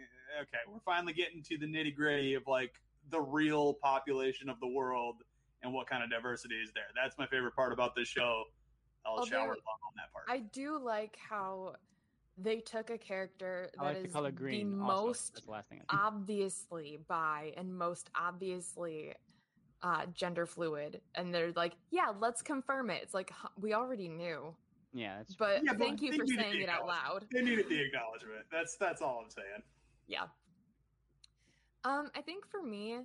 okay, 0.40 0.58
we're 0.68 0.80
finally 0.84 1.12
getting 1.12 1.42
to 1.44 1.58
the 1.58 1.66
nitty 1.66 1.94
gritty 1.94 2.34
of 2.34 2.46
like 2.46 2.72
the 3.10 3.20
real 3.20 3.74
population 3.74 4.48
of 4.48 4.60
the 4.60 4.68
world 4.68 5.16
and 5.62 5.72
what 5.72 5.86
kind 5.86 6.02
of 6.02 6.10
diversity 6.10 6.56
is 6.56 6.70
there. 6.72 6.84
That's 6.94 7.18
my 7.18 7.26
favorite 7.26 7.54
part 7.54 7.72
about 7.72 7.94
this 7.94 8.08
show. 8.08 8.44
I'll 9.04 9.18
Although, 9.18 9.26
shower 9.26 9.50
on 9.52 9.92
that 9.96 10.12
part. 10.12 10.24
I 10.28 10.40
do 10.52 10.78
like 10.78 11.16
how 11.16 11.74
they 12.42 12.60
took 12.60 12.90
a 12.90 12.98
character 12.98 13.70
I 13.78 13.84
that 13.84 13.96
like 13.98 14.06
is 14.06 14.12
the 14.12 14.30
green. 14.32 14.70
the 14.70 14.76
most 14.76 15.44
the 15.44 15.50
last 15.50 15.68
thing. 15.68 15.82
obviously 15.90 16.98
bi 17.08 17.52
and 17.56 17.76
most 17.76 18.10
obviously 18.14 19.14
uh, 19.82 20.06
gender 20.14 20.46
fluid, 20.46 21.00
and 21.14 21.32
they're 21.32 21.52
like, 21.52 21.72
"Yeah, 21.90 22.12
let's 22.18 22.42
confirm 22.42 22.90
it." 22.90 23.02
It's 23.02 23.14
like 23.14 23.32
we 23.58 23.72
already 23.72 24.08
knew, 24.08 24.54
yeah, 24.92 25.18
that's 25.18 25.34
but 25.34 25.64
Yeah, 25.64 25.72
but 25.72 25.78
thank 25.78 26.02
you 26.02 26.12
for 26.12 26.26
saying 26.26 26.60
it 26.62 26.68
out 26.68 26.86
loud. 26.86 27.26
they 27.32 27.42
needed 27.42 27.68
the 27.68 27.80
acknowledgement. 27.80 28.44
That's 28.52 28.76
that's 28.76 29.00
all 29.00 29.22
I'm 29.24 29.30
saying. 29.30 29.62
Yeah. 30.06 30.24
Um, 31.84 32.10
I 32.14 32.20
think 32.20 32.46
for 32.46 32.62
me, 32.62 32.98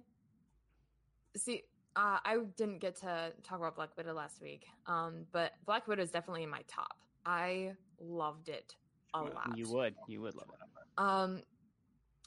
see, 1.38 1.64
uh, 1.96 2.20
I 2.26 2.38
didn't 2.58 2.80
get 2.80 2.98
to 2.98 3.32
talk 3.44 3.60
about 3.60 3.76
Black 3.76 3.96
Widow 3.96 4.14
last 4.14 4.42
week. 4.42 4.66
Um, 4.86 5.26
but 5.32 5.54
Black 5.66 5.88
Widow 5.88 6.04
is 6.04 6.12
definitely 6.12 6.44
in 6.44 6.50
my 6.50 6.62
top. 6.68 6.98
I 7.26 7.72
loved 8.02 8.50
it 8.50 8.76
a 9.22 9.34
lot. 9.34 9.58
You 9.58 9.68
would. 9.70 9.96
You 10.08 10.22
would 10.22 10.36
love 10.36 10.48
it. 10.54 10.60
Um, 10.98 11.42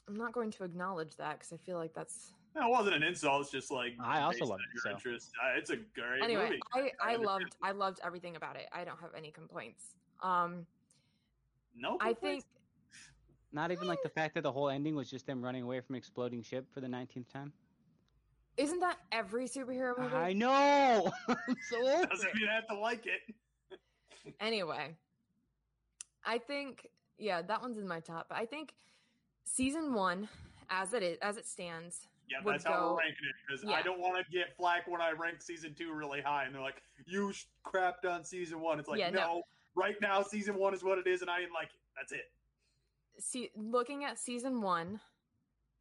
I'm 0.07 0.15
not 0.17 0.31
going 0.33 0.51
to 0.51 0.63
acknowledge 0.63 1.15
that 1.17 1.39
because 1.39 1.53
I 1.53 1.57
feel 1.57 1.77
like 1.77 1.93
that's 1.93 2.33
No, 2.55 2.67
it 2.67 2.69
wasn't 2.71 2.95
an 2.95 3.03
insult. 3.03 3.41
It's 3.41 3.51
just 3.51 3.71
like 3.71 3.93
I 4.03 4.21
also 4.21 4.45
love 4.45 4.59
it, 4.59 4.73
your 4.73 4.81
so. 4.83 4.91
interest. 4.91 5.31
Uh, 5.43 5.57
it's 5.57 5.69
a 5.69 5.77
great 5.77 6.23
anyway. 6.23 6.43
movie. 6.45 6.59
I 6.73 6.79
I 6.79 7.13
understand. 7.15 7.23
loved 7.25 7.55
I 7.61 7.71
loved 7.71 7.99
everything 8.03 8.35
about 8.35 8.55
it. 8.55 8.67
I 8.71 8.83
don't 8.83 8.99
have 8.99 9.11
any 9.15 9.31
complaints. 9.31 9.95
Um, 10.23 10.65
No, 11.75 11.97
I 12.01 12.13
think 12.13 12.43
Not 13.51 13.71
even 13.71 13.87
like 13.87 14.01
the 14.03 14.09
fact 14.09 14.33
that 14.35 14.41
the 14.43 14.51
whole 14.51 14.69
ending 14.69 14.95
was 14.95 15.09
just 15.09 15.25
them 15.25 15.43
running 15.43 15.63
away 15.63 15.79
from 15.81 15.95
an 15.95 15.97
exploding 15.99 16.41
ship 16.43 16.65
for 16.73 16.81
the 16.81 16.87
19th 16.87 17.27
time. 17.31 17.51
isn't 18.57 18.79
that 18.79 18.97
every 19.11 19.45
superhero 19.45 19.97
movie? 19.97 20.15
I 20.15 20.33
know. 20.33 21.11
I'm 21.29 21.55
so 21.69 21.77
over 21.87 22.05
doesn't 22.07 22.35
mean 22.35 22.47
I 22.49 22.55
have 22.55 22.67
to 22.67 22.75
like 22.77 23.05
it. 23.07 23.79
anyway, 24.39 24.95
I 26.25 26.37
think 26.37 26.87
yeah, 27.17 27.41
that 27.41 27.61
one's 27.61 27.77
in 27.77 27.87
my 27.87 27.99
top. 27.99 28.27
I 28.31 28.45
think 28.45 28.73
season 29.43 29.93
one, 29.93 30.29
as 30.69 30.93
it 30.93 31.03
is, 31.03 31.17
as 31.21 31.37
it 31.37 31.45
stands, 31.45 32.07
Yeah, 32.29 32.37
that's 32.45 32.63
how 32.63 32.71
go- 32.79 32.93
we're 32.93 32.99
ranking 32.99 33.25
it 33.27 33.35
because 33.47 33.63
Yeah. 33.63 33.71
I 33.77 33.81
don't 33.81 33.99
want 33.99 34.23
to 34.23 34.31
get 34.31 34.55
flack 34.55 34.87
when 34.87 35.01
I 35.01 35.11
rank 35.11 35.41
season 35.41 35.73
two 35.75 35.91
really 35.93 36.21
high, 36.21 36.45
and 36.45 36.53
they're 36.53 36.61
like, 36.61 36.81
"You 37.05 37.33
sh- 37.33 37.45
crapped 37.65 38.05
on 38.05 38.23
season 38.23 38.59
one." 38.61 38.79
It's 38.79 38.87
like, 38.87 38.99
Yeah, 38.99 39.09
no, 39.09 39.19
no. 39.19 39.43
right 39.75 39.99
now 40.01 40.21
season 40.21 40.55
one 40.55 40.73
is 40.73 40.83
what 40.83 40.97
it 40.97 41.07
is, 41.07 41.21
and 41.21 41.29
I 41.29 41.39
didn't 41.39 41.53
like 41.53 41.69
it. 41.73 41.79
That's 41.95 42.11
it. 42.13 42.31
see 43.17 43.49
looking 43.53 44.05
at 44.05 44.17
season 44.17 44.61
one 44.61 45.01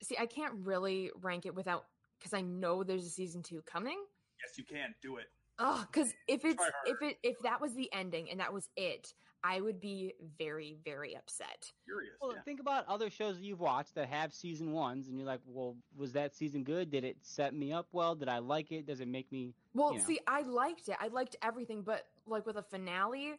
see 0.02 0.16
i 0.18 0.26
can't 0.26 0.54
really 0.66 1.08
rank 1.20 1.46
it 1.46 1.54
without 1.54 1.86
because 2.18 2.32
i 2.34 2.40
know 2.40 2.82
there's 2.82 3.06
a 3.06 3.10
season 3.10 3.44
two 3.44 3.62
coming 3.62 3.96
Yes, 4.42 4.58
you 4.58 4.64
can 4.64 4.92
do 5.00 5.18
it. 5.18 5.26
oh 5.60 5.86
because 5.92 6.12
if 6.26 6.44
it's 6.44 6.64
if 6.86 7.00
it 7.00 7.16
if 7.22 7.38
that 7.40 7.60
was 7.60 7.74
the 7.74 7.88
ending 7.92 8.28
and 8.30 8.40
that 8.40 8.52
was 8.52 8.68
it 8.76 9.14
i 9.44 9.60
would 9.60 9.80
be 9.80 10.12
very 10.38 10.76
very 10.84 11.16
upset 11.16 11.70
Curious. 11.84 12.14
Well, 12.20 12.32
yeah. 12.34 12.42
think 12.42 12.60
about 12.60 12.86
other 12.88 13.08
shows 13.10 13.36
that 13.36 13.44
you've 13.44 13.60
watched 13.60 13.94
that 13.94 14.08
have 14.08 14.32
season 14.34 14.72
ones, 14.72 15.08
and 15.08 15.16
you're 15.16 15.26
like, 15.26 15.40
well, 15.46 15.76
was 15.96 16.12
that 16.12 16.34
season 16.34 16.64
good? 16.64 16.90
Did 16.90 17.04
it 17.04 17.16
set 17.22 17.54
me 17.54 17.72
up 17.72 17.86
well? 17.92 18.14
Did 18.14 18.28
I 18.28 18.38
like 18.38 18.72
it? 18.72 18.86
Does 18.86 19.00
it 19.00 19.08
make 19.08 19.30
me? 19.32 19.54
well 19.74 19.92
You 19.92 19.98
know. 20.00 20.04
see 20.04 20.20
i 20.26 20.42
liked 20.42 20.88
it 20.88 20.96
i 21.00 21.08
liked 21.08 21.36
everything 21.42 21.82
but 21.82 22.06
like 22.26 22.44
with 22.46 22.56
a 22.56 22.62
finale 22.62 23.34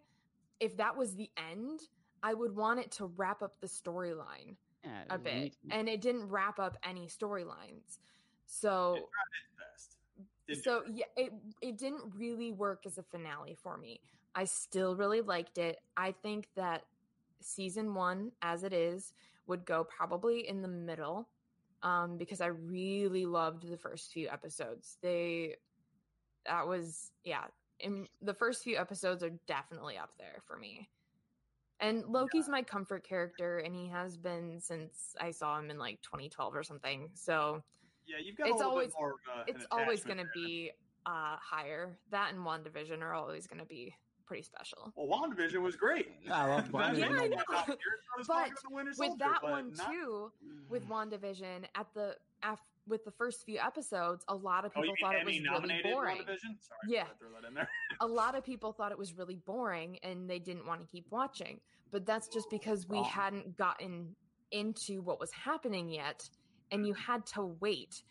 if 0.60 0.76
that 0.78 0.96
was 0.96 1.16
the 1.16 1.30
end 1.52 1.82
i 2.24 2.34
would 2.34 2.56
want 2.56 2.80
it 2.80 2.92
to 2.92 3.06
wrap 3.18 3.42
up 3.42 3.60
the 3.62 3.68
storyline 3.68 4.56
Yeah, 4.84 5.04
a 5.10 5.18
bit 5.18 5.54
too. 5.54 5.70
and 5.72 5.88
it 5.90 6.02
didn't 6.02 6.28
wrap 6.30 6.60
up 6.60 6.78
any 6.84 7.08
storylines 7.08 8.00
so 8.46 8.96
It 8.96 9.04
best. 9.58 9.98
Didn't 10.48 10.64
so 10.64 10.78
it. 10.80 10.92
yeah 10.94 11.06
it 11.24 11.34
it 11.62 11.78
didn't 11.78 12.04
really 12.18 12.52
work 12.52 12.86
as 12.86 12.98
a 12.98 13.04
finale 13.04 13.56
for 13.62 13.78
me 13.78 14.00
i 14.36 14.46
still 14.46 14.96
really 14.96 15.22
liked 15.22 15.58
it. 15.58 15.78
I 15.98 16.12
think 16.12 16.48
that 16.56 16.84
season 17.42 17.94
one 17.94 18.32
as 18.42 18.64
it 18.64 18.74
is 18.74 19.14
would 19.48 19.66
go 19.66 19.84
probably 19.84 20.48
in 20.48 20.62
the 20.62 20.68
middle 20.68 21.28
um 21.82 22.18
because 22.18 22.42
i 22.42 22.48
really 22.48 23.26
loved 23.26 23.68
the 23.70 23.78
first 23.78 24.12
few 24.12 24.28
episodes. 24.30 24.98
They 25.02 25.56
that 26.46 26.68
was 26.68 27.12
yeah 27.24 27.46
in 27.80 28.08
the 28.22 28.34
first 28.34 28.64
few 28.64 28.78
episodes 28.78 29.24
are 29.24 29.32
definitely 29.48 29.98
up 29.98 30.12
there 30.18 30.42
for 30.46 30.58
me. 30.58 30.90
And 31.80 32.04
loki's 32.10 32.50
my 32.50 32.62
comfort 32.62 33.08
character 33.08 33.60
and 33.60 33.74
he 33.74 33.88
has 33.88 34.18
been 34.18 34.60
since 34.60 35.16
i 35.20 35.32
saw 35.32 35.58
him 35.58 35.72
in 35.72 35.78
like 35.80 36.02
2012 36.02 36.56
or 36.56 36.64
something. 36.64 37.10
So 37.14 37.64
yeah, 38.06 38.18
you've 38.24 38.36
got 38.38 38.48
it's 38.48 38.56
a 38.56 38.58
little 38.58 38.72
always- 38.72 38.94
more 39.00 39.12
of 39.12 39.20
a, 39.38 39.40
an 39.52 39.56
it's 39.56 39.66
always 39.72 40.04
going 40.04 40.18
to 40.18 40.28
be 40.34 40.72
uh 41.06 41.38
higher. 41.40 41.98
That 42.12 42.34
and 42.34 42.46
WandaVision 42.46 43.02
are 43.02 43.14
always 43.14 43.48
going 43.48 43.60
to 43.60 43.66
be 43.66 43.94
pretty 44.30 44.44
special 44.44 44.94
Well, 44.96 45.08
WandaVision 45.08 45.60
was 45.62 45.76
great. 45.76 46.08
I 46.32 46.46
love 46.46 46.66
WandaVision. 46.72 46.98
Yeah, 47.00 47.06
I 47.08 47.10
one 47.10 47.16
of 47.16 47.20
my 47.22 47.28
know. 47.30 47.44
top 47.52 47.66
tiers. 47.66 47.78
I 48.16 48.18
was 48.20 48.28
But 48.28 48.34
talking 48.36 48.52
about 48.54 48.62
the 48.70 48.76
Winter 48.76 48.90
with 48.92 48.98
Soldier, 48.98 49.16
that 49.26 49.40
but 49.42 49.52
one 49.52 49.74
not- 49.76 49.92
too 49.92 50.32
with 50.70 50.88
mm. 50.88 50.92
WandaVision 50.92 51.66
at 51.76 51.88
the 51.96 52.16
af- 52.44 52.62
with 52.88 53.04
the 53.06 53.12
first 53.12 53.44
few 53.46 53.58
episodes 53.58 54.24
a 54.28 54.36
lot 54.36 54.66
of 54.66 54.72
Oh, 54.76 54.82
people 54.82 54.96
you 54.96 54.96
thought 55.02 55.26
mean 55.26 55.44
it 55.46 55.52
was 55.52 55.62
really 55.64 55.82
boring 55.84 56.18
Sorry, 56.18 56.38
Yeah. 56.88 57.06
Throw 57.20 57.30
that 57.42 57.48
in 57.48 57.56
there. 57.56 57.68
a 58.02 58.08
lot 58.22 58.36
of 58.36 58.44
people 58.44 58.72
thought 58.72 58.92
it 58.92 58.98
was 59.00 59.14
really 59.18 59.36
boring 59.36 59.98
and 60.04 60.30
they 60.30 60.38
didn't 60.40 60.68
want 60.68 60.80
to 60.82 60.88
keep 60.88 61.06
watching 61.10 61.60
but 61.92 62.06
that's 62.06 62.28
just 62.28 62.46
oh, 62.48 62.52
because 62.52 62.88
we 62.88 62.98
Wrong. 62.98 63.06
hadn't 63.06 63.58
gotten 63.58 64.16
into 64.52 65.02
what 65.02 65.20
was 65.20 65.32
happening 65.32 65.90
yet 65.90 66.30
and 66.72 66.86
you 66.86 66.94
had 66.94 67.26
to 67.26 67.56
wait 67.60 68.04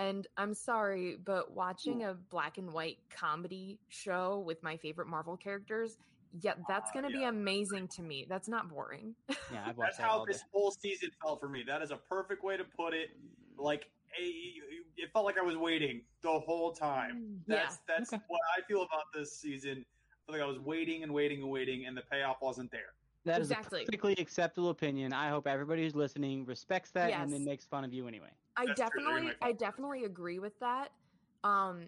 and 0.00 0.26
i'm 0.36 0.54
sorry 0.54 1.16
but 1.24 1.54
watching 1.54 2.02
a 2.04 2.14
black 2.30 2.58
and 2.58 2.72
white 2.72 2.98
comedy 3.10 3.78
show 3.88 4.42
with 4.46 4.62
my 4.62 4.76
favorite 4.76 5.06
marvel 5.08 5.36
characters 5.36 5.96
yeah 6.40 6.52
that's 6.68 6.90
ah, 6.90 6.92
going 6.92 7.04
to 7.04 7.10
be 7.10 7.20
yeah. 7.20 7.28
amazing 7.28 7.88
to 7.88 8.02
me 8.02 8.26
that's 8.28 8.48
not 8.48 8.68
boring 8.68 9.14
Yeah, 9.52 9.64
I've 9.66 9.76
watched 9.76 9.96
That's 9.96 9.98
that 9.98 10.06
how 10.06 10.18
all 10.18 10.26
day. 10.26 10.32
this 10.32 10.44
whole 10.52 10.70
season 10.70 11.10
felt 11.22 11.40
for 11.40 11.48
me. 11.48 11.64
That 11.66 11.82
is 11.82 11.90
a 11.90 11.96
perfect 11.96 12.44
way 12.44 12.56
to 12.56 12.64
put 12.64 12.94
it. 12.94 13.10
Like 13.58 13.86
a, 14.20 14.24
it 14.96 15.10
felt 15.12 15.24
like 15.24 15.38
I 15.38 15.42
was 15.42 15.56
waiting 15.56 16.02
the 16.22 16.38
whole 16.38 16.72
time. 16.72 17.16
Mm, 17.16 17.38
yeah 17.46 17.56
That's 17.62 17.78
that's 17.88 18.12
Okay. 18.12 18.22
what 18.28 18.40
I 18.56 18.62
feel 18.66 18.82
about 18.82 19.04
this 19.14 19.38
season. 19.40 19.84
I 19.88 20.32
feel 20.32 20.40
like 20.40 20.42
I 20.42 20.46
was 20.46 20.58
waiting 20.60 21.02
and 21.02 21.12
waiting 21.12 21.42
and 21.42 21.50
waiting, 21.50 21.86
and 21.86 21.96
the 21.96 22.02
payoff 22.10 22.36
wasn't 22.40 22.70
there. 22.70 22.94
That 23.24 23.40
is 23.40 23.50
Exactly. 23.50 23.82
a 23.82 23.84
perfectly 23.86 24.14
acceptable 24.18 24.70
opinion. 24.70 25.12
I 25.12 25.28
hope 25.28 25.46
everybody 25.46 25.82
who's 25.82 25.94
listening 25.94 26.44
respects 26.46 26.90
that 26.92 27.12
and 27.12 27.32
then 27.32 27.44
makes 27.44 27.66
fun 27.66 27.84
of 27.84 27.92
you 27.92 28.08
anyway. 28.08 28.30
I 28.56 28.66
That's 28.66 28.80
definitely 28.80 29.32
I 29.42 29.52
definitely 29.52 30.04
agree 30.04 30.38
with 30.38 30.58
that. 30.60 30.92
Um 31.44 31.86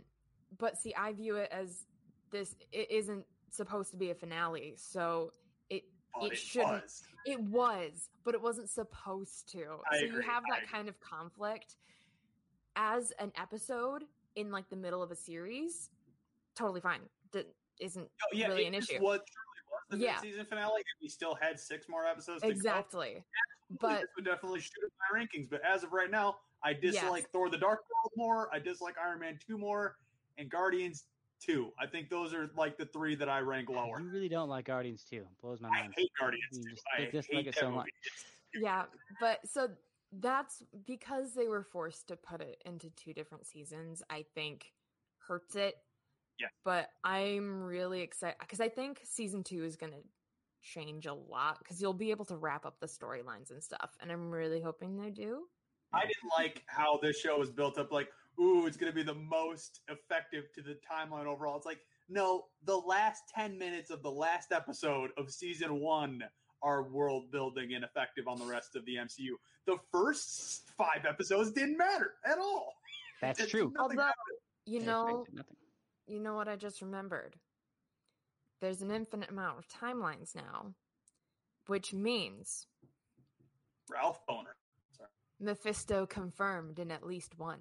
but 0.59 0.77
see 0.77 0.95
I 0.95 1.12
view 1.12 1.37
it 1.37 1.49
as 1.51 1.87
this 2.31 2.55
it 2.71 2.90
isn't 2.90 3.25
supposed 3.51 3.90
to 3.92 3.97
be 3.97 4.11
a 4.11 4.14
finale. 4.14 4.75
So 4.77 5.33
it 5.71 5.85
But 6.14 6.27
It 6.27 6.33
it, 6.33 6.38
shouldn't- 6.38 6.83
was. 6.83 7.03
it 7.25 7.40
was, 7.40 8.11
but 8.25 8.35
it 8.35 8.42
wasn't 8.42 8.68
supposed 8.68 9.49
to. 9.53 9.79
I 9.90 9.97
so 9.99 10.05
you 10.05 10.11
agree, 10.11 10.25
have 10.25 10.42
I 10.51 10.55
that 10.55 10.62
agree. 10.64 10.73
kind 10.77 10.88
of 10.88 11.01
conflict 11.01 11.77
as 12.77 13.11
an 13.18 13.33
episode 13.40 14.05
in 14.37 14.51
like 14.51 14.68
the 14.68 14.77
middle 14.77 15.03
of 15.03 15.11
a 15.11 15.16
series. 15.16 15.90
Totally 16.55 16.81
fine. 16.83 17.01
That 17.33 17.47
isn't 17.81 18.07
Oh, 18.23 18.37
yeah, 18.37 18.49
really 18.49 18.64
it 18.64 18.68
an 18.68 18.75
issue. 18.75 19.01
Was 19.01 19.21
the 19.98 20.05
Yeah. 20.05 20.20
season 20.20 20.44
finale. 20.46 20.76
and 20.76 20.85
We 21.00 21.09
still 21.09 21.35
had 21.35 21.59
six 21.59 21.88
more 21.88 22.07
episodes. 22.07 22.42
To 22.42 22.48
exactly. 22.48 23.24
Absolutely, 23.70 23.78
But 23.81 24.00
this 24.02 24.11
would 24.16 24.24
definitely 24.24 24.61
shoot 24.61 24.85
up 24.85 24.92
my 25.12 25.18
rankings. 25.20 25.48
But 25.48 25.62
as 25.64 25.83
of 25.85 25.92
right 25.92 26.11
now, 26.11 26.38
I 26.62 26.72
dislike 26.72 27.22
Yes. 27.22 27.31
Thor: 27.33 27.48
The 27.50 27.59
Dark 27.59 27.81
World 27.90 28.12
more. 28.16 28.55
I 28.55 28.59
dislike 28.59 28.96
Iron 28.98 29.20
Man 29.20 29.38
two 29.46 29.57
more, 29.59 29.96
and 30.38 30.50
Guardians 30.50 31.07
two. 31.40 31.72
I 31.78 31.87
think 31.87 32.09
those 32.09 32.33
are 32.35 32.50
like 32.57 32.76
the 32.76 32.87
three 32.87 33.14
that 33.16 33.28
I 33.28 33.40
rank 33.40 33.68
ah, 33.70 33.74
lower. 33.74 34.00
You 34.00 34.09
really 34.11 34.28
don't 34.28 34.48
like 34.48 34.66
Guardians 34.66 35.05
2. 35.11 35.26
Blows 35.40 35.61
my 35.61 35.68
mind. 35.70 35.92
I 35.96 36.00
hate 36.00 36.11
Guardians 36.18 36.44
You 36.52 36.62
two. 36.62 36.70
just- 36.70 36.83
I 36.96 37.00
you 37.02 37.11
dislike 37.11 37.37
hate 37.44 37.46
it 37.48 37.55
so 37.57 37.70
much. 37.70 37.88
yeah, 38.55 38.87
but 39.20 39.46
so 39.48 39.68
that's 40.12 40.62
because 40.87 41.35
they 41.35 41.48
were 41.48 41.64
forced 41.64 42.07
to 42.09 42.16
put 42.16 42.40
it 42.42 42.62
into 42.64 42.90
two 42.90 43.12
different 43.12 43.46
seasons, 43.46 44.02
I 44.11 44.22
think 44.35 44.72
hurts 45.18 45.57
it. 45.57 45.83
Yeah. 46.42 46.48
But 46.64 46.88
I'm 47.05 47.62
really 47.62 48.02
excited 48.02 48.37
because 48.40 48.61
I 48.61 48.68
think 48.68 49.00
season 49.05 49.44
two 49.44 49.64
is 49.64 49.76
going 49.76 49.92
to 49.92 50.00
change 50.62 51.07
a 51.07 51.14
lot 51.14 51.59
because 51.59 51.81
you'll 51.81 51.94
be 51.94 52.11
able 52.11 52.24
to 52.26 52.37
wrap 52.37 52.66
up 52.66 52.81
the 52.81 52.87
storylines 52.87 53.50
and 53.50 53.62
stuff. 53.62 53.96
And 54.00 54.11
I'm 54.11 54.31
really 54.31 54.61
hoping 54.61 54.96
they 54.96 55.11
do. 55.11 55.44
I 55.94 56.00
didn't 56.00 56.33
like 56.37 56.62
how 56.66 56.98
this 57.02 57.18
show 57.18 57.38
was 57.38 57.50
built 57.50 57.78
up. 57.78 57.92
Like, 57.92 58.09
ooh, 58.40 58.66
it's 58.66 58.76
going 58.76 58.90
to 58.90 58.94
be 58.94 59.02
the 59.02 59.14
most 59.14 59.81
effective 59.88 60.44
to 60.55 60.62
the 60.62 60.78
timeline 60.90 61.26
overall. 61.26 61.57
It's 61.57 61.66
like, 61.66 61.81
no, 62.09 62.46
the 62.64 62.76
last 62.76 63.22
10 63.35 63.57
minutes 63.59 63.90
of 63.90 64.02
the 64.02 64.11
last 64.11 64.52
episode 64.52 65.11
of 65.16 65.31
season 65.31 65.81
one 65.81 66.22
are 66.62 66.85
world 66.85 67.31
building 67.31 67.74
and 67.74 67.85
effective 67.85 68.26
on 68.26 68.38
the 68.38 68.44
rest 68.44 68.76
of 68.76 68.85
the 68.87 68.96
MCU. 68.96 69.35
The 69.66 69.76
first 69.90 70.70
five 70.76 71.05
episodes 71.09 71.52
didn't 71.52 71.76
matter 71.76 72.14
at 72.24 72.38
all. 72.38 72.74
That's 73.20 73.46
true. 73.50 73.72
Although, 73.78 73.96
happened. 73.96 74.14
you 74.66 74.81
know, 74.81 75.24
nothing. 75.33 75.57
You 76.12 76.20
know 76.20 76.35
what 76.35 76.46
I 76.46 76.57
just 76.57 76.83
remembered? 76.83 77.37
There's 78.61 78.83
an 78.83 78.90
infinite 78.90 79.31
amount 79.31 79.59
of 79.59 79.66
timelines 79.66 80.37
now, 80.37 80.75
which 81.68 81.94
means 81.94 82.66
Ralph 83.90 84.20
Bohner. 84.29 84.53
Sorry, 84.94 85.09
Mephisto 85.40 86.05
confirmed 86.05 86.79
in 86.79 86.90
at 86.90 87.07
least 87.07 87.38
one. 87.38 87.61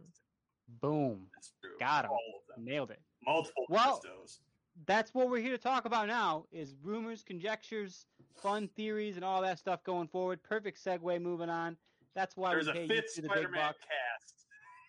Boom. 0.81 1.27
that's 1.33 1.53
true. 1.61 1.71
Got 1.79 2.03
'em. 2.05 2.11
All 2.11 2.41
of 2.41 2.55
them. 2.57 2.65
Nailed 2.65 2.91
it. 2.91 3.01
Multiple 3.25 3.65
Well- 3.69 4.01
Mephistos. 4.01 4.39
That's 4.85 5.13
what 5.13 5.29
we're 5.29 5.41
here 5.41 5.51
to 5.51 5.57
talk 5.57 5.85
about 5.85 6.07
now 6.07 6.45
is 6.51 6.75
rumors, 6.81 7.23
conjectures, 7.23 8.05
fun 8.41 8.67
theories, 8.69 9.15
and 9.15 9.23
all 9.23 9.41
that 9.43 9.59
stuff 9.59 9.81
going 9.83 10.07
forward. 10.09 10.41
Perfect 10.43 10.77
segue 10.83 11.21
moving 11.21 11.49
on. 11.49 11.77
That's 12.15 12.35
why 12.35 12.51
There's 12.51 12.65
we 12.67 12.71
a 12.71 12.73
pay 12.75 12.81
you 12.83 12.87
fifth 12.87 13.15
to 13.15 13.21
the 13.21 13.27
big 13.29 13.37
Spider-Man 13.37 13.73
cast 13.73 14.45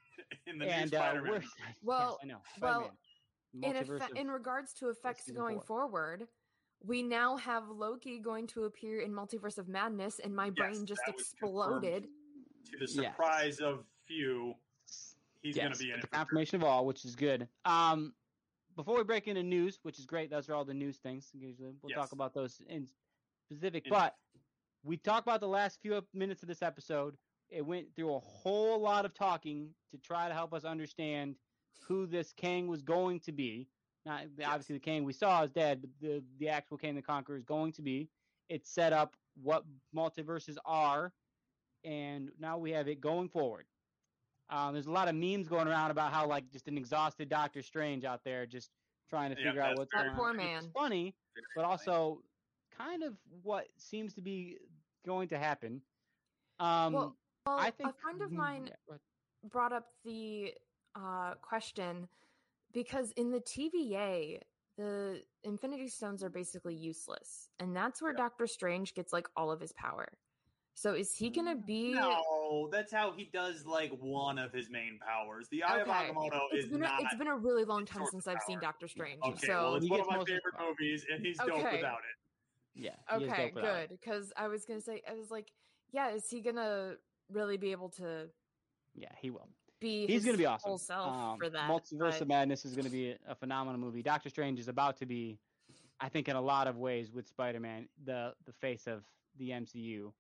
in 0.47 0.59
the 0.59 0.67
and 0.69 0.91
new 0.91 0.97
uh, 0.97 1.01
Spider-Man. 1.01 1.33
we're 1.33 1.43
Well- 1.83 2.19
yes, 2.23 2.25
I 2.25 2.27
know. 2.27 2.43
well, 2.61 2.73
Spider-Man. 2.81 2.97
In, 3.55 3.61
effe- 3.75 4.11
of- 4.11 4.17
in 4.17 4.31
regards 4.31 4.73
to 4.75 4.89
effects 4.89 5.31
going 5.31 5.57
four. 5.57 5.89
forward, 5.89 6.29
we 6.85 7.03
now 7.03 7.37
have 7.37 7.69
Loki 7.69 8.19
going 8.19 8.47
to 8.49 8.65
appear 8.65 9.01
in 9.01 9.13
Multiverse 9.13 9.59
of 9.59 9.69
Madness, 9.69 10.19
and 10.21 10.35
my 10.35 10.51
brain 10.51 10.87
just 10.87 11.03
exploded. 11.07 12.09
to 12.65 12.79
the 12.79 12.87
Yes. 12.87 13.11
surprise 13.13 13.59
of 13.61 13.85
few, 14.07 14.55
he's 15.43 15.57
going 15.57 15.73
to 15.73 15.79
be 15.79 15.91
in 15.91 15.99
it. 15.99 16.03
the 16.03 16.07
confirmation 16.07 16.57
of 16.57 16.65
all, 16.65 16.87
which 16.87 17.05
is 17.05 17.15
good. 17.17 17.49
Um, 17.65 18.15
before 18.77 18.97
we 18.97 19.05
break 19.05 19.27
into 19.29 19.43
news, 19.43 19.81
which 19.83 19.99
is 19.99 20.07
great, 20.07 20.31
those 20.31 20.49
are 20.49 20.55
all 20.55 20.65
the 20.65 20.73
news 20.73 20.97
things. 20.99 21.29
Usually, 21.35 21.75
we'll 21.83 21.91
Yes. 21.91 21.99
talk 21.99 22.13
about 22.13 22.33
those 22.33 22.61
in 22.69 22.89
specific, 23.51 23.85
And- 23.87 23.91
but 23.91 24.17
we 24.85 24.97
talked 24.97 25.27
about 25.27 25.41
the 25.41 25.49
last 25.49 25.81
few 25.83 26.07
minutes 26.15 26.43
of 26.43 26.49
this 26.49 26.63
episode. 26.63 27.19
It 27.51 27.63
went 27.67 27.95
through 27.95 28.15
a 28.15 28.21
whole 28.21 28.79
lot 28.79 29.05
of 29.05 29.13
talking 29.13 29.75
to 29.91 29.99
try 29.99 30.29
to 30.29 30.35
help 30.35 30.55
us 30.55 30.65
understand 30.65 31.37
who 31.81 32.07
this 32.07 32.33
Kang 32.33 32.67
was 32.69 32.83
going 32.83 33.21
to 33.21 33.33
be. 33.33 33.71
Not 34.05 34.27
obviously 34.45 34.77
the 34.77 34.81
Kang 34.81 35.05
we 35.05 35.13
saw 35.13 35.43
is 35.45 35.53
dead, 35.53 35.81
but 35.83 35.91
the 36.01 36.25
the 36.37 36.49
actual 36.49 36.79
Kang 36.79 36.95
the 36.95 37.03
Conqueror 37.03 37.37
is 37.37 37.45
going 37.45 37.73
to 37.73 37.83
be. 37.83 38.11
It 38.49 38.67
set 38.67 38.93
up 38.93 39.17
what 39.35 39.65
multiverses 39.95 40.59
are, 40.65 41.15
and 41.85 42.33
now 42.39 42.59
we 42.59 42.73
have 42.73 42.89
it 42.89 43.01
going 43.01 43.29
forward. 43.29 43.67
Um, 44.49 44.75
there's 44.75 44.87
a 44.87 44.93
lot 44.93 45.09
of 45.09 45.15
memes 45.15 45.49
going 45.49 45.69
around 45.69 45.91
about 45.91 46.13
how 46.13 46.27
like 46.27 46.51
just 46.51 46.69
an 46.69 46.77
exhausted 46.77 47.29
Doctor 47.29 47.63
Strange 47.63 48.05
out 48.05 48.25
there 48.25 48.47
just 48.47 48.73
trying 49.09 49.31
to 49.31 49.37
Yeah, 49.37 49.45
figure 49.49 49.61
out 49.63 49.77
what's 49.77 49.93
going 49.93 50.09
That 50.09 50.15
on. 50.15 50.19
poor 50.19 50.33
It's 50.33 50.37
man. 50.37 50.73
funny, 50.75 51.17
but 51.55 51.65
also 51.65 52.23
kind 52.71 53.03
of 53.03 53.17
what 53.43 53.69
seems 53.81 54.15
to 54.15 54.23
be 54.23 54.59
going 55.05 55.29
to 55.29 55.39
happen. 55.39 55.83
Um, 56.59 56.95
well, 56.95 57.17
well, 57.47 57.59
I 57.59 57.71
think 57.71 57.91
a 57.91 57.99
friend 58.01 58.23
of 58.23 58.31
mm, 58.31 58.37
mine 58.37 58.77
yeah, 58.89 58.99
brought 59.45 59.73
up 59.73 59.91
the 60.05 60.55
uh, 60.95 61.35
question 61.41 62.09
because 62.73 63.13
in 63.13 63.31
the 63.31 63.41
TVA, 63.41 64.41
the 64.79 65.23
Infinity 65.45 65.89
Stones 65.89 66.23
are 66.23 66.31
basically 66.31 66.75
useless, 66.75 67.49
and 67.61 67.77
that's 67.77 68.01
where 68.01 68.13
Doctor 68.13 68.47
Strange 68.47 68.95
gets 68.95 69.13
like 69.13 69.29
all 69.37 69.51
of 69.51 69.61
his 69.61 69.73
power. 69.73 70.09
So 70.75 70.95
is 70.95 71.15
he 71.15 71.29
gonna 71.29 71.55
be? 71.55 71.93
No, 71.93 72.69
that's 72.73 72.91
how 72.91 73.13
he 73.15 73.29
does 73.33 73.67
like 73.67 73.93
one 74.01 74.39
of 74.39 74.53
his 74.53 74.71
main 74.71 74.99
powers. 75.07 75.47
The 75.51 75.63
Eye 75.65 75.81
of 75.81 75.87
Agamotto 75.89 76.41
It's 76.53 76.65
is 76.65 76.71
been, 76.71 76.81
not. 76.81 77.03
it's 77.03 77.15
been 77.17 77.27
a 77.27 77.37
really 77.37 77.65
long 77.65 77.85
time 77.85 78.05
since 78.11 78.27
I've 78.27 78.41
seen. 78.47 78.59
Doctor 78.59 78.89
Strange. 78.89 79.21
okay, 79.23 79.47
so 79.47 79.53
well, 79.53 79.75
it's 79.77 79.91
one 79.91 80.01
of 80.01 80.07
my 80.09 80.17
most 80.17 80.23
of 80.31 80.37
favorite 80.37 80.55
power. 80.57 80.69
movies, 80.71 81.05
and 81.13 81.25
he's 81.25 81.37
dope 81.37 81.57
without 81.57 81.99
it. 81.99 82.17
yeah, 82.75 82.91
okay, 83.13 83.27
dope 83.49 83.55
without 83.55 83.77
it. 83.81 83.89
good. 83.91 83.99
Because 84.01 84.33
I 84.35 84.49
was 84.49 84.65
gonna 84.65 84.81
say, 84.81 85.03
I 85.09 85.15
was 85.15 85.31
like, 85.31 85.53
yeah, 85.93 86.11
is 86.15 86.29
he 86.31 86.41
gonna 86.41 86.95
really 87.31 87.59
be 87.59 87.73
able 87.73 87.91
to 87.91 88.29
Yeah, 88.95 89.09
he 89.21 89.31
will. 89.31 89.49
Be? 89.83 90.07
He's 90.07 90.17
his 90.17 90.25
going 90.25 90.35
to 90.37 90.39
be 90.43 90.47
awesome. 90.47 90.79
Self 90.79 91.09
Um, 91.17 91.39
for 91.39 91.51
that. 91.51 91.69
Multiverse 91.69 92.13
but- 92.13 92.21
of 92.23 92.29
Madness 92.29 92.65
is 92.65 92.73
going 92.75 92.85
to 92.87 92.91
be 92.91 93.11
a, 93.11 93.19
a 93.29 93.35
phenomenal 93.35 93.81
movie. 93.81 94.03
Doctor 94.03 94.29
Strange 94.31 94.59
is 94.59 94.69
about 94.69 94.97
to 94.99 95.07
be, 95.07 95.39
I 96.01 96.09
think, 96.09 96.29
in 96.29 96.37
a 96.37 96.41
lot 96.41 96.67
of 96.67 96.79
ways 96.79 97.13
with 97.13 97.27
Spider-Man, 97.29 97.89
the 98.05 98.35
the 98.47 98.53
face 98.53 98.87
of 98.87 99.03
the 99.39 99.51
MCU. 99.51 100.13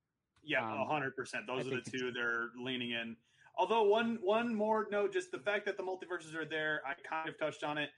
Yeah, 0.44 0.64
Um, 0.70 0.80
a 0.80 0.84
hundred 0.86 1.14
percent. 1.16 1.46
Those 1.46 1.66
I 1.66 1.70
are 1.70 1.80
the 1.82 1.90
two 1.90 2.10
they're 2.12 2.48
leaning 2.60 2.90
in. 2.90 3.16
Although 3.56 3.84
one 3.84 4.18
one 4.22 4.54
more 4.54 4.88
note, 4.90 5.12
just 5.12 5.30
the 5.30 5.38
fact 5.38 5.64
that 5.66 5.76
the 5.76 5.82
multiverses 5.82 6.34
are 6.34 6.44
there, 6.44 6.82
I 6.86 6.94
kind 7.08 7.28
of 7.28 7.38
touched 7.38 7.62
on 7.64 7.78
it. 7.78 7.90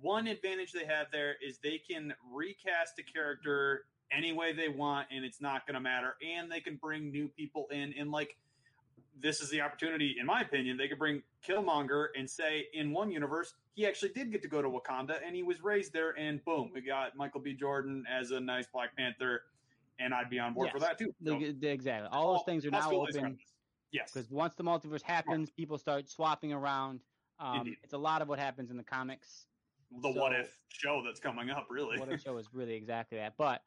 One 0.00 0.26
advantage 0.28 0.72
they 0.72 0.86
have 0.86 1.08
there 1.12 1.34
is 1.46 1.58
they 1.58 1.78
can 1.78 2.14
recast 2.32 2.98
a 2.98 3.02
character 3.02 3.84
any 4.12 4.32
way 4.32 4.52
they 4.52 4.68
want, 4.68 5.08
and 5.10 5.24
it's 5.24 5.40
not 5.40 5.66
going 5.66 5.74
to 5.74 5.80
matter. 5.80 6.14
And 6.36 6.50
they 6.50 6.60
can 6.60 6.76
bring 6.76 7.10
new 7.10 7.28
people 7.28 7.66
in, 7.70 7.92
and 7.98 8.10
like 8.10 8.36
this 9.18 9.40
is 9.40 9.50
the 9.50 9.60
opportunity, 9.60 10.16
in 10.18 10.26
my 10.26 10.40
opinion, 10.40 10.76
they 10.76 10.88
could 10.88 10.98
bring 10.98 11.22
Killmonger 11.46 12.06
and 12.16 12.28
say 12.28 12.66
in 12.72 12.92
one 12.92 13.10
universe 13.10 13.54
he 13.74 13.86
actually 13.86 14.10
did 14.10 14.30
get 14.30 14.42
to 14.42 14.48
go 14.48 14.60
to 14.62 14.68
Wakanda 14.68 15.16
and 15.24 15.34
he 15.34 15.42
was 15.42 15.62
raised 15.62 15.92
there, 15.92 16.18
and 16.18 16.44
boom, 16.44 16.70
we 16.74 16.80
got 16.80 17.16
Michael 17.16 17.40
B. 17.40 17.54
Jordan 17.54 18.04
as 18.10 18.30
a 18.30 18.40
nice 18.40 18.66
Black 18.72 18.96
Panther, 18.96 19.42
and 19.98 20.12
I'd 20.14 20.30
be 20.30 20.38
on 20.38 20.54
board 20.54 20.70
for 20.70 20.80
that 20.80 20.98
too. 20.98 21.14
So- 21.24 21.40
exactly. 21.62 22.08
All 22.12 22.34
those 22.34 22.44
things 22.44 22.64
are 22.66 22.70
now 22.70 22.90
open. 22.90 23.38
Yes. 23.92 24.12
because 24.12 24.30
once 24.30 24.54
the 24.54 24.62
multiverse 24.62 25.02
happens, 25.02 25.50
people 25.50 25.76
start 25.76 26.08
swapping 26.08 26.52
around. 26.52 27.00
Um, 27.40 27.74
it's 27.82 27.94
a 27.94 27.98
lot 27.98 28.22
of 28.22 28.28
what 28.28 28.38
happens 28.38 28.70
in 28.70 28.76
the 28.76 28.84
comics. 28.84 29.46
The 30.02 30.10
what 30.10 30.32
if 30.32 30.56
show 30.68 31.02
that's 31.04 31.18
coming 31.18 31.50
up, 31.50 31.66
really. 31.70 31.98
What 31.98 32.12
if 32.12 32.22
show 32.22 32.36
is 32.36 32.46
really 32.52 32.74
exactly 32.74 33.18
that. 33.18 33.34
But 33.36 33.62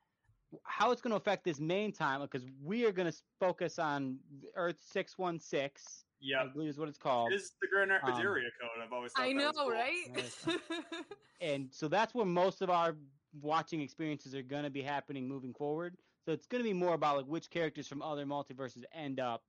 how 0.63 0.91
it's 0.91 1.01
going 1.01 1.11
to 1.11 1.17
affect 1.17 1.43
this 1.43 1.59
main 1.59 1.91
time, 1.91 2.21
because 2.21 2.45
we 2.63 2.85
are 2.85 2.91
going 2.91 3.11
to 3.11 3.17
focus 3.39 3.79
on 3.79 4.17
Earth 4.55 4.77
six 4.79 5.17
one 5.17 5.39
six. 5.39 6.05
Yeah, 6.19 6.43
I 6.43 6.47
believe 6.47 6.69
is 6.69 6.77
what 6.79 6.87
it's 6.87 6.97
called. 6.97 7.33
It 7.33 7.35
is 7.35 7.51
the 7.61 7.67
Grand 7.67 7.91
Rapids 7.91 8.17
Um, 8.17 8.21
area 8.25 8.49
code. 8.59 8.69
I've 8.81 8.93
always 8.93 9.11
thought 9.11 9.25
I 9.25 9.33
know, 9.33 9.47
was 9.47 9.57
cool. 9.57 9.71
right? 9.71 10.59
and 11.41 11.67
so 11.71 11.87
that's 11.89 12.13
where 12.13 12.25
most 12.25 12.61
of 12.61 12.69
our 12.69 12.95
watching 13.41 13.81
experiences 13.81 14.33
are 14.33 14.41
going 14.41 14.63
to 14.63 14.69
be 14.69 14.81
happening 14.81 15.27
moving 15.27 15.53
forward. 15.53 15.97
So 16.25 16.31
it's 16.31 16.47
going 16.47 16.63
to 16.63 16.69
be 16.69 16.73
more 16.73 16.93
about 16.93 17.17
like 17.17 17.25
which 17.25 17.49
characters 17.49 17.87
from 17.87 18.01
other 18.01 18.25
multiverses 18.25 18.83
end 18.93 19.19
up 19.19 19.43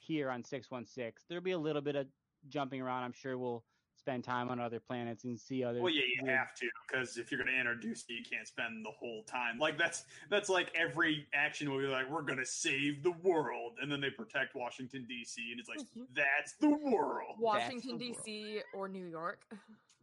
here 0.00 0.30
on 0.30 0.44
616. 0.44 1.24
There'll 1.28 1.42
be 1.42 1.50
a 1.50 1.58
little 1.58 1.82
bit 1.82 1.96
of 1.96 2.06
jumping 2.48 2.80
around. 2.80 3.02
I'm 3.02 3.12
sure 3.12 3.36
we'll 3.36 3.64
spend 4.00 4.24
time 4.24 4.48
on 4.48 4.58
other 4.58 4.80
planets 4.80 5.24
and 5.24 5.38
see 5.38 5.62
other. 5.62 5.80
Well, 5.80 5.92
yeah, 5.92 6.02
you 6.02 6.24
weird- 6.24 6.36
have 6.38 6.54
to 6.56 6.66
because 6.88 7.16
if 7.18 7.30
you're 7.30 7.38
going 7.38 7.52
to 7.52 7.58
introduce 7.58 8.02
it, 8.08 8.12
you 8.14 8.24
can't 8.24 8.48
spend 8.48 8.84
the 8.84 8.90
whole 8.90 9.22
time. 9.24 9.58
Like 9.58 9.78
that's 9.78 10.04
that's 10.30 10.48
like 10.48 10.72
every 10.74 11.26
action 11.34 11.68
movie. 11.68 11.86
Like 11.86 12.10
we're 12.10 12.22
going 12.22 12.38
to 12.38 12.46
save 12.46 13.02
the 13.02 13.12
world, 13.22 13.74
and 13.80 13.92
then 13.92 14.00
they 14.00 14.10
protect 14.10 14.54
Washington 14.54 15.04
D.C. 15.08 15.50
and 15.52 15.60
it's 15.60 15.68
like 15.68 15.78
mm-hmm. 15.80 16.02
that's 16.14 16.52
the 16.54 16.70
world. 16.70 17.36
Washington. 17.38 17.98
D.C. 17.98 18.60
or 18.74 18.88
New 18.88 19.06
York. 19.06 19.44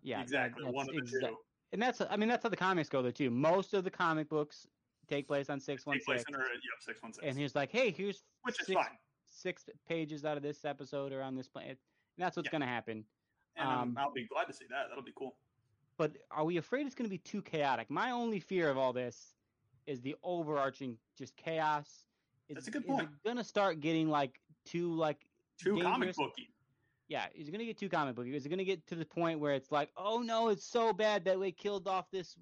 Yeah, 0.04 0.22
exactly. 0.22 0.64
that's 0.64 0.74
One 0.74 0.88
of 0.88 0.96
the 0.96 1.02
exact- 1.02 1.26
two. 1.26 1.38
And 1.74 1.82
that's 1.82 2.02
I 2.10 2.16
mean 2.16 2.30
that's 2.30 2.44
how 2.44 2.50
the 2.50 2.56
comics 2.56 2.88
go 2.88 3.02
though 3.02 3.12
too. 3.12 3.30
Most 3.30 3.74
of 3.74 3.84
the 3.84 3.90
comic 3.90 4.30
books 4.30 4.68
take 5.10 5.28
place 5.28 5.50
on 5.50 5.60
616. 5.60 6.34
under 6.34 6.46
yep 6.48 6.62
six 6.80 7.02
one 7.02 7.12
six, 7.12 7.26
And 7.28 7.38
he's 7.38 7.56
like, 7.56 7.72
hey, 7.72 7.90
here's 7.92 8.24
which 8.44 8.62
is 8.62 8.68
six, 8.68 8.80
fine. 8.80 8.98
six 9.30 9.66
pages 9.88 10.24
out 10.24 10.38
of 10.38 10.44
this 10.44 10.64
episode 10.64 11.12
or 11.12 11.22
on 11.22 11.36
this 11.36 11.48
planet. 11.48 11.78
And 12.18 12.24
that's 12.26 12.38
what's 12.38 12.48
Yeah. 12.48 12.52
going 12.52 12.62
to 12.62 12.68
happen. 12.68 13.04
And 13.58 13.68
um, 13.68 13.98
I'll 14.00 14.12
be 14.14 14.26
glad 14.28 14.46
to 14.46 14.54
see 14.54 14.66
that. 14.70 14.86
That'll 14.90 15.04
be 15.04 15.14
cool. 15.18 15.36
But 15.98 16.14
are 16.30 16.44
we 16.46 16.58
afraid 16.58 16.86
it's 16.86 16.96
going 16.96 17.10
to 17.10 17.14
be 17.14 17.18
too 17.18 17.42
chaotic? 17.42 17.90
My 17.90 18.12
only 18.12 18.40
fear 18.40 18.70
of 18.70 18.78
all 18.78 18.94
this 18.94 19.34
is 19.88 20.02
the 20.02 20.16
overarching 20.24 20.98
just 21.18 21.36
chaos. 21.38 21.88
Is, 22.50 22.56
That's 22.56 22.68
a 22.68 22.72
good 22.72 22.84
Is 22.84 22.88
point. 22.88 23.02
it 23.04 23.24
going 23.26 23.38
to 23.38 23.44
start 23.44 23.80
getting 23.80 24.10
like 24.10 24.40
too 24.66 24.94
like 24.94 25.26
Too 25.60 25.82
comic 25.82 26.16
booky. 26.16 26.50
yeah? 27.08 27.26
Is 27.36 27.48
it 27.48 27.52
going 27.52 27.60
to 27.60 27.66
get 27.66 27.78
too 27.80 27.90
comic 27.90 28.16
booky? 28.16 28.36
Is 28.36 28.46
it 28.46 28.50
going 28.50 28.60
to 28.60 28.66
get 28.66 28.86
to 28.88 28.96
the 28.96 29.06
point 29.06 29.40
where 29.40 29.54
it's 29.54 29.72
like, 29.72 29.90
oh 29.98 30.20
no, 30.20 30.50
it's 30.50 30.66
so 30.66 30.94
bad 30.94 31.26
that 31.26 31.40
we 31.40 31.52
killed 31.52 31.88
off 31.88 32.12
this 32.12 32.36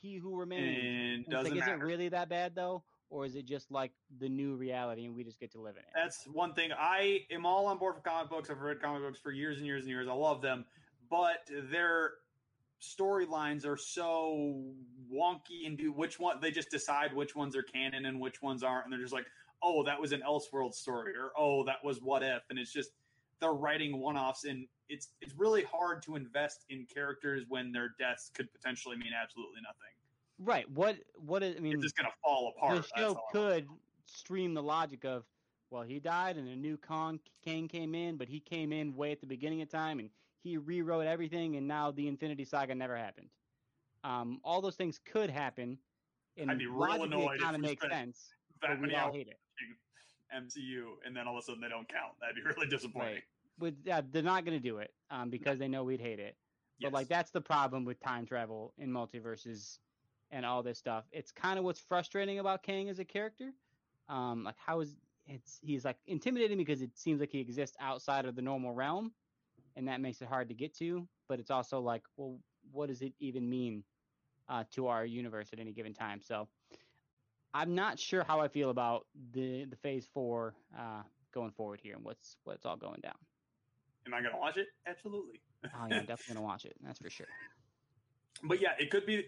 he 0.00 0.16
who 0.16 0.36
remains? 0.36 1.24
And 1.24 1.26
doesn't 1.26 1.54
like, 1.56 1.62
is 1.62 1.68
it 1.68 1.78
really 1.78 2.08
that 2.08 2.28
bad 2.28 2.54
though, 2.56 2.82
or 3.10 3.24
is 3.24 3.36
it 3.36 3.46
just 3.46 3.70
like 3.70 3.92
the 4.18 4.28
new 4.28 4.54
reality 4.54 5.04
and 5.04 5.14
we 5.14 5.24
just 5.24 5.38
get 5.38 5.52
to 5.52 5.60
live 5.60 5.76
in 5.76 5.80
it? 5.80 5.88
That's 5.94 6.24
one 6.26 6.52
thing. 6.52 6.70
I 6.78 7.20
am 7.30 7.46
all 7.46 7.66
on 7.66 7.78
board 7.78 7.94
for 7.94 8.00
comic 8.00 8.30
books. 8.30 8.50
I've 8.50 8.60
read 8.60 8.80
comic 8.80 9.02
books 9.02 9.18
for 9.18 9.32
years 9.32 9.58
and 9.58 9.66
years 9.66 9.82
and 9.82 9.90
years. 9.90 10.08
I 10.08 10.12
love 10.12 10.42
them, 10.42 10.64
but 11.10 11.48
their 11.70 12.12
storylines 12.82 13.64
are 13.66 13.76
so 13.76 14.62
wonky 15.12 15.66
and 15.66 15.78
do 15.78 15.92
which 15.92 16.18
one 16.18 16.36
they 16.40 16.50
just 16.50 16.70
decide 16.70 17.14
which 17.14 17.34
ones 17.34 17.56
are 17.56 17.62
canon 17.62 18.06
and 18.06 18.20
which 18.20 18.42
ones 18.42 18.62
aren't, 18.62 18.84
and 18.84 18.92
they're 18.92 19.00
just 19.00 19.12
like, 19.12 19.26
oh, 19.62 19.82
that 19.84 20.00
was 20.00 20.12
an 20.12 20.22
Elseworld 20.26 20.74
story, 20.74 21.12
or 21.16 21.30
oh, 21.38 21.64
that 21.64 21.82
was 21.82 22.02
What 22.02 22.22
If, 22.22 22.42
and 22.50 22.58
it's 22.58 22.72
just 22.72 22.90
they're 23.40 23.52
writing 23.52 23.98
one-offs, 23.98 24.44
and 24.44 24.66
it's 24.88 25.08
it's 25.20 25.34
really 25.36 25.64
hard 25.64 26.02
to 26.02 26.16
invest 26.16 26.64
in 26.68 26.86
characters 26.92 27.44
when 27.48 27.72
their 27.72 27.94
deaths 27.98 28.30
could 28.34 28.52
potentially 28.52 28.96
mean 28.96 29.12
absolutely 29.20 29.60
nothing. 29.62 29.95
Right. 30.38 30.70
What? 30.70 30.96
What 31.16 31.42
is? 31.42 31.56
I 31.56 31.60
mean, 31.60 31.74
It's 31.74 31.82
just 31.82 31.96
gonna 31.96 32.12
fall 32.22 32.52
apart. 32.56 32.76
the 32.76 33.00
show 33.00 33.20
could 33.32 33.66
stream 34.06 34.54
the 34.54 34.62
logic 34.62 35.04
of, 35.04 35.24
well, 35.70 35.82
he 35.82 35.98
died 35.98 36.36
and 36.36 36.48
a 36.48 36.56
new 36.56 36.76
Kang 36.76 37.20
King 37.42 37.68
came 37.68 37.94
in, 37.94 38.16
but 38.16 38.28
he 38.28 38.40
came 38.40 38.72
in 38.72 38.94
way 38.94 39.12
at 39.12 39.20
the 39.20 39.26
beginning 39.26 39.62
of 39.62 39.68
time 39.68 39.98
and 39.98 40.10
he 40.42 40.58
rewrote 40.58 41.06
everything, 41.06 41.56
and 41.56 41.66
now 41.66 41.90
the 41.90 42.06
Infinity 42.06 42.44
Saga 42.44 42.74
never 42.74 42.96
happened. 42.96 43.28
Um, 44.04 44.40
all 44.44 44.60
those 44.60 44.76
things 44.76 45.00
could 45.04 45.28
happen, 45.30 45.78
and 46.36 46.50
I'd 46.50 46.58
be 46.58 46.66
real 46.66 47.02
annoyed 47.02 47.36
it 47.36 47.40
kind 47.40 47.56
of 47.56 47.62
makes 47.62 47.82
sense, 47.82 48.32
that 48.60 48.68
but 48.68 48.76
we 48.80 48.82
many 48.88 48.94
all 48.94 49.12
hate 49.12 49.26
it. 49.28 49.38
MCU, 50.34 50.98
and 51.04 51.16
then 51.16 51.26
all 51.26 51.36
of 51.36 51.42
a 51.42 51.42
sudden 51.42 51.60
they 51.60 51.68
don't 51.68 51.88
count. 51.88 52.12
That'd 52.20 52.36
be 52.36 52.42
really 52.56 52.68
disappointing. 52.68 53.14
Right. 53.14 53.22
But 53.58 53.74
yeah, 53.84 54.02
they're 54.10 54.22
not 54.22 54.44
going 54.44 54.56
to 54.56 54.62
do 54.62 54.78
it 54.78 54.92
um, 55.10 55.30
because 55.30 55.58
they 55.58 55.66
know 55.68 55.82
we'd 55.82 56.00
hate 56.00 56.20
it. 56.20 56.36
But 56.78 56.88
Yes. 56.88 56.92
like 56.92 57.08
that's 57.08 57.30
the 57.30 57.40
problem 57.40 57.84
with 57.84 57.98
time 58.00 58.26
travel 58.26 58.74
in 58.76 58.90
multiverses 58.90 59.78
and 60.30 60.44
all 60.44 60.62
this 60.62 60.78
stuff. 60.78 61.04
It's 61.12 61.30
kind 61.30 61.58
of 61.58 61.64
what's 61.64 61.80
frustrating 61.80 62.38
about 62.38 62.62
Kang 62.62 62.88
as 62.88 62.98
a 62.98 63.04
character. 63.04 63.52
Um, 64.08 64.44
like 64.44 64.56
how 64.58 64.80
is 64.80 64.96
it's 65.26 65.58
he's 65.62 65.84
like 65.84 65.96
intimidating 66.06 66.56
because 66.56 66.82
it 66.82 66.96
seems 66.96 67.20
like 67.20 67.30
he 67.30 67.40
exists 67.40 67.76
outside 67.80 68.24
of 68.24 68.36
the 68.36 68.42
normal 68.42 68.72
realm, 68.72 69.12
and 69.76 69.88
that 69.88 70.00
makes 70.00 70.22
it 70.22 70.28
hard 70.28 70.48
to 70.48 70.54
get 70.54 70.74
to. 70.78 71.06
But 71.28 71.40
it's 71.40 71.50
also 71.50 71.80
like, 71.80 72.02
well, 72.16 72.38
what 72.72 72.88
does 72.88 73.02
it 73.02 73.12
even 73.18 73.48
mean 73.48 73.82
uh, 74.48 74.64
to 74.72 74.86
our 74.86 75.04
universe 75.04 75.48
at 75.52 75.58
any 75.58 75.72
given 75.72 75.92
time? 75.92 76.20
So 76.22 76.46
I'm 77.54 77.74
not 77.74 77.98
sure 77.98 78.22
how 78.22 78.40
I 78.40 78.48
feel 78.48 78.70
about 78.70 79.06
the 79.32 79.64
the 79.64 79.76
Phase 79.76 80.06
Four 80.12 80.54
uh, 80.78 81.02
going 81.32 81.50
forward 81.50 81.80
here 81.82 81.96
and 81.96 82.04
what's 82.04 82.36
what's 82.44 82.64
all 82.64 82.76
going 82.76 83.00
down. 83.02 83.16
Am 84.06 84.14
I 84.14 84.22
gonna 84.22 84.38
watch 84.38 84.56
it? 84.56 84.68
Absolutely. 84.86 85.40
Oh 85.64 85.86
yeah, 85.88 85.96
I'm 85.96 86.06
definitely 86.06 86.34
gonna 86.34 86.46
watch 86.46 86.64
it. 86.64 86.76
That's 86.84 86.98
for 86.98 87.10
sure. 87.10 87.26
but 88.44 88.60
yeah, 88.60 88.70
it 88.78 88.90
could 88.90 89.06
be. 89.06 89.24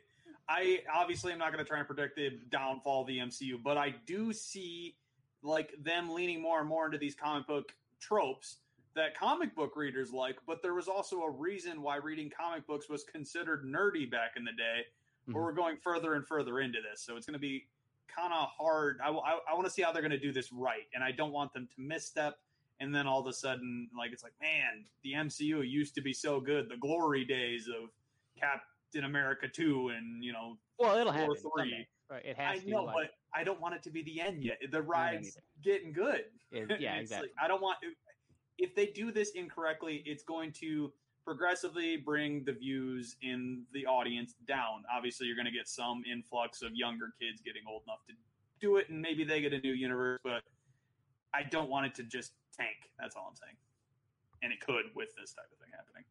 I 0.49 0.81
obviously 0.93 1.33
am 1.33 1.39
not 1.39 1.53
going 1.53 1.63
to 1.65 1.69
try 1.69 1.79
and 1.79 1.87
predict 1.87 2.17
the 2.17 2.31
downfall 2.51 3.03
of 3.03 3.07
the 3.07 3.19
MCU, 3.19 3.63
but 3.63 3.77
I 3.77 3.95
do 4.07 4.33
see 4.33 4.97
like 5.43 5.73
them 5.83 6.11
leaning 6.11 6.41
more 6.41 6.59
and 6.61 6.69
more 6.69 6.87
into 6.87 6.99
these 6.99 7.15
comic 7.15 7.47
book 7.47 7.73
tropes 8.01 8.57
that 8.95 9.17
comic 9.17 9.55
book 9.55 9.77
readers 9.77 10.13
like. 10.13 10.37
But 10.47 10.63
there 10.63 10.75
was 10.75 10.89
also 10.89 11.21
a 11.23 11.31
reason 11.31 11.83
why 11.83 11.97
reading 11.97 12.31
comic 12.37 12.67
books 12.67 12.89
was 12.89 13.05
considered 13.05 13.65
nerdy 13.65 14.11
back 14.11 14.33
in 14.37 14.45
the 14.45 14.53
day. 14.53 14.87
But 15.27 15.33
Mhm. 15.35 15.43
we're 15.45 15.53
going 15.53 15.77
further 15.77 16.15
and 16.15 16.27
further 16.27 16.61
into 16.61 16.81
this, 16.81 17.03
so 17.03 17.17
it's 17.17 17.27
going 17.27 17.35
to 17.35 17.39
be 17.39 17.69
kind 18.09 18.33
of 18.33 18.49
hard. 18.49 18.99
I, 19.05 19.11
I, 19.11 19.39
I 19.51 19.55
want 19.55 19.67
to 19.67 19.71
see 19.71 19.83
how 19.83 19.93
they're 19.93 20.01
going 20.03 20.11
to 20.11 20.19
do 20.19 20.33
this 20.33 20.51
right, 20.51 20.89
and 20.95 21.05
I 21.05 21.13
don't 21.13 21.33
want 21.33 21.53
them 21.53 21.69
to 21.69 21.81
misstep. 21.81 22.39
And 22.81 22.95
then 22.95 23.07
all 23.07 23.21
of 23.21 23.27
a 23.27 23.33
sudden, 23.33 23.91
like 23.97 24.13
it's 24.13 24.23
like, 24.23 24.33
man, 24.41 24.87
the 25.03 25.13
MCU 25.13 25.69
used 25.69 25.95
to 25.97 26.01
be 26.01 26.13
so 26.15 26.41
good. 26.41 26.69
The 26.71 26.77
glory 26.79 27.25
days 27.25 27.69
of 27.69 27.91
Captain 28.89 29.05
America 29.05 29.49
too, 29.49 29.91
and 29.91 30.23
you 30.25 30.33
know, 30.33 30.57
Well, 30.79 30.97
it'll 30.99 31.13
happen. 31.13 31.37
three. 31.37 31.87
Right. 32.11 32.25
It 32.25 32.37
has 32.37 32.63
I 32.63 32.65
know, 32.65 32.85
like- 32.85 32.95
but 32.97 33.11
I 33.35 33.45
don't 33.45 33.61
want 33.61 33.75
it 33.75 33.83
to 33.83 33.91
be 33.91 34.03
the 34.03 34.21
end 34.21 34.43
yet. 34.43 34.59
The 34.71 34.83
ride's 34.83 35.37
getting 35.63 35.93
good. 35.93 36.25
It- 36.51 36.71
yeah, 36.81 36.97
It's 36.97 37.11
like, 37.11 37.25
exactly. 37.25 37.29
I 37.41 37.49
don't 37.49 37.61
want 37.61 37.79
if 38.57 38.75
they 38.75 38.87
do 38.87 39.13
this 39.13 39.33
incorrectly, 39.33 40.03
it's 40.05 40.25
going 40.25 40.53
to 40.53 40.93
progressively 41.25 41.97
bring 41.99 42.43
the 42.45 42.53
views 42.53 43.17
in 43.23 43.65
the 43.73 43.87
audience 43.87 44.35
down. 44.47 44.83
Obviously, 44.93 45.27
you're 45.27 45.37
going 45.37 45.47
to 45.47 45.53
get 45.53 45.69
some 45.69 46.03
influx 46.11 46.63
of 46.63 46.75
younger 46.75 47.13
kids 47.21 47.41
getting 47.43 47.63
old 47.69 47.83
enough 47.87 48.05
to 48.09 48.15
do 48.61 48.79
it, 48.79 48.89
and 48.89 49.01
maybe 49.01 49.23
they 49.23 49.41
get 49.41 49.53
a 49.53 49.61
new 49.61 49.75
universe. 49.75 50.19
But 50.25 50.43
I 51.35 51.43
don't 51.45 51.69
want 51.69 51.87
it 51.87 51.95
to 51.97 52.03
just 52.03 52.33
tank. 52.57 52.91
That's 52.99 53.15
all 53.15 53.29
I'm 53.29 53.37
saying. 53.37 53.57
And 54.43 54.53
it 54.53 54.61
could 54.61 54.87
with 54.97 55.15
this 55.15 55.35
type 55.35 55.47
of 55.53 55.59
thing 55.59 55.71
happening. 55.77 56.05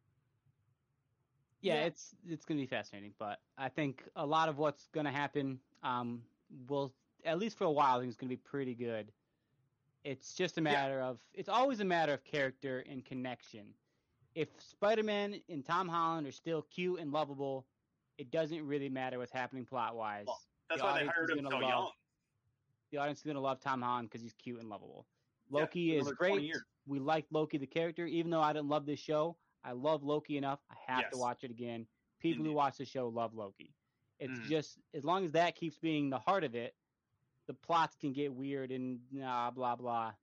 Yeah, 1.60 1.74
Yeah. 1.74 1.80
it's 1.86 2.14
it's 2.28 2.44
going 2.44 2.58
to 2.58 2.62
be 2.62 2.66
fascinating. 2.66 3.12
But 3.18 3.40
I 3.56 3.68
think 3.68 4.04
a 4.16 4.24
lot 4.26 4.48
of 4.48 4.58
what's 4.58 4.88
going 4.88 5.06
to 5.06 5.12
happen 5.12 5.58
um, 5.82 6.22
will, 6.68 6.92
at 7.24 7.38
least 7.38 7.56
for 7.58 7.64
a 7.64 7.70
while, 7.70 7.96
I 7.96 8.00
think 8.00 8.08
it's 8.08 8.16
going 8.16 8.28
to 8.30 8.36
be 8.36 8.42
pretty 8.44 8.74
good. 8.74 9.12
It's 10.04 10.34
just 10.34 10.58
a 10.58 10.60
matter 10.60 11.00
of 11.00 11.18
it's 11.34 11.48
always 11.48 11.80
a 11.80 11.84
matter 11.84 12.12
of 12.14 12.24
character 12.24 12.84
and 12.90 13.04
connection. 13.04 13.66
If 14.34 14.48
Spider-Man 14.58 15.40
and 15.48 15.64
Tom 15.64 15.88
Holland 15.88 16.26
are 16.26 16.32
still 16.32 16.62
cute 16.62 17.00
and 17.00 17.12
lovable, 17.12 17.66
it 18.18 18.30
doesn't 18.30 18.64
really 18.66 18.88
matter 18.88 19.18
what's 19.18 19.32
happening 19.32 19.64
plot 19.66 19.96
wise. 19.96 20.24
Well, 20.26 20.40
That's 20.68 20.80
The 20.80 20.86
why 20.86 21.00
they 21.00 21.06
hired 21.06 21.30
is 21.32 21.38
him 21.38 21.46
so 21.50 21.56
love- 21.58 21.62
young. 21.62 21.90
the 22.92 22.98
audience 22.98 23.18
is 23.18 23.24
going 23.24 23.34
to 23.34 23.40
love 23.40 23.58
Tom 23.60 23.82
Holland 23.82 24.08
because 24.08 24.22
he's 24.22 24.34
cute 24.34 24.60
and 24.60 24.68
lovable. 24.68 25.06
Loki 25.50 25.98
for 25.98 26.06
is 26.10 26.12
great. 26.12 26.52
We 26.86 27.00
like 27.00 27.26
Loki 27.30 27.58
the 27.58 27.66
character, 27.66 28.06
even 28.06 28.30
though 28.30 28.40
I 28.40 28.52
didn't 28.52 28.68
love 28.68 28.86
this 28.86 29.00
show. 29.00 29.36
I 29.64 29.72
love 29.72 30.02
Loki 30.02 30.36
enough. 30.36 30.60
I 30.70 30.92
have 30.92 31.10
to 31.10 31.18
watch 31.18 31.44
it 31.44 31.50
again. 31.50 31.86
People 32.20 32.44
who 32.44 32.52
watch 32.52 32.78
the 32.78 32.84
show 32.84 33.08
love 33.08 33.34
Loki. 33.34 33.74
It's 34.18 34.38
Mhm. 34.38 34.48
just 34.48 34.78
as 34.94 35.04
long 35.04 35.24
as 35.24 35.32
that 35.32 35.54
keeps 35.54 35.78
being 35.78 36.10
the 36.10 36.18
heart 36.18 36.44
of 36.44 36.54
it, 36.54 36.76
the 37.46 37.54
plots 37.54 37.96
can 37.96 38.12
get 38.12 38.32
weird 38.32 38.72
and 38.72 39.00
nah, 39.12 39.50
blah 39.50 39.76
blah. 39.76 40.14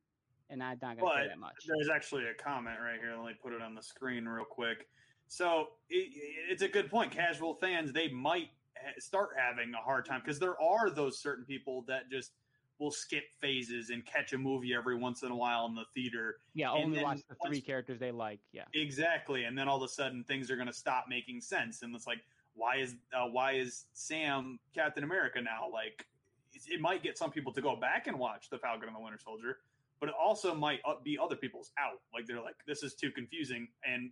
And 0.50 0.62
I'm 0.62 0.78
not 0.82 0.98
gonna 0.98 1.16
say 1.16 1.28
that 1.28 1.40
much. 1.40 1.56
There's 1.66 1.90
actually 1.90 2.26
a 2.28 2.34
comment 2.34 2.80
right 2.80 3.00
here. 3.00 3.16
Let 3.16 3.26
me 3.26 3.34
put 3.42 3.54
it 3.54 3.62
on 3.62 3.74
the 3.74 3.82
screen 3.82 4.28
real 4.28 4.46
quick. 4.46 4.90
So 5.28 5.80
it, 5.90 6.12
it's 6.52 6.62
a 6.62 6.68
good 6.68 6.90
point. 6.90 7.12
Casual 7.12 7.56
fans, 7.56 7.92
they 7.92 8.10
might 8.10 8.52
start 9.00 9.36
having 9.38 9.74
a 9.74 9.82
hard 9.82 10.06
time 10.06 10.20
because 10.20 10.38
there 10.38 10.60
are 10.62 10.90
those 10.90 11.20
certain 11.20 11.46
people 11.46 11.82
that 11.84 12.10
just 12.10 12.34
will 12.80 12.92
skip 12.92 13.24
phases 13.40 13.90
and 13.90 14.06
catch 14.06 14.34
a 14.34 14.38
movie 14.38 14.74
every 14.74 14.96
once 14.96 15.24
in 15.24 15.32
a 15.32 15.36
while 15.36 15.66
in 15.66 15.76
the 15.76 15.86
theater. 15.94 16.38
Yeah, 16.54 16.74
and 16.74 16.86
only 16.86 17.04
watch 17.04 17.22
the 17.30 17.36
three 17.46 17.62
characters 17.62 18.00
they 18.00 18.12
like. 18.12 18.40
Yeah. 18.52 18.64
Exactly, 18.74 19.46
and 19.46 19.58
then 19.58 19.68
all 19.68 19.78
of 19.78 19.84
a 19.84 19.88
sudden 19.88 20.24
things 20.24 20.52
are 20.52 20.56
going 20.56 20.68
to 20.68 20.74
stop 20.74 21.06
making 21.10 21.42
sense, 21.42 21.82
and 21.84 21.96
it's 21.96 22.08
like, 22.08 22.20
why 22.54 22.78
is 22.78 22.96
uh, 23.14 23.28
why 23.28 23.54
is 23.54 23.86
Sam 23.94 24.60
Captain 24.74 25.04
America 25.04 25.42
now? 25.42 25.70
Like, 25.72 26.06
it, 26.54 26.80
might 26.80 27.04
get 27.04 27.18
some 27.18 27.32
people 27.32 27.52
to 27.54 27.62
go 27.62 27.76
back 27.76 28.08
and 28.08 28.18
watch 28.18 28.50
the 28.50 28.58
Falcon 28.58 28.88
and 28.88 28.96
the 28.96 29.02
Winter 29.02 29.20
Soldier, 29.24 29.58
but 30.00 30.10
it 30.10 30.16
also 30.22 30.56
might 30.56 30.80
uh, 30.86 30.94
be 31.04 31.18
other 31.22 31.36
people's 31.36 31.72
out. 31.78 32.02
Like 32.14 32.26
they're 32.26 32.42
like, 32.42 32.56
this 32.68 32.84
is 32.84 32.94
too 32.94 33.12
confusing, 33.12 33.68
and 33.86 34.12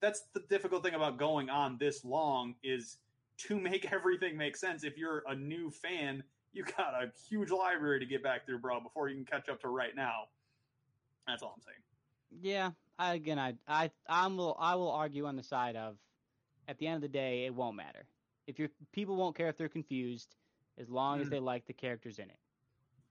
that's 0.00 0.24
the 0.32 0.40
difficult 0.48 0.82
thing 0.82 0.94
about 0.94 1.18
going 1.18 1.50
on 1.50 1.76
this 1.78 2.04
long 2.04 2.54
is 2.62 2.98
to 3.38 3.58
make 3.58 3.90
everything 3.92 4.36
make 4.36 4.56
sense. 4.56 4.84
If 4.84 4.96
you're 4.96 5.22
a 5.28 5.34
new 5.34 5.70
fan, 5.70 6.22
you 6.52 6.64
got 6.64 6.94
a 6.94 7.10
huge 7.28 7.50
library 7.50 8.00
to 8.00 8.06
get 8.06 8.22
back 8.22 8.46
through, 8.46 8.58
bro, 8.58 8.80
before 8.80 9.08
you 9.08 9.16
can 9.16 9.24
catch 9.24 9.48
up 9.48 9.60
to 9.62 9.68
right 9.68 9.94
now. 9.94 10.24
That's 11.26 11.42
all 11.42 11.54
I'm 11.56 11.62
saying. 11.62 11.78
Yeah. 12.42 12.70
I, 12.98 13.14
again, 13.14 13.38
I 13.38 13.54
I 13.66 13.90
I 14.08 14.26
will 14.26 14.56
I 14.60 14.74
will 14.74 14.90
argue 14.90 15.26
on 15.26 15.36
the 15.36 15.42
side 15.42 15.74
of, 15.76 15.96
at 16.68 16.78
the 16.78 16.86
end 16.86 16.96
of 16.96 17.02
the 17.02 17.08
day, 17.08 17.46
it 17.46 17.54
won't 17.54 17.76
matter. 17.76 18.04
If 18.46 18.58
your 18.58 18.68
people 18.92 19.16
won't 19.16 19.36
care 19.36 19.48
if 19.48 19.56
they're 19.56 19.68
confused, 19.68 20.36
as 20.78 20.88
long 20.90 21.20
as 21.20 21.28
Mm. 21.28 21.30
they 21.30 21.38
like 21.40 21.66
the 21.66 21.72
characters 21.72 22.18
in 22.18 22.28
it. 22.30 22.38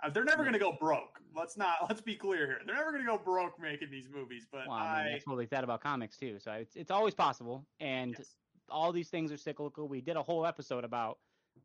Uh, 0.02 0.10
they're 0.10 0.24
never 0.24 0.44
going 0.44 0.54
to 0.54 0.60
go 0.60 0.72
broke. 0.72 1.20
Let's 1.36 1.58
not. 1.58 1.78
Let's 1.90 2.02
be 2.02 2.16
clear 2.16 2.46
here. 2.46 2.60
They're 2.66 2.76
never 2.76 2.92
going 2.92 3.04
to 3.04 3.10
go 3.10 3.18
broke 3.18 3.60
making 3.60 3.90
these 3.92 4.08
movies. 4.14 4.46
But 4.52 4.68
Well, 4.68 4.78
I 4.78 5.04
mean, 5.04 5.08
I, 5.08 5.12
that's 5.14 5.28
what 5.28 5.38
they 5.38 5.48
said 5.48 5.64
about 5.64 5.82
comics 5.82 6.18
too. 6.18 6.38
So 6.40 6.52
it's 6.54 6.76
it's 6.76 6.92
always 6.92 7.16
possible, 7.16 7.66
and 7.80 8.16
yes. 8.18 8.36
all 8.70 8.92
these 8.92 9.10
things 9.10 9.32
are 9.32 9.38
cyclical. 9.38 9.88
We 9.88 10.02
did 10.02 10.16
a 10.16 10.24
whole 10.24 10.46
episode 10.46 10.84
about 10.84 11.18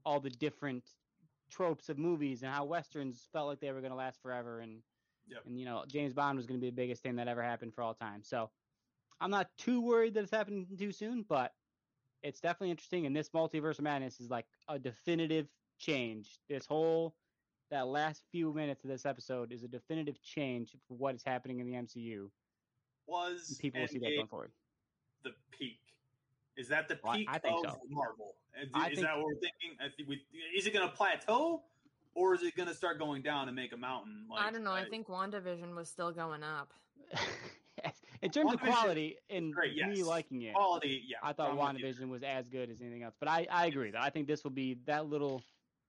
all 0.04 0.18
the 0.18 0.30
different 0.30 0.84
tropes 1.54 1.88
of 1.88 1.98
movies 1.98 2.42
and 2.42 2.52
how 2.52 2.64
westerns 2.64 3.28
felt 3.32 3.48
like 3.48 3.60
they 3.60 3.70
were 3.72 3.80
going 3.80 3.92
to 3.92 3.96
last 3.96 4.20
forever, 4.22 4.60
and 4.60 4.82
Yep. 5.26 5.46
and 5.46 5.58
you 5.58 5.64
know 5.64 5.84
James 5.88 6.12
Bond 6.12 6.36
was 6.36 6.46
going 6.46 6.60
to 6.60 6.64
be 6.64 6.68
the 6.68 6.76
biggest 6.76 7.02
thing 7.02 7.16
that 7.16 7.28
ever 7.28 7.42
happened 7.42 7.74
for 7.74 7.82
all 7.82 7.94
time. 7.94 8.22
So 8.22 8.50
I'm 9.20 9.30
not 9.30 9.48
too 9.56 9.80
worried 9.80 10.14
that 10.14 10.22
it's 10.24 10.30
happening 10.30 10.66
too 10.76 10.92
soon, 10.92 11.22
but 11.22 11.54
it's 12.22 12.40
definitely 12.40 12.72
interesting. 12.72 13.06
And 13.06 13.16
this 13.16 13.30
multiverse 13.30 13.78
of 13.78 13.84
madness 13.84 14.20
is 14.20 14.28
like 14.30 14.46
a 14.68 14.78
definitive 14.78 15.48
change. 15.78 16.40
This 16.48 16.66
whole 16.66 17.14
that 17.70 17.86
last 17.86 18.22
few 18.30 18.52
minutes 18.52 18.84
of 18.84 18.90
this 18.90 19.06
episode 19.06 19.50
is 19.50 19.62
a 19.62 19.68
definitive 19.68 20.20
change 20.20 20.76
for 20.86 20.94
what 20.94 21.14
is 21.14 21.22
happening 21.24 21.60
in 21.60 21.66
the 21.66 21.72
MCU. 21.74 22.30
was 23.06 23.56
people 23.60 23.80
will 23.80 23.88
see 23.88 23.98
that 23.98 24.14
going 24.14 24.28
forward. 24.28 24.52
the 25.22 25.34
peak. 25.50 25.80
Is 26.56 26.68
that 26.68 26.88
the 26.88 26.98
Well, 27.02 27.12
I- 27.12 27.16
peak 27.18 27.28
I 27.30 27.38
think 27.38 27.66
of 27.66 27.72
so. 27.74 27.80
Marvel? 27.88 28.36
Is, 28.60 28.68
I 28.74 28.88
is 28.88 28.94
think- 28.94 29.06
that 29.06 29.16
what 29.16 29.26
we're 29.26 29.34
thinking? 29.34 29.76
I 29.80 29.88
think 29.88 30.08
we, 30.08 30.22
is 30.56 30.66
it 30.66 30.72
going 30.72 30.88
to 30.88 30.94
plateau, 30.94 31.64
or 32.14 32.34
is 32.34 32.42
it 32.42 32.54
going 32.56 32.68
to 32.68 32.74
start 32.74 32.98
going 32.98 33.22
down 33.22 33.48
and 33.48 33.56
make 33.56 33.72
a 33.72 33.76
mountain? 33.76 34.26
I 34.36 34.50
don't 34.50 34.62
know. 34.62 34.72
I 34.72 34.84
think 34.88 35.08
WandaVision 35.08 35.74
was 35.74 35.88
still 35.88 36.12
going 36.12 36.42
up. 36.42 36.72
in 38.22 38.30
terms 38.30 38.52
of 38.52 38.60
quality 38.60 39.16
and 39.28 39.52
great, 39.52 39.76
me 39.76 40.02
liking 40.02 40.42
it, 40.42 40.54
quality. 40.54 41.02
Yeah, 41.06 41.18
I 41.22 41.32
thought 41.32 41.50
I'm. 41.50 41.56
WandaVision 41.58 42.08
was 42.08 42.22
as 42.22 42.48
good 42.48 42.70
as 42.70 42.80
anything 42.80 43.02
else. 43.02 43.14
But 43.18 43.28
I, 43.28 43.46
I 43.50 43.66
agree 43.66 43.90
though. 43.90 43.98
I 44.00 44.10
think 44.10 44.26
this 44.26 44.44
will 44.44 44.52
be 44.52 44.78
that 44.86 45.06
little 45.06 45.42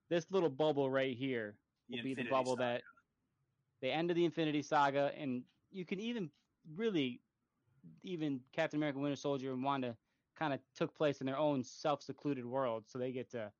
this 0.09 0.25
little 0.31 0.49
bubble 0.49 0.89
right 0.89 1.15
here 1.15 1.55
will 1.89 2.03
be 2.03 2.13
the 2.15 2.23
bubble 2.23 2.53
Saga. 2.57 2.63
that 2.63 2.81
the 3.81 3.91
end 3.91 4.09
of 4.09 4.15
the 4.15 4.25
Infinity 4.25 4.61
Saga 4.63 5.11
and 5.17 5.43
you 5.71 5.85
can 5.85 5.99
even 5.99 6.29
really 6.75 7.21
even 8.03 8.41
Captain 8.51 8.77
America 8.77 8.97
Winter 8.99 9.15
Soldier 9.15 9.51
and 9.53 9.63
Wanda 9.63 9.95
kind 10.35 10.53
of 10.53 10.59
took 10.75 10.95
place 10.95 11.19
in 11.21 11.25
their 11.27 11.37
own 11.37 11.63
self-secluded 11.63 12.45
world 12.45 12.83
so 12.87 12.99
they 12.99 13.11
get 13.11 13.29
to 13.31 13.51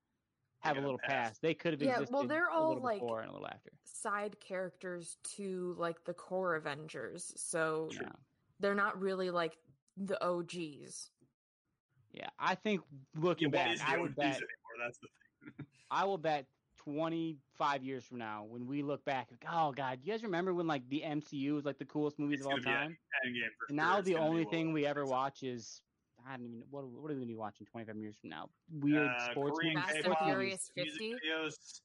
have 0.62 0.78
a 0.78 0.80
a 0.80 0.84
little 0.84 0.98
pass. 0.98 1.30
past. 1.30 1.42
They 1.42 1.54
could 1.54 1.74
have 1.74 1.82
Yeah, 1.82 1.98
existed 2.00 2.14
well, 2.14 2.28
they're 2.28 2.50
all, 2.50 2.70
little 2.70 2.84
like, 2.84 3.00
before 3.00 3.22
and 3.22 3.30
a 3.30 3.34
little 3.34 3.48
after. 3.48 3.72
Side 3.86 4.40
characters 4.40 5.18
to 5.36 5.76
like 5.78 6.04
the 6.06 6.14
core 6.14 6.56
Avengers, 6.56 7.34
so 7.36 7.90
Yeah. 7.94 8.10
they're 8.60 8.76
not 8.76 9.00
really 9.00 9.30
like 9.30 9.58
the 9.98 10.22
OGs. 10.24 11.12
Yeah, 12.12 12.30
I 12.40 12.56
think 12.56 12.82
looking 13.16 13.50
what 13.50 13.54
back, 13.54 13.78
I 13.86 13.98
would 13.98 14.12
OGs 14.12 14.16
bet 14.16 14.26
anymore? 14.26 14.78
That's 14.80 14.98
the 15.00 15.08
thing. 15.58 15.68
I 15.92 16.06
will 16.06 16.18
bet 16.18 16.46
25 16.78 17.84
years 17.84 18.04
from 18.06 18.18
now, 18.20 18.44
when 18.44 18.68
we 18.68 18.84
look 18.84 19.04
back, 19.06 19.28
like, 19.32 19.46
oh 19.52 19.72
god, 19.72 20.00
you 20.02 20.12
guys 20.12 20.24
remember 20.24 20.54
when 20.54 20.68
like 20.68 20.88
the 20.90 21.02
MCU 21.02 21.54
was 21.54 21.66
like 21.66 21.78
the 21.78 21.86
coolest 21.86 22.20
movies 22.20 22.40
It's 22.40 22.48
of 22.48 22.54
all 22.54 22.60
time? 22.60 22.98
And 23.68 23.78
now 23.78 23.98
It's 23.98 24.06
the 24.06 24.16
only 24.16 24.46
thing 24.46 24.68
over 24.68 24.74
we 24.74 24.86
ever 24.86 25.06
watch 25.06 25.44
is 25.44 25.82
I 26.28 26.36
don't 26.38 26.46
even 26.48 26.60
know 26.60 26.66
what 26.70 26.82
are- 26.84 26.88
what 26.88 27.12
are 27.12 27.14
we 27.14 27.20
gonna 27.22 27.26
be 27.28 27.36
watching 27.36 27.66
25 27.68 27.98
years 27.98 28.18
from 28.18 28.30
now? 28.30 28.50
Weird 28.70 29.08
Uh, 29.08 29.32
sports 29.32 29.58
Korean 29.60 29.74
movies, 29.76 29.84
Fast 29.86 29.96
and 29.96 30.04
sports 30.06 30.20
K-pop, 30.20 30.38
movies. 30.38 30.72
Furious 30.74 30.98
50? 30.98 31.14
videos. 31.16 31.82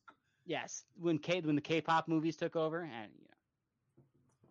Yes, 0.46 0.84
when 0.96 1.18
K 1.18 1.40
when 1.42 1.54
the 1.56 1.60
K-pop 1.60 2.08
movies 2.08 2.36
took 2.36 2.56
over, 2.56 2.80
and 2.80 3.12
you 3.18 3.24
know, 3.28 4.04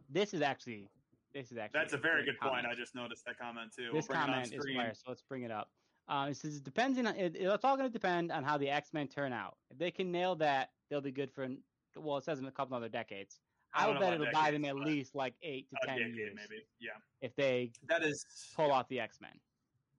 this 0.09 0.33
is 0.33 0.41
actually 0.41 0.89
this 1.33 1.51
is 1.51 1.57
actually 1.57 1.79
That's 1.79 1.93
a 1.93 1.97
very 1.97 2.23
great 2.23 2.39
good 2.39 2.49
point. 2.49 2.65
I 2.65 2.73
just 2.75 2.95
noticed 2.95 3.23
that 3.25 3.37
comment 3.37 3.71
too. 3.73 3.91
this 3.93 3.93
we'll 3.93 4.01
bring 4.07 4.17
it 4.17 4.21
on 4.21 4.27
comment 4.29 4.53
is 4.53 4.59
screen. 4.61 4.73
hilarious, 4.75 4.99
so 4.99 5.09
let's 5.09 5.21
bring 5.21 5.43
it 5.43 5.51
up. 5.51 5.71
Uh, 6.07 6.27
it 6.31 6.35
says 6.35 6.57
it 6.57 6.63
depends 6.63 6.97
on 6.97 7.05
it, 7.07 7.35
it's 7.35 7.63
all 7.65 7.77
going 7.77 7.87
to 7.87 7.93
depend 7.93 8.31
on 8.31 8.43
how 8.43 8.57
the 8.57 8.69
X 8.69 8.93
Men 8.93 9.07
turn 9.07 9.31
out. 9.33 9.57
If 9.69 9.77
they 9.77 9.91
can 9.91 10.11
nail 10.11 10.35
that, 10.37 10.71
they'll 10.89 11.01
be 11.01 11.11
good 11.11 11.31
for 11.31 11.47
well, 11.95 12.17
it 12.17 12.23
says 12.23 12.39
in 12.39 12.45
a 12.45 12.51
couple 12.51 12.75
other 12.77 12.89
decades. 12.89 13.41
I 13.73 13.85
I 13.85 13.87
would 13.89 13.99
bet 13.99 14.13
it'll 14.13 14.31
buy 14.31 14.49
them 14.49 14.65
at 14.65 14.75
least 14.75 15.13
like 15.13 15.35
eight 15.43 15.69
to 15.69 15.77
A 15.83 15.85
ten 15.85 15.97
decade, 15.99 16.15
years 16.15 16.33
maybe. 16.35 16.65
Yeah, 16.79 16.91
if 17.21 17.35
they 17.35 17.71
that 17.83 18.01
is 18.03 18.25
pull 18.55 18.71
off 18.71 18.87
the 18.87 18.99
X 18.99 19.19
Men. 19.21 19.39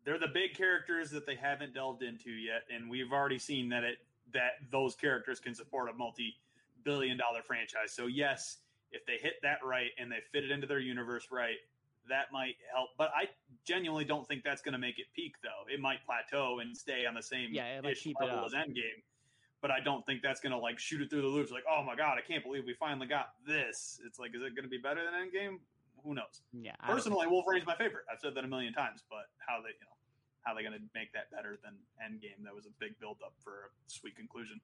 They're 0.04 0.18
the 0.18 0.28
big 0.32 0.54
characters 0.54 1.10
that 1.10 1.26
they 1.26 1.34
haven't 1.34 1.74
delved 1.74 2.02
into 2.02 2.30
yet, 2.30 2.62
and 2.74 2.88
we've 2.90 3.12
already 3.12 3.38
seen 3.38 3.68
that 3.70 3.84
it 3.84 3.98
that 4.32 4.52
those 4.70 4.94
characters 4.94 5.40
can 5.40 5.54
support 5.54 5.88
a 5.90 5.92
multi-billion 5.92 7.16
dollar 7.16 7.42
franchise. 7.42 7.92
So 7.92 8.06
yes, 8.06 8.58
if 8.92 9.04
they 9.06 9.16
hit 9.20 9.34
that 9.42 9.58
right 9.64 9.90
and 9.98 10.10
they 10.10 10.18
fit 10.32 10.44
it 10.44 10.50
into 10.50 10.66
their 10.66 10.78
universe 10.78 11.28
right, 11.30 11.56
that 12.08 12.32
might 12.32 12.56
help. 12.72 12.90
But 12.96 13.10
I 13.14 13.28
genuinely 13.64 14.04
don't 14.04 14.26
think 14.26 14.44
that's 14.44 14.62
going 14.62 14.72
to 14.72 14.78
make 14.78 14.98
it 14.98 15.06
peak, 15.14 15.34
though. 15.42 15.72
It 15.72 15.80
might 15.80 16.04
plateau 16.04 16.60
and 16.60 16.76
stay 16.76 17.06
on 17.06 17.14
the 17.14 17.22
same 17.22 17.50
Yeah, 17.52 17.80
ish 17.84 18.06
level 18.20 18.44
as 18.44 18.52
Endgame. 18.52 19.02
But 19.62 19.70
I 19.70 19.80
don't 19.80 20.04
think 20.06 20.22
that's 20.22 20.40
going 20.40 20.52
to 20.52 20.58
like 20.58 20.78
shoot 20.78 21.02
it 21.02 21.10
through 21.10 21.22
the 21.22 21.28
loops. 21.28 21.50
Like, 21.50 21.64
oh 21.70 21.82
my 21.82 21.94
god, 21.94 22.16
I 22.18 22.26
can't 22.26 22.42
believe 22.42 22.64
we 22.66 22.74
finally 22.74 23.06
got 23.06 23.34
this. 23.46 24.00
It's 24.06 24.18
like, 24.18 24.34
is 24.34 24.42
it 24.42 24.54
going 24.54 24.64
to 24.64 24.70
be 24.70 24.78
better 24.78 25.00
than 25.04 25.12
Endgame? 25.12 25.58
Who 26.02 26.14
knows? 26.14 26.40
Yeah, 26.52 26.72
Personally, 26.86 27.26
Wolverine's 27.26 27.66
my 27.66 27.76
favorite. 27.76 28.04
I've 28.10 28.20
said 28.20 28.34
that 28.34 28.44
a 28.44 28.48
million 28.48 28.72
times, 28.72 29.04
but 29.10 29.28
how 29.36 29.60
they, 29.60 29.68
you 29.68 29.84
know, 29.84 29.89
how 30.42 30.54
they're 30.54 30.62
going 30.62 30.74
to 30.78 30.84
make 30.94 31.12
that 31.12 31.30
better 31.30 31.58
than 31.62 31.74
Endgame? 32.02 32.44
That 32.44 32.54
was 32.54 32.66
a 32.66 32.70
big 32.78 32.98
build 32.98 33.18
up 33.24 33.34
for 33.42 33.52
a 33.86 33.90
sweet 33.90 34.16
conclusion. 34.16 34.60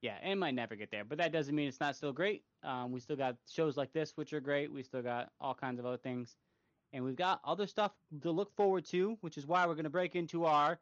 Yeah, 0.00 0.16
it 0.24 0.34
might 0.34 0.54
never 0.54 0.74
get 0.74 0.90
there, 0.90 1.04
but 1.04 1.18
that 1.18 1.32
doesn't 1.32 1.54
mean 1.54 1.68
it's 1.68 1.78
not 1.80 1.94
still 1.94 2.12
great. 2.12 2.42
Um, 2.64 2.90
we 2.90 2.98
still 2.98 3.14
got 3.16 3.36
shows 3.48 3.76
like 3.76 3.92
this, 3.92 4.16
which 4.16 4.32
are 4.32 4.40
great. 4.40 4.72
We 4.72 4.82
still 4.82 5.02
got 5.02 5.30
all 5.40 5.54
kinds 5.54 5.78
of 5.78 5.86
other 5.86 5.96
things, 5.96 6.36
and 6.92 7.04
we've 7.04 7.14
got 7.16 7.40
other 7.44 7.68
stuff 7.68 7.92
to 8.22 8.30
look 8.32 8.52
forward 8.56 8.84
to, 8.86 9.16
which 9.20 9.38
is 9.38 9.46
why 9.46 9.64
we're 9.66 9.74
going 9.74 9.84
to 9.84 9.90
break 9.90 10.16
into 10.16 10.44
our 10.44 10.80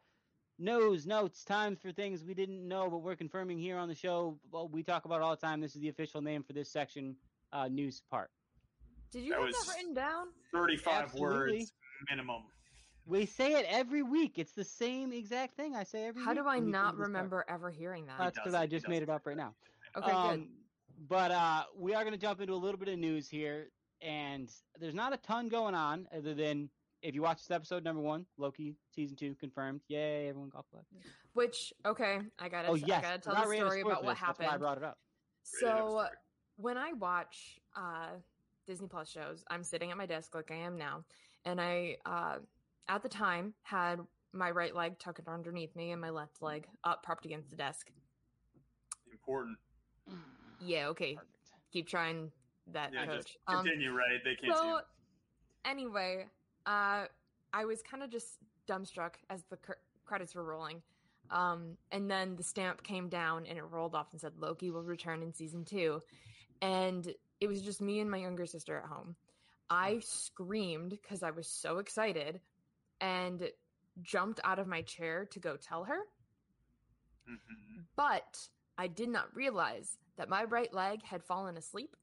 news, 0.58 1.06
notes 1.06 1.44
times 1.44 1.80
for 1.80 1.92
things 1.92 2.24
we 2.24 2.32
didn't 2.32 2.66
know, 2.66 2.88
but 2.88 2.98
we're 2.98 3.14
confirming 3.16 3.58
here 3.58 3.76
on 3.76 3.88
the 3.88 3.94
show. 3.94 4.38
Well, 4.50 4.68
we 4.68 4.82
talk 4.82 5.04
about 5.04 5.20
all 5.20 5.30
the 5.36 5.36
time. 5.46 5.60
This 5.60 5.74
is 5.74 5.82
the 5.82 5.88
official 5.90 6.22
name 6.22 6.42
for 6.42 6.54
this 6.54 6.70
section, 6.70 7.14
uh, 7.52 7.68
news 7.68 8.02
part. 8.10 8.30
Did 9.10 9.24
you 9.24 9.30
That 9.32 9.40
have 9.40 9.46
was- 9.48 9.66
that 9.66 9.74
written 9.76 9.92
down? 9.94 10.28
35 10.52 11.02
Absolutely. 11.04 11.58
words 11.58 11.72
minimum. 12.08 12.44
We 13.10 13.26
say 13.26 13.54
it 13.54 13.66
every 13.68 14.04
week. 14.04 14.38
It's 14.38 14.52
the 14.52 14.64
same 14.64 15.12
exact 15.12 15.56
thing 15.56 15.74
I 15.74 15.82
say 15.82 16.06
every 16.06 16.22
How 16.22 16.30
week. 16.30 16.38
How 16.38 16.44
do 16.44 16.48
I 16.48 16.56
when 16.56 16.66
we 16.66 16.72
come 16.72 16.82
not 16.82 16.90
to 16.92 16.96
this 16.96 16.98
part. 16.98 17.08
remember 17.08 17.44
ever 17.48 17.70
hearing 17.70 18.06
that? 18.06 18.18
That's 18.18 18.38
because 18.38 18.54
I 18.54 18.66
just 18.66 18.88
made 18.88 19.02
it 19.02 19.10
up 19.10 19.26
right 19.26 19.36
now. 19.36 19.54
okay, 19.96 20.06
good. 20.06 20.14
Um, 20.14 20.48
But 21.08 21.32
uh, 21.32 21.64
we 21.76 21.94
are 21.94 22.04
going 22.04 22.14
to 22.14 22.20
jump 22.20 22.40
into 22.40 22.52
a 22.52 22.54
little 22.54 22.78
bit 22.78 22.88
of 22.88 22.98
news 22.98 23.28
here, 23.28 23.66
and 24.00 24.48
there's 24.78 24.94
not 24.94 25.12
a 25.12 25.16
ton 25.16 25.48
going 25.48 25.74
on 25.74 26.06
other 26.16 26.34
than 26.34 26.70
if 27.02 27.14
you 27.14 27.22
watch 27.22 27.38
this 27.38 27.50
episode, 27.50 27.82
number 27.82 28.02
one, 28.02 28.26
Loki 28.38 28.76
season 28.94 29.16
two 29.16 29.34
confirmed. 29.34 29.80
Yay, 29.88 30.28
everyone 30.28 30.50
got 30.50 30.66
blood. 30.70 30.84
Which 31.32 31.72
okay, 31.84 32.18
I 32.38 32.48
gotta 32.48 32.68
Oh 32.68 32.74
I 32.74 32.82
yes, 32.86 33.02
gotta 33.02 33.18
tell 33.18 33.34
not 33.34 33.48
the 33.48 33.56
story 33.56 33.80
about 33.80 34.04
what 34.04 34.12
this, 34.18 34.22
That's 34.24 34.38
why 34.38 34.46
I 34.46 34.56
brought 34.56 34.78
it 34.78 34.84
up. 34.84 34.98
Ready 35.62 35.74
to 35.74 35.78
have 35.78 35.86
a 35.86 35.90
So 35.90 36.06
when 36.56 36.76
I 36.76 36.92
watch 36.92 37.58
uh, 37.74 38.10
Disney 38.66 38.86
Plus 38.88 39.10
shows, 39.10 39.42
I'm 39.50 39.64
sitting 39.64 39.90
at 39.90 39.96
my 39.96 40.06
desk 40.06 40.34
like 40.34 40.50
I 40.50 40.56
am 40.56 40.76
now, 40.76 41.04
and 41.44 41.60
I 41.60 41.96
uh, 42.04 42.36
at 42.88 43.02
the 43.02 43.08
time 43.08 43.54
had 43.62 44.00
my 44.32 44.50
right 44.50 44.74
leg 44.74 44.98
tucked 44.98 45.26
underneath 45.28 45.74
me 45.74 45.90
and 45.92 46.00
my 46.00 46.10
left 46.10 46.40
leg 46.42 46.66
up 46.84 47.02
propped 47.02 47.24
against 47.24 47.50
the 47.50 47.56
desk. 47.56 47.90
Important. 49.12 49.58
Yeah, 50.60 50.88
okay, 50.88 51.14
Perfect. 51.14 51.36
keep 51.72 51.88
trying 51.88 52.30
that, 52.68 52.92
Yeah, 52.92 53.06
coach. 53.06 53.16
just 53.24 53.36
Um, 53.46 53.64
continue, 53.64 53.92
right? 53.92 54.22
They 54.24 54.36
can't 54.36 54.56
see 54.56 54.62
so 54.62 54.76
it. 54.78 54.84
anyway, 55.64 56.26
uh, 56.66 57.06
I 57.52 57.64
was 57.64 57.82
kind 57.82 58.02
of 58.02 58.10
just 58.10 58.38
dumbstruck 58.68 59.14
as 59.28 59.42
the 59.44 59.56
cr- 59.56 59.72
credits 60.04 60.34
were 60.34 60.44
rolling. 60.44 60.82
Um, 61.30 61.76
and 61.92 62.10
then 62.10 62.34
the 62.36 62.42
stamp 62.42 62.82
came 62.82 63.08
down 63.08 63.46
and 63.46 63.56
it 63.56 63.62
rolled 63.62 63.94
off 63.94 64.08
and 64.12 64.20
said 64.20 64.32
Loki 64.38 64.70
will 64.70 64.82
return 64.82 65.22
in 65.22 65.32
season 65.32 65.64
two. 65.64 66.02
And 66.60 67.12
it 67.40 67.46
was 67.46 67.62
just 67.62 67.80
me 67.80 68.00
and 68.00 68.10
my 68.10 68.18
younger 68.18 68.46
sister 68.46 68.76
at 68.76 68.84
home. 68.86 69.16
I 69.70 70.00
screamed 70.00 70.90
because 70.90 71.22
I 71.22 71.30
was 71.30 71.46
so 71.46 71.78
excited 71.78 72.40
and 73.00 73.50
jumped 74.02 74.40
out 74.44 74.58
of 74.58 74.66
my 74.66 74.82
chair 74.82 75.26
to 75.26 75.38
go 75.38 75.56
tell 75.56 75.84
her. 75.84 76.02
Mhm. 77.28 77.86
But 77.96 78.48
I 78.78 78.86
did 78.86 79.08
not 79.08 79.34
realize 79.34 79.98
that 80.16 80.28
my 80.28 80.44
right 80.44 80.72
leg 80.72 81.02
had 81.02 81.22
fallen 81.24 81.56
asleep 81.56 81.96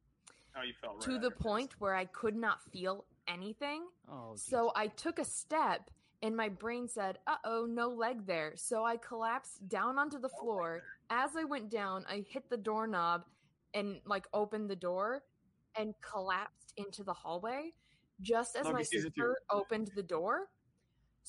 Oh, 0.56 0.62
you 0.62 0.74
felt 0.74 0.96
right 0.96 1.02
to 1.04 1.12
the 1.12 1.28
after 1.28 1.30
this. 1.30 1.40
point 1.42 1.80
where 1.82 1.96
I 1.96 2.06
could 2.06 2.36
not 2.36 2.62
feel 2.72 3.06
anything. 3.28 3.88
Oh, 4.08 4.36
So 4.36 4.72
I 4.76 4.88
took 4.88 5.20
a 5.20 5.26
step 5.26 5.90
and 6.24 6.36
my 6.36 6.50
brain 6.50 6.88
said, 6.88 7.20
uh 7.28 7.38
oh, 7.44 7.66
no 7.66 7.90
leg 7.90 8.26
there. 8.26 8.56
So 8.56 8.84
I 8.84 8.98
collapsed 8.98 9.68
down 9.68 10.00
onto 10.00 10.18
the 10.20 10.30
No 10.30 10.40
floor. 10.40 10.84
As 11.10 11.36
I 11.36 11.44
went 11.44 11.70
down, 11.70 12.06
I 12.08 12.22
hit 12.22 12.50
the 12.50 12.58
doorknob 12.58 13.26
and 13.74 14.02
like 14.06 14.28
opened 14.34 14.70
the 14.70 14.76
door 14.76 15.24
and 15.76 15.94
collapsed 16.02 16.74
into 16.78 17.04
the 17.04 17.14
hallway 17.14 17.74
just 18.22 18.56
as 18.56 18.66
Loki 18.66 18.74
my 18.74 18.84
sister 18.84 19.38
opened 19.52 19.92
the 19.96 20.02
door. 20.04 20.50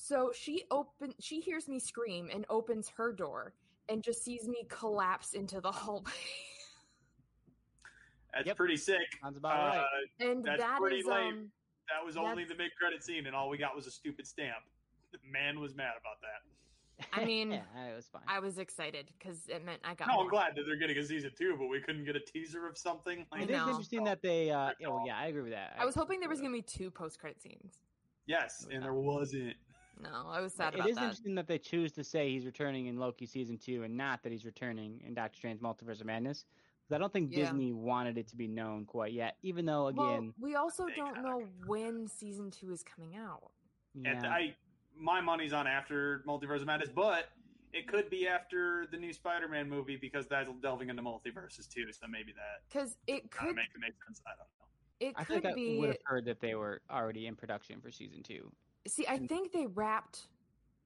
So 0.00 0.30
she 0.32 0.62
opened 0.70 1.14
she 1.18 1.40
hears 1.40 1.68
me 1.68 1.80
scream 1.80 2.30
and 2.32 2.46
opens 2.48 2.88
her 2.96 3.12
door 3.12 3.52
and 3.88 4.00
just 4.02 4.24
sees 4.24 4.46
me 4.46 4.64
collapse 4.68 5.34
into 5.34 5.60
the 5.60 5.72
hallway. 5.72 6.12
That's 8.32 8.46
Yep. 8.46 8.56
pretty 8.56 8.76
sick. 8.76 9.18
sounds 9.20 9.36
about 9.36 9.58
Uh, 9.58 9.76
right. 9.76 9.86
and 10.20 10.44
That's 10.44 10.60
that 10.60 10.78
pretty 10.78 10.98
is 10.98 11.06
lame. 11.06 11.34
um 11.34 11.52
That 11.92 12.04
was 12.06 12.16
only 12.16 12.44
the 12.44 12.54
mid 12.54 12.70
credit 12.78 13.02
scene, 13.02 13.26
and 13.26 13.34
all 13.34 13.48
we 13.48 13.58
got 13.58 13.74
was 13.74 13.86
a 13.86 13.90
stupid 13.90 14.26
stamp. 14.26 14.58
The 15.10 15.18
man 15.24 15.58
was 15.58 15.74
mad 15.74 15.94
about 15.98 16.20
that. 16.20 17.08
I 17.14 17.24
mean, 17.24 17.50
yeah, 17.76 17.86
it 17.86 17.96
was 17.96 18.06
fine. 18.08 18.20
I 18.28 18.40
was 18.40 18.58
excited 18.58 19.10
because 19.18 19.48
it 19.48 19.64
meant 19.64 19.80
I 19.82 19.94
got 19.94 20.08
No, 20.08 20.14
more. 20.16 20.24
I'm 20.24 20.28
glad 20.28 20.54
that 20.54 20.64
they're 20.66 20.76
getting 20.76 20.98
a 20.98 21.02
season 21.02 21.30
two, 21.36 21.56
but 21.58 21.68
we 21.68 21.80
couldn't 21.80 22.04
get 22.04 22.14
a 22.14 22.20
teaser 22.20 22.66
of 22.66 22.76
something. 22.76 23.24
I 23.32 23.38
it 23.38 23.40
Like, 23.40 23.50
is 23.50 23.56
know. 23.56 23.68
interesting 23.70 24.04
that 24.04 24.20
they. 24.20 24.50
Uh, 24.50 24.66
Ripped 24.68 24.80
yeah, 24.82 24.88
yeah, 25.06 25.18
I 25.18 25.28
agree 25.28 25.40
with 25.40 25.52
that. 25.52 25.76
I 25.78 25.86
was 25.86 25.94
hoping 25.94 26.20
there 26.20 26.28
was 26.28 26.40
going 26.40 26.52
to 26.52 26.58
be 26.58 26.62
two 26.62 26.90
post 26.90 27.18
credit 27.18 27.40
scenes. 27.40 27.80
yes, 28.26 28.66
and 28.70 28.84
there 28.84 28.92
wasn't. 28.92 29.56
No, 30.00 30.26
I 30.28 30.40
was 30.40 30.52
sad 30.54 30.74
It 30.74 30.76
about 30.76 30.88
is 30.90 30.96
that. 30.96 31.02
interesting 31.02 31.34
that 31.36 31.46
they 31.46 31.58
choose 31.58 31.92
to 31.92 32.04
say 32.04 32.30
he's 32.30 32.46
returning 32.46 32.86
in 32.86 32.98
Loki 32.98 33.26
season 33.26 33.58
two 33.58 33.82
and 33.82 33.96
not 33.96 34.22
that 34.22 34.30
he's 34.32 34.44
returning 34.44 35.00
in 35.04 35.14
Doctor 35.14 35.36
Strange 35.36 35.60
Multiverse 35.60 36.00
of 36.00 36.06
Madness. 36.06 36.44
'Cause 36.88 36.94
I 36.94 36.98
don't 36.98 37.12
think 37.12 37.30
Yeah. 37.32 37.40
Disney 37.40 37.72
wanted 37.72 38.16
it 38.16 38.28
to 38.28 38.36
be 38.36 38.48
known 38.48 38.86
quite 38.86 39.12
yet, 39.12 39.36
even 39.42 39.66
though 39.66 39.90
well, 39.90 40.14
again, 40.14 40.34
we 40.38 40.54
also 40.54 40.86
don't 40.88 41.22
know 41.22 41.40
when 41.66 42.06
season 42.08 42.50
two 42.50 42.70
is 42.72 42.82
coming 42.82 43.16
out. 43.16 43.52
yeah, 43.94 44.12
And 44.12 44.26
I, 44.26 44.56
my 44.94 45.20
money's 45.20 45.52
on 45.52 45.66
after 45.66 46.20
Multiverse 46.26 46.60
of 46.60 46.66
Madness, 46.66 46.90
but 46.90 47.30
it 47.74 47.86
could 47.88 48.08
be 48.08 48.26
after 48.26 48.86
the 48.86 48.96
new 48.96 49.12
Spider-Man 49.12 49.68
movie 49.68 49.96
because 49.96 50.26
that's 50.26 50.50
delving 50.60 50.88
into 50.88 51.02
multiverses 51.02 51.68
too. 51.68 51.92
So 51.92 52.06
maybe 52.06 52.32
that 52.32 52.62
Because 52.68 52.96
it 53.06 53.30
could, 53.30 53.54
make 53.56 53.66
it 53.74 53.78
make 53.80 53.92
sense. 54.06 54.22
I 54.26 54.30
don't 54.30 54.38
know. 54.38 54.64
it 55.00 55.14
I 55.18 55.24
could 55.24 55.42
think 55.42 55.46
I 55.46 55.54
be. 55.54 55.78
would 55.78 55.90
have 55.90 55.98
heard 56.04 56.24
that 56.24 56.40
they 56.40 56.54
were 56.54 56.80
already 56.90 57.26
in 57.26 57.36
production 57.36 57.80
for 57.82 57.90
season 57.90 58.22
two. 58.22 58.50
See, 58.86 59.06
I 59.08 59.18
think 59.18 59.52
they 59.52 59.66
wrapped. 59.66 60.28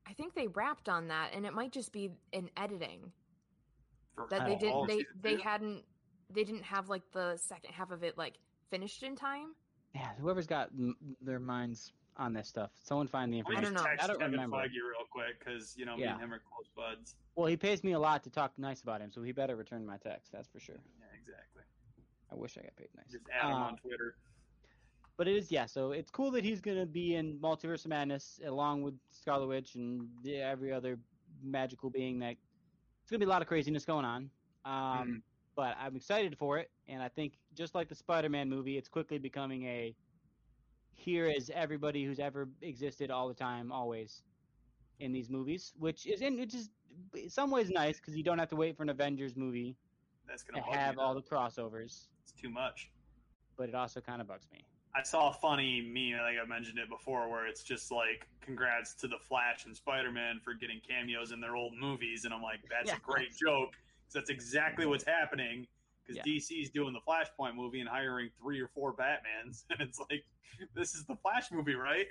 I 0.09 0.12
think 0.14 0.34
they 0.34 0.49
wrapped 0.49 0.88
on 0.88 1.09
that, 1.09 1.30
and 1.34 1.47
it 1.47 1.53
might 1.55 1.72
just 1.72 1.93
be 1.93 2.11
in 2.32 2.51
editing 2.57 3.12
For 4.14 4.26
that 4.30 4.47
they 4.47 4.57
didn't. 4.57 4.86
They 4.88 4.99
season 4.99 5.07
they 5.20 5.36
two. 5.36 5.43
hadn't. 5.43 5.84
They 6.30 6.45
didn't 6.45 6.64
have 6.64 6.88
like 6.88 7.03
the 7.12 7.36
second 7.36 7.72
half 7.72 7.90
of 7.90 8.03
it 8.03 8.16
like 8.18 8.34
finished 8.70 9.03
in 9.03 9.14
time. 9.14 9.55
Yeah, 9.95 10.09
whoever's 10.18 10.47
got 10.47 10.68
m- 10.76 10.97
their 11.20 11.38
minds 11.38 11.93
on 12.16 12.32
this 12.32 12.49
stuff, 12.49 12.70
someone 12.82 13.07
find 13.07 13.32
the 13.32 13.38
Let 13.38 13.49
me 13.49 13.55
I 13.57 13.59
information. 13.61 13.74
don't 13.74 13.84
know. 13.84 13.88
text 13.90 14.05
I 14.05 14.07
don't 14.07 14.18
Kevin 14.18 14.32
remember. 14.32 14.57
Feige 14.57 14.72
real 14.74 15.07
quick 15.11 15.38
because 15.38 15.74
you 15.76 15.84
know 15.86 15.97
me 15.97 16.05
and 16.05 16.20
him 16.20 16.32
are 16.32 16.40
close 16.51 16.66
buds. 16.74 17.14
Well, 17.36 17.47
he 17.47 17.57
pays 17.57 17.84
me 17.84 17.93
a 17.93 17.99
lot 17.99 18.22
to 18.24 18.30
talk 18.30 18.53
nice 18.59 18.82
about 18.82 19.01
him, 19.01 19.11
so 19.11 19.22
he 19.22 19.32
better 19.32 19.55
return 19.57 19.86
my 19.86 19.97
text. 19.99 20.32
That's 20.32 20.49
for 20.49 20.59
sure. 20.61 20.76
Yeah, 20.99 21.07
exactly. 21.18 21.62
I 22.30 22.34
wish 22.34 22.57
I 22.59 22.62
got 22.62 22.76
paid 22.76 22.88
nice. 22.97 23.07
Just 23.12 23.24
add 23.32 23.49
him 23.51 23.57
Uh, 23.57 23.61
on 23.61 23.76
Twitter. 23.76 24.16
But 25.16 25.28
it 25.28 25.36
is 25.36 25.50
yeah. 25.50 25.66
So 25.66 25.92
it's 25.92 26.10
cool 26.10 26.30
that 26.32 26.44
he's 26.44 26.60
gonna 26.60 26.86
be 26.86 27.14
in 27.16 27.38
Multiverse 27.38 27.84
of 27.84 27.90
Madness 27.90 28.40
along 28.44 28.82
with 28.82 28.94
Scarlet 29.10 29.46
Witch 29.46 29.74
and 29.74 30.08
every 30.26 30.72
other 30.72 30.98
magical 31.42 31.90
being 31.90 32.18
that. 32.20 32.36
It's 33.02 33.10
gonna 33.10 33.18
be 33.18 33.26
a 33.26 33.28
lot 33.28 33.42
of 33.42 33.48
craziness 33.48 33.84
going 33.84 34.04
on. 34.04 34.30
Um, 34.64 34.72
Mhm. 34.72 35.22
But 35.54 35.76
I'm 35.78 35.96
excited 35.96 36.38
for 36.38 36.58
it, 36.58 36.70
and 36.86 37.02
I 37.02 37.08
think 37.08 37.38
just 37.52 37.74
like 37.74 37.88
the 37.88 37.94
Spider-Man 37.94 38.48
movie, 38.48 38.78
it's 38.78 38.88
quickly 38.88 39.18
becoming 39.18 39.64
a. 39.64 39.94
Here 40.94 41.26
is 41.26 41.50
everybody 41.50 42.04
who's 42.04 42.18
ever 42.20 42.48
existed 42.62 43.10
all 43.10 43.28
the 43.28 43.34
time, 43.34 43.70
always, 43.72 44.22
in 44.98 45.12
these 45.12 45.28
movies, 45.28 45.74
which 45.78 46.06
is 46.06 46.22
in 46.22 46.38
which 46.38 46.54
is 46.54 46.70
in 47.14 47.28
some 47.28 47.50
ways 47.50 47.68
nice 47.70 47.98
because 48.00 48.16
you 48.16 48.22
don't 48.22 48.38
have 48.38 48.48
to 48.48 48.56
wait 48.56 48.76
for 48.76 48.82
an 48.82 48.88
Avengers 48.88 49.36
movie 49.36 49.76
That's 50.26 50.42
to 50.44 50.52
gonna 50.52 50.64
bug 50.64 50.74
have 50.74 50.98
all 50.98 51.14
the 51.14 51.22
crossovers. 51.22 52.08
It's 52.22 52.32
too 52.32 52.48
much. 52.50 52.90
But 53.56 53.68
it 53.68 53.74
also 53.74 54.00
kind 54.00 54.20
of 54.20 54.26
bugs 54.26 54.48
me. 54.50 54.64
I 54.95 55.03
saw 55.03 55.30
a 55.30 55.32
funny 55.32 55.80
meme, 55.80 56.20
like 56.20 56.36
I 56.43 56.47
mentioned 56.47 56.78
it 56.78 56.88
before, 56.88 57.28
where 57.30 57.47
it's 57.47 57.62
just 57.62 57.90
like, 57.90 58.28
"Congrats 58.43 58.95
to 58.97 59.09
the 59.09 59.18
Flash 59.18 59.64
and 59.64 59.74
Spider-Man 59.74 60.40
for 60.40 60.53
getting 60.53 60.80
cameos 60.80 61.32
in 61.32 61.40
their 61.40 61.57
old 61.57 61.74
movies," 61.76 62.24
and 62.24 62.34
I'm 62.34 62.43
like, 62.43 62.61
"That's 62.68 62.88
Yeah. 62.90 62.97
a 62.97 63.01
great 63.01 63.34
joke 63.34 63.72
because 63.72 64.14
that's 64.14 64.30
exactly 64.30 64.84
what's 64.84 65.05
happening." 65.05 65.66
Because 66.03 66.16
Yeah. 66.16 66.24
DC's 66.24 66.70
doing 66.70 66.93
the 66.93 67.01
Flashpoint 67.01 67.55
movie 67.55 67.80
and 67.80 67.88
hiring 67.88 68.30
three 68.38 68.61
or 68.61 68.68
four 68.68 68.95
Batmans, 68.95 69.64
and 69.70 69.80
it's 69.80 69.99
like, 70.11 70.26
"This 70.74 70.95
is 70.95 71.07
the 71.07 71.16
Flash 71.16 71.51
movie, 71.51 71.74
right?" 71.74 72.09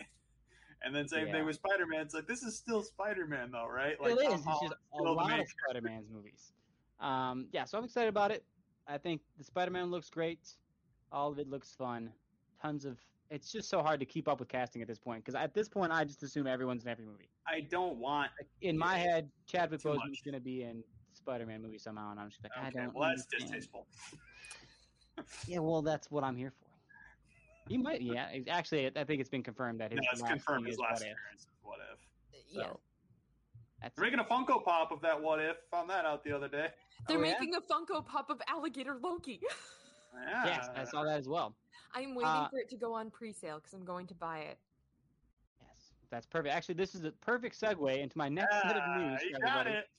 And 0.82 0.96
then 0.96 1.08
same 1.08 1.28
Yeah. 1.28 1.34
thing 1.34 1.46
with 1.46 1.58
Spider-Man. 1.58 2.02
It's 2.02 2.16
like, 2.16 2.26
"This 2.26 2.42
is 2.42 2.58
still 2.58 2.82
Spider-Man, 2.82 3.52
though, 3.52 3.68
right?" 3.68 4.00
Like, 4.02 4.14
it 4.14 4.22
is. 4.22 4.40
It's 4.48 4.60
just 4.60 4.74
a 4.94 4.98
lot 5.04 5.40
of 5.40 5.48
Spider-Man's 5.48 6.10
movies. 6.10 6.54
Um, 7.00 7.50
yeah, 7.52 7.66
so 7.66 7.78
I'm 7.78 7.84
excited 7.84 8.10
about 8.10 8.32
it. 8.32 8.44
I 8.88 8.98
think 8.98 9.22
the 9.38 9.44
Spider-Man 9.44 9.92
looks 9.92 10.10
great. 10.10 10.58
All 11.12 11.32
of 11.32 11.38
it 11.38 11.48
looks 11.48 11.76
fun. 11.76 12.12
Tons 12.62 12.86
of. 12.86 12.98
It's 13.30 13.50
just 13.52 13.70
so 13.70 13.82
hard 13.82 14.00
to 14.02 14.06
keep 14.06 14.28
up 14.28 14.40
with 14.40 14.50
casting 14.50 14.82
at 14.82 14.88
this 14.90 15.00
point 15.00 15.24
because 15.24 15.36
at 15.36 15.54
this 15.54 15.70
point 15.70 15.92
I 15.94 16.04
just 16.04 16.22
assume 16.22 16.48
everyone's 16.48 16.84
in 16.84 16.90
every 16.90 17.06
movie. 17.06 17.30
I 17.48 17.62
don't 17.62 17.96
want 17.98 18.30
in 18.62 18.78
my 18.78 18.98
head, 18.98 19.30
Chadwick 19.48 19.82
too 19.82 19.90
Boseman's 19.90 20.10
much. 20.10 20.24
going 20.26 20.34
to 20.36 20.42
be 20.42 20.64
in 20.64 20.84
Spider-Man 21.14 21.62
movie 21.62 21.78
somehow, 21.78 22.12
and 22.12 22.20
I'm 22.20 22.30
just 22.30 22.44
like, 22.44 22.52
I 22.62 22.70
don't. 22.72 22.94
well, 22.94 23.10
that's 23.10 23.26
distasteful. 23.26 23.88
Yeah, 25.48 25.60
well, 25.60 25.82
that's 25.84 26.10
what 26.10 26.24
I'm 26.24 26.36
here 26.36 26.52
for. 26.52 26.66
He 27.70 27.78
might. 27.78 28.02
Yeah, 28.02 28.28
ex- 28.34 28.48
actually, 28.50 28.88
I 28.96 29.04
think 29.04 29.22
it's 29.22 29.30
been 29.30 29.44
confirmed 29.44 29.80
that 29.80 29.92
his 29.92 30.00
No, 30.02 30.08
it's 30.12 30.22
last 30.22 30.32
confirmed 30.32 30.66
his 30.68 30.76
is 30.76 30.80
last 30.80 31.02
What 31.02 31.02
If. 31.02 31.12
appearance 31.14 31.42
is 31.42 31.48
What 31.64 31.78
If. 31.94 32.00
yeah, 32.50 32.64
that's 33.82 33.96
They're 33.96 34.06
making 34.06 34.20
a 34.20 34.24
Funko 34.24 34.64
Pop 34.64 34.92
of 34.92 35.02
that 35.02 35.22
What 35.22 35.40
If. 35.40 35.58
Found 35.70 35.90
that 35.90 36.06
out 36.06 36.24
the 36.24 36.32
other 36.36 36.48
day. 36.48 36.68
they're 37.08 37.18
Oh, 37.18 37.24
yeah? 37.24 37.34
making 37.40 37.54
a 37.56 37.62
Funko 37.62 38.04
Pop 38.06 38.30
of 38.30 38.42
Alligator 38.48 38.98
Loki. 39.02 39.40
Yeah. 40.28 40.46
yes, 40.46 40.70
I 40.76 40.84
saw 40.84 41.04
that 41.06 41.20
as 41.20 41.30
well. 41.30 41.56
I'm 41.94 42.16
waiting 42.16 42.28
Uh, 42.32 42.50
for 42.50 42.58
it 42.60 42.70
to 42.70 42.78
go 42.78 42.94
on 42.94 43.10
pre-sale 43.12 43.58
because 43.58 43.74
I'm 43.74 43.86
going 43.86 44.08
to 44.08 44.16
buy 44.16 44.40
it. 44.40 44.58
Yes, 45.62 45.92
that's 46.10 46.26
perfect. 46.26 46.54
Actually, 46.54 46.76
this 46.76 46.96
is 46.96 47.04
a 47.06 47.12
perfect 47.12 47.60
segue 47.60 47.98
into 47.98 48.18
my 48.18 48.30
next 48.30 48.56
bit 48.64 48.78
of 48.78 48.84
Ah, 48.86 48.98
news. 48.98 49.22
you 49.24 49.32
got 49.40 49.68
everybody. 49.68 49.72
it. 49.78 49.90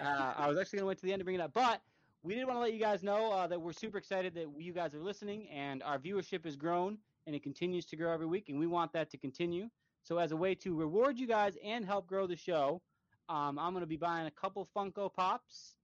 Uh, 0.00 0.34
I 0.36 0.48
was 0.48 0.58
actually 0.58 0.78
going 0.78 0.84
to 0.84 0.88
wait 0.88 0.98
to 0.98 1.06
the 1.06 1.12
end 1.12 1.20
to 1.20 1.24
bring 1.24 1.34
it 1.36 1.40
up, 1.40 1.52
but 1.52 1.82
we 2.22 2.34
did 2.34 2.44
want 2.46 2.56
to 2.56 2.60
let 2.60 2.72
you 2.72 2.78
guys 2.80 3.02
know 3.02 3.32
uh, 3.32 3.46
that 3.46 3.60
we're 3.60 3.72
super 3.72 3.98
excited 3.98 4.34
that 4.34 4.46
you 4.58 4.72
guys 4.72 4.94
are 4.94 5.02
listening 5.02 5.48
and 5.48 5.82
our 5.82 5.98
viewership 5.98 6.44
has 6.44 6.56
grown 6.56 6.98
and 7.26 7.34
it 7.34 7.42
continues 7.42 7.84
to 7.86 7.96
grow 7.96 8.12
every 8.12 8.26
week, 8.26 8.48
and 8.48 8.58
we 8.58 8.66
want 8.66 8.92
that 8.92 9.10
to 9.10 9.18
continue. 9.18 9.68
So, 10.02 10.16
as 10.18 10.32
a 10.32 10.36
way 10.36 10.54
to 10.56 10.74
reward 10.74 11.18
you 11.18 11.26
guys 11.26 11.56
and 11.62 11.84
help 11.84 12.06
grow 12.06 12.26
the 12.26 12.36
show, 12.36 12.80
um, 13.28 13.58
I'm 13.58 13.72
going 13.72 13.82
to 13.82 13.86
be 13.86 13.96
buying 13.98 14.26
a 14.26 14.30
couple 14.30 14.66
Funko 14.74 15.12
Pops 15.12 15.74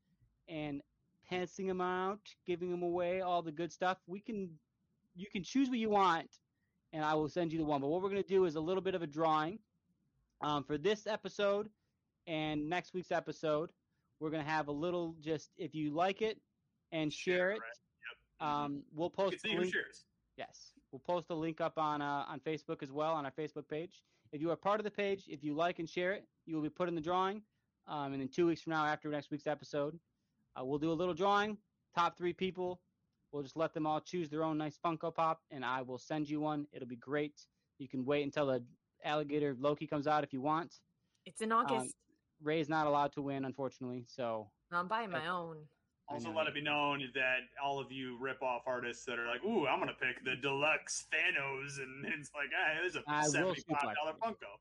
and 0.49 0.81
passing 1.29 1.67
them 1.67 1.81
out, 1.83 2.21
giving 2.47 2.71
them 2.71 2.83
away, 2.83 3.21
all 3.21 3.43
the 3.43 3.53
good 3.53 3.71
stuff. 3.73 3.99
We 4.07 4.21
can, 4.21 4.59
you 5.15 5.27
can 5.31 5.43
choose 5.43 5.69
what 5.69 5.79
you 5.79 5.91
want, 5.91 6.29
and 6.93 7.05
I 7.05 7.15
will 7.15 7.29
send 7.29 7.53
you 7.53 7.59
the 7.59 7.65
one. 7.65 7.81
But 7.81 7.89
what 7.89 8.03
we're 8.03 8.11
going 8.11 8.23
to 8.23 8.29
do 8.29 8.45
is 8.45 8.57
a 8.57 8.61
little 8.61 8.83
bit 8.83 8.95
of 8.95 9.03
a 9.03 9.07
drawing 9.07 9.59
um, 10.41 10.65
for 10.65 10.77
this 10.79 11.07
episode 11.07 11.69
and 12.27 12.69
next 12.69 12.95
week's 12.95 13.12
episode. 13.12 13.71
We're 14.21 14.31
going 14.31 14.45
to 14.45 14.51
have 14.51 14.69
a 14.69 14.73
little 14.73 15.15
just 15.21 15.51
if 15.59 15.75
you 15.75 15.93
like 15.93 16.23
it 16.23 16.39
and 16.93 17.12
share, 17.12 17.51
it. 17.53 17.59
Yep. 18.41 18.49
Um, 18.49 18.83
we'll 18.95 19.09
You 19.09 19.25
post 19.25 19.31
can 19.33 19.39
see 19.41 19.49
the 19.51 19.55
who 19.57 19.61
link. 19.62 19.75
shares. 19.75 20.05
Yes, 20.37 20.73
we'll 20.91 21.01
post 21.07 21.27
a 21.31 21.35
link 21.35 21.61
up 21.61 21.79
on 21.79 22.01
uh, 22.03 22.25
on 22.29 22.41
Facebook 22.41 22.83
as 22.83 22.91
well 22.91 23.12
on 23.15 23.25
our 23.25 23.33
Facebook 23.33 23.69
page. 23.69 24.03
If 24.33 24.41
you 24.41 24.51
are 24.51 24.57
part 24.57 24.81
of 24.81 24.85
the 24.85 24.91
page, 24.91 25.25
if 25.29 25.45
you 25.45 25.55
like 25.55 25.79
and 25.79 25.89
share 25.89 26.12
it, 26.12 26.27
you 26.47 26.57
will 26.57 26.62
be 26.62 26.69
put 26.71 26.89
in 26.89 26.95
the 26.95 27.01
drawing. 27.01 27.43
Um, 27.87 28.12
and 28.12 28.21
then 28.21 28.29
two 28.29 28.47
weeks 28.47 28.62
from 28.62 28.73
now, 28.73 28.85
after 28.85 29.09
next 29.11 29.31
week's 29.31 29.47
episode, 29.47 29.99
uh, 30.59 30.65
we'll 30.65 30.79
do 30.79 30.91
a 30.91 30.95
little 30.95 31.15
drawing. 31.15 31.57
Top 31.95 32.17
three 32.17 32.33
people, 32.33 32.81
we'll 33.35 33.43
just 33.43 33.57
let 33.57 33.74
them 33.74 33.87
all 33.87 34.01
choose 34.01 34.30
their 34.30 34.45
own 34.45 34.57
nice 34.57 34.78
Funko 34.82 35.12
Pop, 35.12 35.41
and 35.51 35.64
I 35.64 35.82
will 35.82 35.99
send 35.99 36.30
you 36.30 36.41
one. 36.41 36.66
It'll 36.72 36.89
be 36.89 36.97
great. 36.97 37.43
You 37.78 37.89
can 37.89 38.05
wait 38.05 38.22
until 38.22 38.47
the 38.47 38.62
alligator 39.05 39.57
Loki 39.59 39.87
comes 39.87 40.07
out 40.07 40.22
if 40.22 40.32
you 40.32 40.41
want. 40.41 40.76
It's 41.26 41.41
in 41.41 41.51
August. 41.51 41.97
Ray's 42.43 42.68
not 42.68 42.87
allowed 42.87 43.12
to 43.14 43.22
win, 43.22 43.45
unfortunately. 43.45 44.05
So 44.07 44.47
I'm 44.70 44.87
buying 44.87 45.11
my 45.11 45.26
own. 45.26 45.57
Also, 46.07 46.30
let 46.30 46.47
it 46.47 46.55
be 46.55 46.61
known 46.61 47.03
that 47.14 47.39
all 47.62 47.80
of 47.80 47.91
you 47.91 48.18
rip-off 48.20 48.62
artists 48.66 49.07
that 49.07 49.18
are 49.18 49.26
like, 49.26 49.43
"Ooh, 49.43 49.66
I'm 49.66 49.78
gonna 49.78 49.95
pick 49.99 50.22
the 50.22 50.37
deluxe 50.37 51.07
Thanos," 51.11 51.78
and 51.78 52.05
it's 52.18 52.30
like, 52.35 52.51
"Hey, 52.51 52.78
there's 52.80 52.95
a 52.97 53.03
I 53.09 53.22
will 53.22 53.32
seventy-five 53.32 53.95
dollar. 53.95 54.12
Funko." 54.22 54.59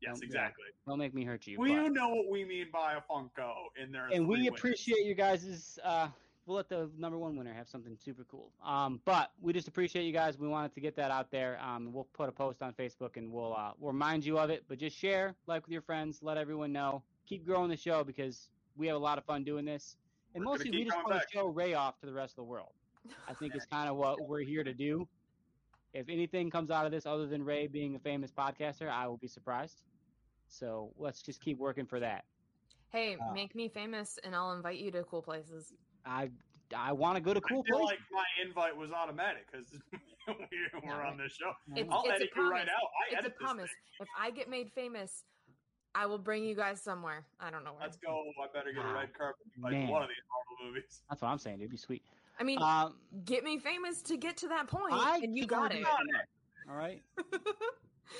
Yes, 0.00 0.14
Don't- 0.14 0.22
yeah. 0.22 0.26
exactly. 0.26 0.64
don't 0.86 0.98
make 0.98 1.14
me 1.14 1.24
hurt 1.24 1.46
you. 1.46 1.60
We 1.60 1.74
but- 1.74 1.92
know 1.92 2.08
what 2.08 2.30
we 2.30 2.44
mean 2.44 2.68
by 2.72 2.94
a 2.94 3.00
Funko, 3.02 3.66
and 3.80 3.94
there. 3.94 4.06
Are 4.06 4.08
and 4.10 4.26
we 4.26 4.36
three 4.36 4.44
winners. 4.44 4.58
appreciate 4.58 5.04
you 5.04 5.14
guys' 5.14 5.78
uh 5.84 6.08
we'll 6.46 6.56
let 6.56 6.68
the 6.68 6.88
number 6.96 7.18
one 7.18 7.36
winner 7.36 7.52
have 7.52 7.68
something 7.68 7.96
super 7.96 8.24
cool. 8.24 8.50
Um 8.64 9.00
but 9.04 9.30
we 9.40 9.52
just 9.52 9.68
appreciate 9.68 10.04
you 10.04 10.12
guys. 10.12 10.38
We 10.38 10.48
wanted 10.48 10.72
to 10.74 10.80
get 10.80 10.96
that 10.96 11.10
out 11.10 11.30
there. 11.30 11.58
Um 11.60 11.92
we'll 11.92 12.04
put 12.12 12.28
a 12.28 12.32
post 12.32 12.62
on 12.62 12.72
facebook 12.72 13.16
and 13.16 13.30
we'll 13.32 13.54
uh 13.54 13.72
we'll 13.78 13.92
remind 13.92 14.24
you 14.24 14.38
of 14.38 14.50
it. 14.50 14.64
But 14.68 14.78
just 14.78 14.96
share 14.96 15.34
like 15.46 15.62
with 15.62 15.72
your 15.72 15.82
friends 15.82 16.22
let 16.22 16.36
everyone 16.38 16.72
know. 16.72 17.02
Keep 17.26 17.44
growing 17.44 17.68
the 17.70 17.76
show 17.76 18.04
because 18.04 18.50
we 18.76 18.86
have 18.86 18.96
a 18.96 19.00
lot 19.00 19.18
of 19.18 19.24
fun 19.24 19.44
doing 19.44 19.64
this. 19.64 19.96
And 20.34 20.44
We're 20.44 20.52
mostly 20.52 20.70
we 20.70 20.84
just 20.84 20.96
want 20.96 21.10
back. 21.10 21.28
to 21.28 21.32
show 21.32 21.46
ray 21.48 21.74
off 21.74 21.98
to 22.00 22.06
the 22.06 22.12
rest 22.12 22.32
of 22.32 22.36
the 22.36 22.44
world. 22.44 22.72
I 23.28 23.34
think 23.34 23.54
it's 23.54 23.66
kind 23.66 23.88
of 23.88 23.96
what 23.96 24.20
we're 24.28 24.42
here 24.42 24.62
to 24.64 24.74
do. 24.74 25.08
If 25.92 26.08
anything 26.08 26.50
comes 26.50 26.70
out 26.70 26.84
of 26.84 26.92
this 26.92 27.06
other 27.06 27.26
than 27.26 27.42
ray 27.42 27.66
being 27.68 27.94
a 27.94 27.98
famous 27.98 28.30
podcaster 28.30 28.88
i 28.90 29.06
will 29.08 29.16
be 29.16 29.28
surprised. 29.28 29.82
So 30.48 30.92
let's 30.98 31.22
just 31.22 31.40
keep 31.40 31.58
working 31.58 31.86
for 31.86 31.98
that. 32.00 32.24
Hey, 32.90 33.16
Uh, 33.16 33.32
make 33.32 33.54
me 33.54 33.68
famous 33.68 34.18
and 34.22 34.34
I'll 34.34 34.52
invite 34.52 34.78
you 34.78 34.90
to 34.92 35.02
cool 35.04 35.22
places. 35.22 35.72
I 36.06 36.30
I 36.76 36.92
want 36.92 37.16
to 37.16 37.20
go 37.20 37.32
to 37.34 37.40
cool 37.40 37.62
I 37.66 37.68
feel 37.70 37.78
places. 37.78 37.98
like 38.12 38.12
my 38.12 38.24
invite 38.46 38.76
was 38.76 38.90
automatic 38.90 39.46
because 39.50 39.66
we 40.28 40.88
were 40.88 41.04
on 41.04 41.16
this 41.16 41.32
show. 41.32 41.52
It's, 41.76 41.88
I'll 41.92 42.02
it's 42.04 42.14
edit 42.14 42.30
a 42.34 42.40
you 42.40 42.50
right 42.50 42.66
promise. 42.66 42.68
out. 42.74 42.88
I 42.88 43.04
It's 43.06 43.14
a 43.14 43.18
edit 43.18 43.32
this 43.38 43.46
promise. 43.46 43.70
If 44.00 44.08
I 44.18 44.30
get 44.30 44.48
made 44.50 44.70
famous, 44.72 45.24
I 45.94 46.06
will 46.06 46.18
bring 46.18 46.44
you 46.44 46.54
guys 46.54 46.82
somewhere. 46.82 47.24
I 47.40 47.50
don't 47.50 47.64
know 47.64 47.72
where. 47.72 47.82
Let's 47.82 47.96
go. 47.96 48.24
I 48.42 48.46
better 48.52 48.72
get 48.72 48.84
a 48.84 48.92
red 48.92 49.12
carpet 49.16 49.46
like 49.62 49.72
Man. 49.72 49.88
one 49.88 50.02
of 50.02 50.08
these 50.08 50.16
Marvel 50.28 50.66
movies. 50.72 51.02
That's 51.08 51.22
what 51.22 51.28
I'm 51.28 51.38
saying. 51.38 51.58
It'd 51.60 51.70
be 51.70 51.76
sweet. 51.76 52.02
I 52.38 52.42
mean, 52.44 52.60
Um, 52.60 52.96
get 53.24 53.44
me 53.44 53.58
famous 53.58 54.02
to 54.02 54.16
get 54.16 54.36
to 54.38 54.48
that 54.48 54.66
point, 54.68 54.92
I 54.92 55.18
and 55.22 55.36
you 55.36 55.46
got 55.46 55.70
do 55.70 55.78
it. 55.78 55.86
all 56.68 56.76
right. 56.76 57.02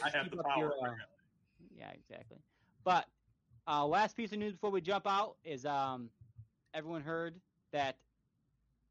I 0.03 0.09
have 0.11 0.25
Keep 0.25 0.37
the 0.37 0.43
power. 0.45 0.59
your, 0.59 0.73
uh, 0.89 0.95
Yeah, 1.77 1.91
exactly. 1.91 2.39
But 2.85 3.07
uh, 3.69 3.85
last 3.87 4.17
piece 4.17 4.33
of 4.33 4.39
news 4.39 4.53
before 4.53 4.71
we 4.71 4.81
jump 4.81 5.07
out 5.07 5.37
is 5.45 5.67
um, 5.67 6.09
everyone 6.73 7.03
heard 7.03 7.35
that 7.73 7.97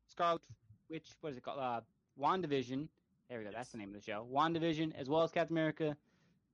Scarlet 0.07 0.41
Witch, 0.89 1.07
what 1.21 1.31
is 1.31 1.37
it 1.37 1.43
called? 1.43 1.59
Uh, 1.59 1.81
WandaVision. 2.19 2.87
There 3.29 3.39
we 3.39 3.45
go. 3.45 3.51
That's 3.53 3.71
the 3.71 3.77
name 3.77 3.89
of 3.89 3.95
the 3.95 4.01
show. 4.01 4.25
WandaVision, 4.31 4.93
as 4.95 5.09
well 5.09 5.23
as 5.23 5.31
Captain 5.31 5.55
America. 5.57 5.95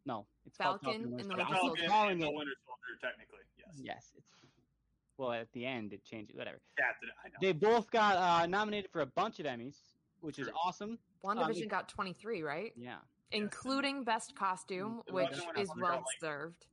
No, 0.05 0.26
it's 0.45 0.57
Falcon 0.57 0.86
Falcon 0.86 1.03
and 1.03 1.11
the 1.11 1.15
Winter 1.15 1.36
Winter 1.38 1.43
Soldier. 1.45 1.53
I 1.53 1.59
Soldier. 1.59 1.76
Falcon 1.84 1.89
calling 1.91 2.11
and 2.13 2.22
the 2.22 2.26
it. 2.28 2.34
Winter 2.34 2.53
Soldier, 2.65 2.99
technically, 3.01 3.39
yes. 3.57 3.76
Yes. 3.84 4.11
It's, 4.17 4.28
well, 5.17 5.34
at 5.34 5.51
the 5.53 5.65
end, 5.65 5.93
it 5.93 6.03
changes. 6.03 6.36
Whatever. 6.36 6.57
Captain, 6.80 7.09
I 7.24 7.28
know. 7.28 7.34
They 7.41 7.51
both 7.51 7.91
got 7.91 8.15
uh, 8.17 8.47
nominated 8.47 8.89
for 8.91 9.01
a 9.01 9.05
bunch 9.05 9.39
of 9.39 9.45
Emmys, 9.45 9.76
which 10.22 10.39
is 10.39 10.49
awesome. 10.65 10.97
WandaVision 11.24 11.63
Um, 11.63 11.67
got 11.67 11.89
23, 11.89 12.41
right? 12.41 12.74
Yeah. 12.76 12.95
Including 13.32 14.03
best 14.03 14.36
costume, 14.36 15.01
The 15.05 15.13
which 15.13 15.26
Falcon 15.30 15.39
and 15.39 15.47
Winter 15.57 15.61
is 15.61 15.69
well 15.80 15.91
got, 15.97 16.03
deserved. 16.19 16.65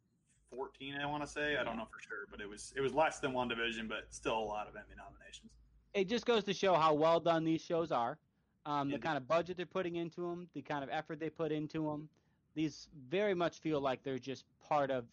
14, 0.54 0.96
I 1.02 1.06
want 1.06 1.22
to 1.24 1.28
say. 1.28 1.56
I 1.56 1.64
don't 1.64 1.76
know 1.76 1.86
for 1.92 2.00
sure, 2.00 2.26
but 2.30 2.40
it 2.40 2.48
was 2.48 2.72
it 2.76 2.80
was 2.80 2.92
less 2.94 3.18
than 3.20 3.32
WandaVision, 3.32 3.88
but 3.88 4.06
still 4.10 4.38
a 4.38 4.40
lot 4.40 4.66
of 4.68 4.74
Emmy 4.76 4.94
nominations. 4.96 5.50
it 5.94 6.08
just 6.08 6.26
goes 6.26 6.44
to 6.44 6.54
show 6.54 6.74
how 6.74 6.94
well 6.94 7.20
done 7.20 7.44
these 7.44 7.60
shows 7.60 7.92
are. 7.92 8.18
Um, 8.66 8.90
the 8.90 8.98
kind 8.98 9.16
of 9.16 9.26
budget 9.26 9.56
they're 9.56 9.64
putting 9.66 9.96
into 9.96 10.20
them, 10.20 10.48
the 10.54 10.60
kind 10.62 10.84
of 10.84 10.90
effort 10.92 11.18
they 11.20 11.30
put 11.30 11.52
into 11.52 11.84
them. 11.84 12.08
These 12.54 12.88
very 13.08 13.34
much 13.34 13.60
feel 13.60 13.80
like 13.80 14.02
they're 14.02 14.18
just 14.18 14.44
part 14.60 14.90
of 14.90 15.04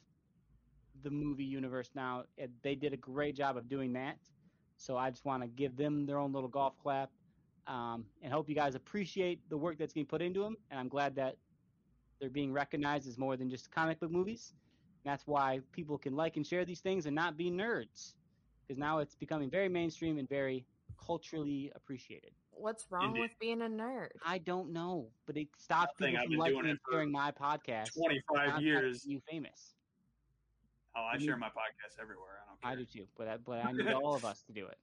the 1.03 1.09
movie 1.09 1.45
universe 1.45 1.91
now. 1.95 2.23
And 2.37 2.51
they 2.63 2.75
did 2.75 2.91
a 2.91 2.97
great 2.97 3.35
job 3.35 3.55
of 3.55 3.69
doing 3.69 3.93
that. 3.93 4.17
So 4.77 4.97
I 4.97 5.09
just 5.09 5.23
want 5.23 5.41
to 5.43 5.47
give 5.47 5.77
them 5.77 6.05
their 6.05 6.17
own 6.17 6.33
little 6.33 6.49
golf 6.49 6.73
clap 6.81 7.11
um, 7.67 8.05
and 8.21 8.33
hope 8.33 8.49
you 8.49 8.55
guys 8.55 8.75
appreciate 8.75 9.39
the 9.49 9.57
work 9.57 9.77
that's 9.77 9.93
being 9.93 10.05
put 10.05 10.21
into 10.21 10.41
them. 10.41 10.57
And 10.69 10.79
I'm 10.79 10.89
glad 10.89 11.15
that 11.15 11.37
they're 12.19 12.29
being 12.29 12.51
recognized 12.51 13.07
as 13.07 13.17
more 13.17 13.37
than 13.37 13.49
just 13.49 13.71
comic 13.71 13.99
book 13.99 14.11
movies. 14.11 14.53
That's 15.05 15.25
why 15.27 15.61
people 15.71 15.97
can 15.97 16.15
like 16.15 16.35
and 16.35 16.45
share 16.45 16.65
these 16.65 16.81
things 16.81 17.05
and 17.05 17.15
not 17.15 17.37
be 17.37 17.49
nerds. 17.51 18.13
Because 18.67 18.79
now 18.79 18.97
it's 18.99 19.15
becoming 19.15 19.49
very 19.49 19.69
mainstream 19.69 20.17
and 20.17 20.27
very 20.27 20.65
culturally 21.03 21.71
appreciated. 21.75 22.31
What's 22.51 22.87
wrong 22.89 23.09
Indeed. 23.09 23.19
with 23.21 23.31
being 23.39 23.61
a 23.61 23.65
nerd? 23.65 24.09
I 24.25 24.39
don't 24.39 24.71
know, 24.73 25.07
but 25.27 25.37
it 25.37 25.49
stops 25.57 25.91
Nothing. 25.99 26.15
people 26.15 26.23
from 26.23 26.29
been 26.31 26.39
liking 26.39 26.69
and 26.71 26.79
sharing 26.89 27.11
my 27.11 27.31
podcast. 27.31 27.93
25 27.93 28.61
years. 28.61 29.05
making 29.05 29.11
You 29.11 29.21
famous. 29.29 29.75
Oh, 30.95 31.01
I 31.01 31.15
I 31.15 31.17
share 31.19 31.37
my 31.37 31.47
podcast 31.49 32.01
everywhere. 32.01 32.39
I 32.43 32.49
don't 32.49 32.61
care. 32.61 32.71
I 32.71 32.75
do 32.75 32.85
too, 32.85 33.07
but 33.17 33.27
I, 33.27 33.37
but 33.37 33.65
I 33.65 33.71
need 33.73 33.91
all 33.91 34.15
of 34.15 34.23
us 34.25 34.41
to 34.43 34.53
do 34.53 34.65
it. 34.65 34.77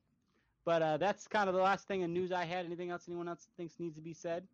But 0.64 0.82
uh, 0.82 0.96
that's 0.98 1.26
kind 1.26 1.48
of 1.48 1.54
the 1.56 1.62
last 1.62 1.88
thing 1.88 2.02
in 2.02 2.12
news 2.12 2.30
I 2.30 2.44
had. 2.44 2.66
Anything 2.66 2.90
else 2.90 3.04
anyone 3.08 3.26
else 3.28 3.48
thinks 3.56 3.80
needs 3.80 3.96
to 3.96 4.02
be 4.02 4.12
said? 4.12 4.46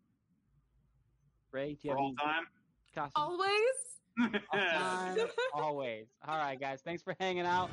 Ray, 1.51 1.73
do 1.73 1.79
you 1.83 1.91
For 1.91 1.97
have 1.97 1.97
all 1.99 2.07
any 2.07 2.15
time. 2.15 2.43
costume? 2.95 3.11
Always. 3.23 3.88
Always. 5.53 6.07
All 6.27 6.37
right, 6.37 6.59
guys. 6.59 6.81
Thanks 6.83 7.03
for 7.03 7.15
hanging 7.19 7.45
out. 7.45 7.69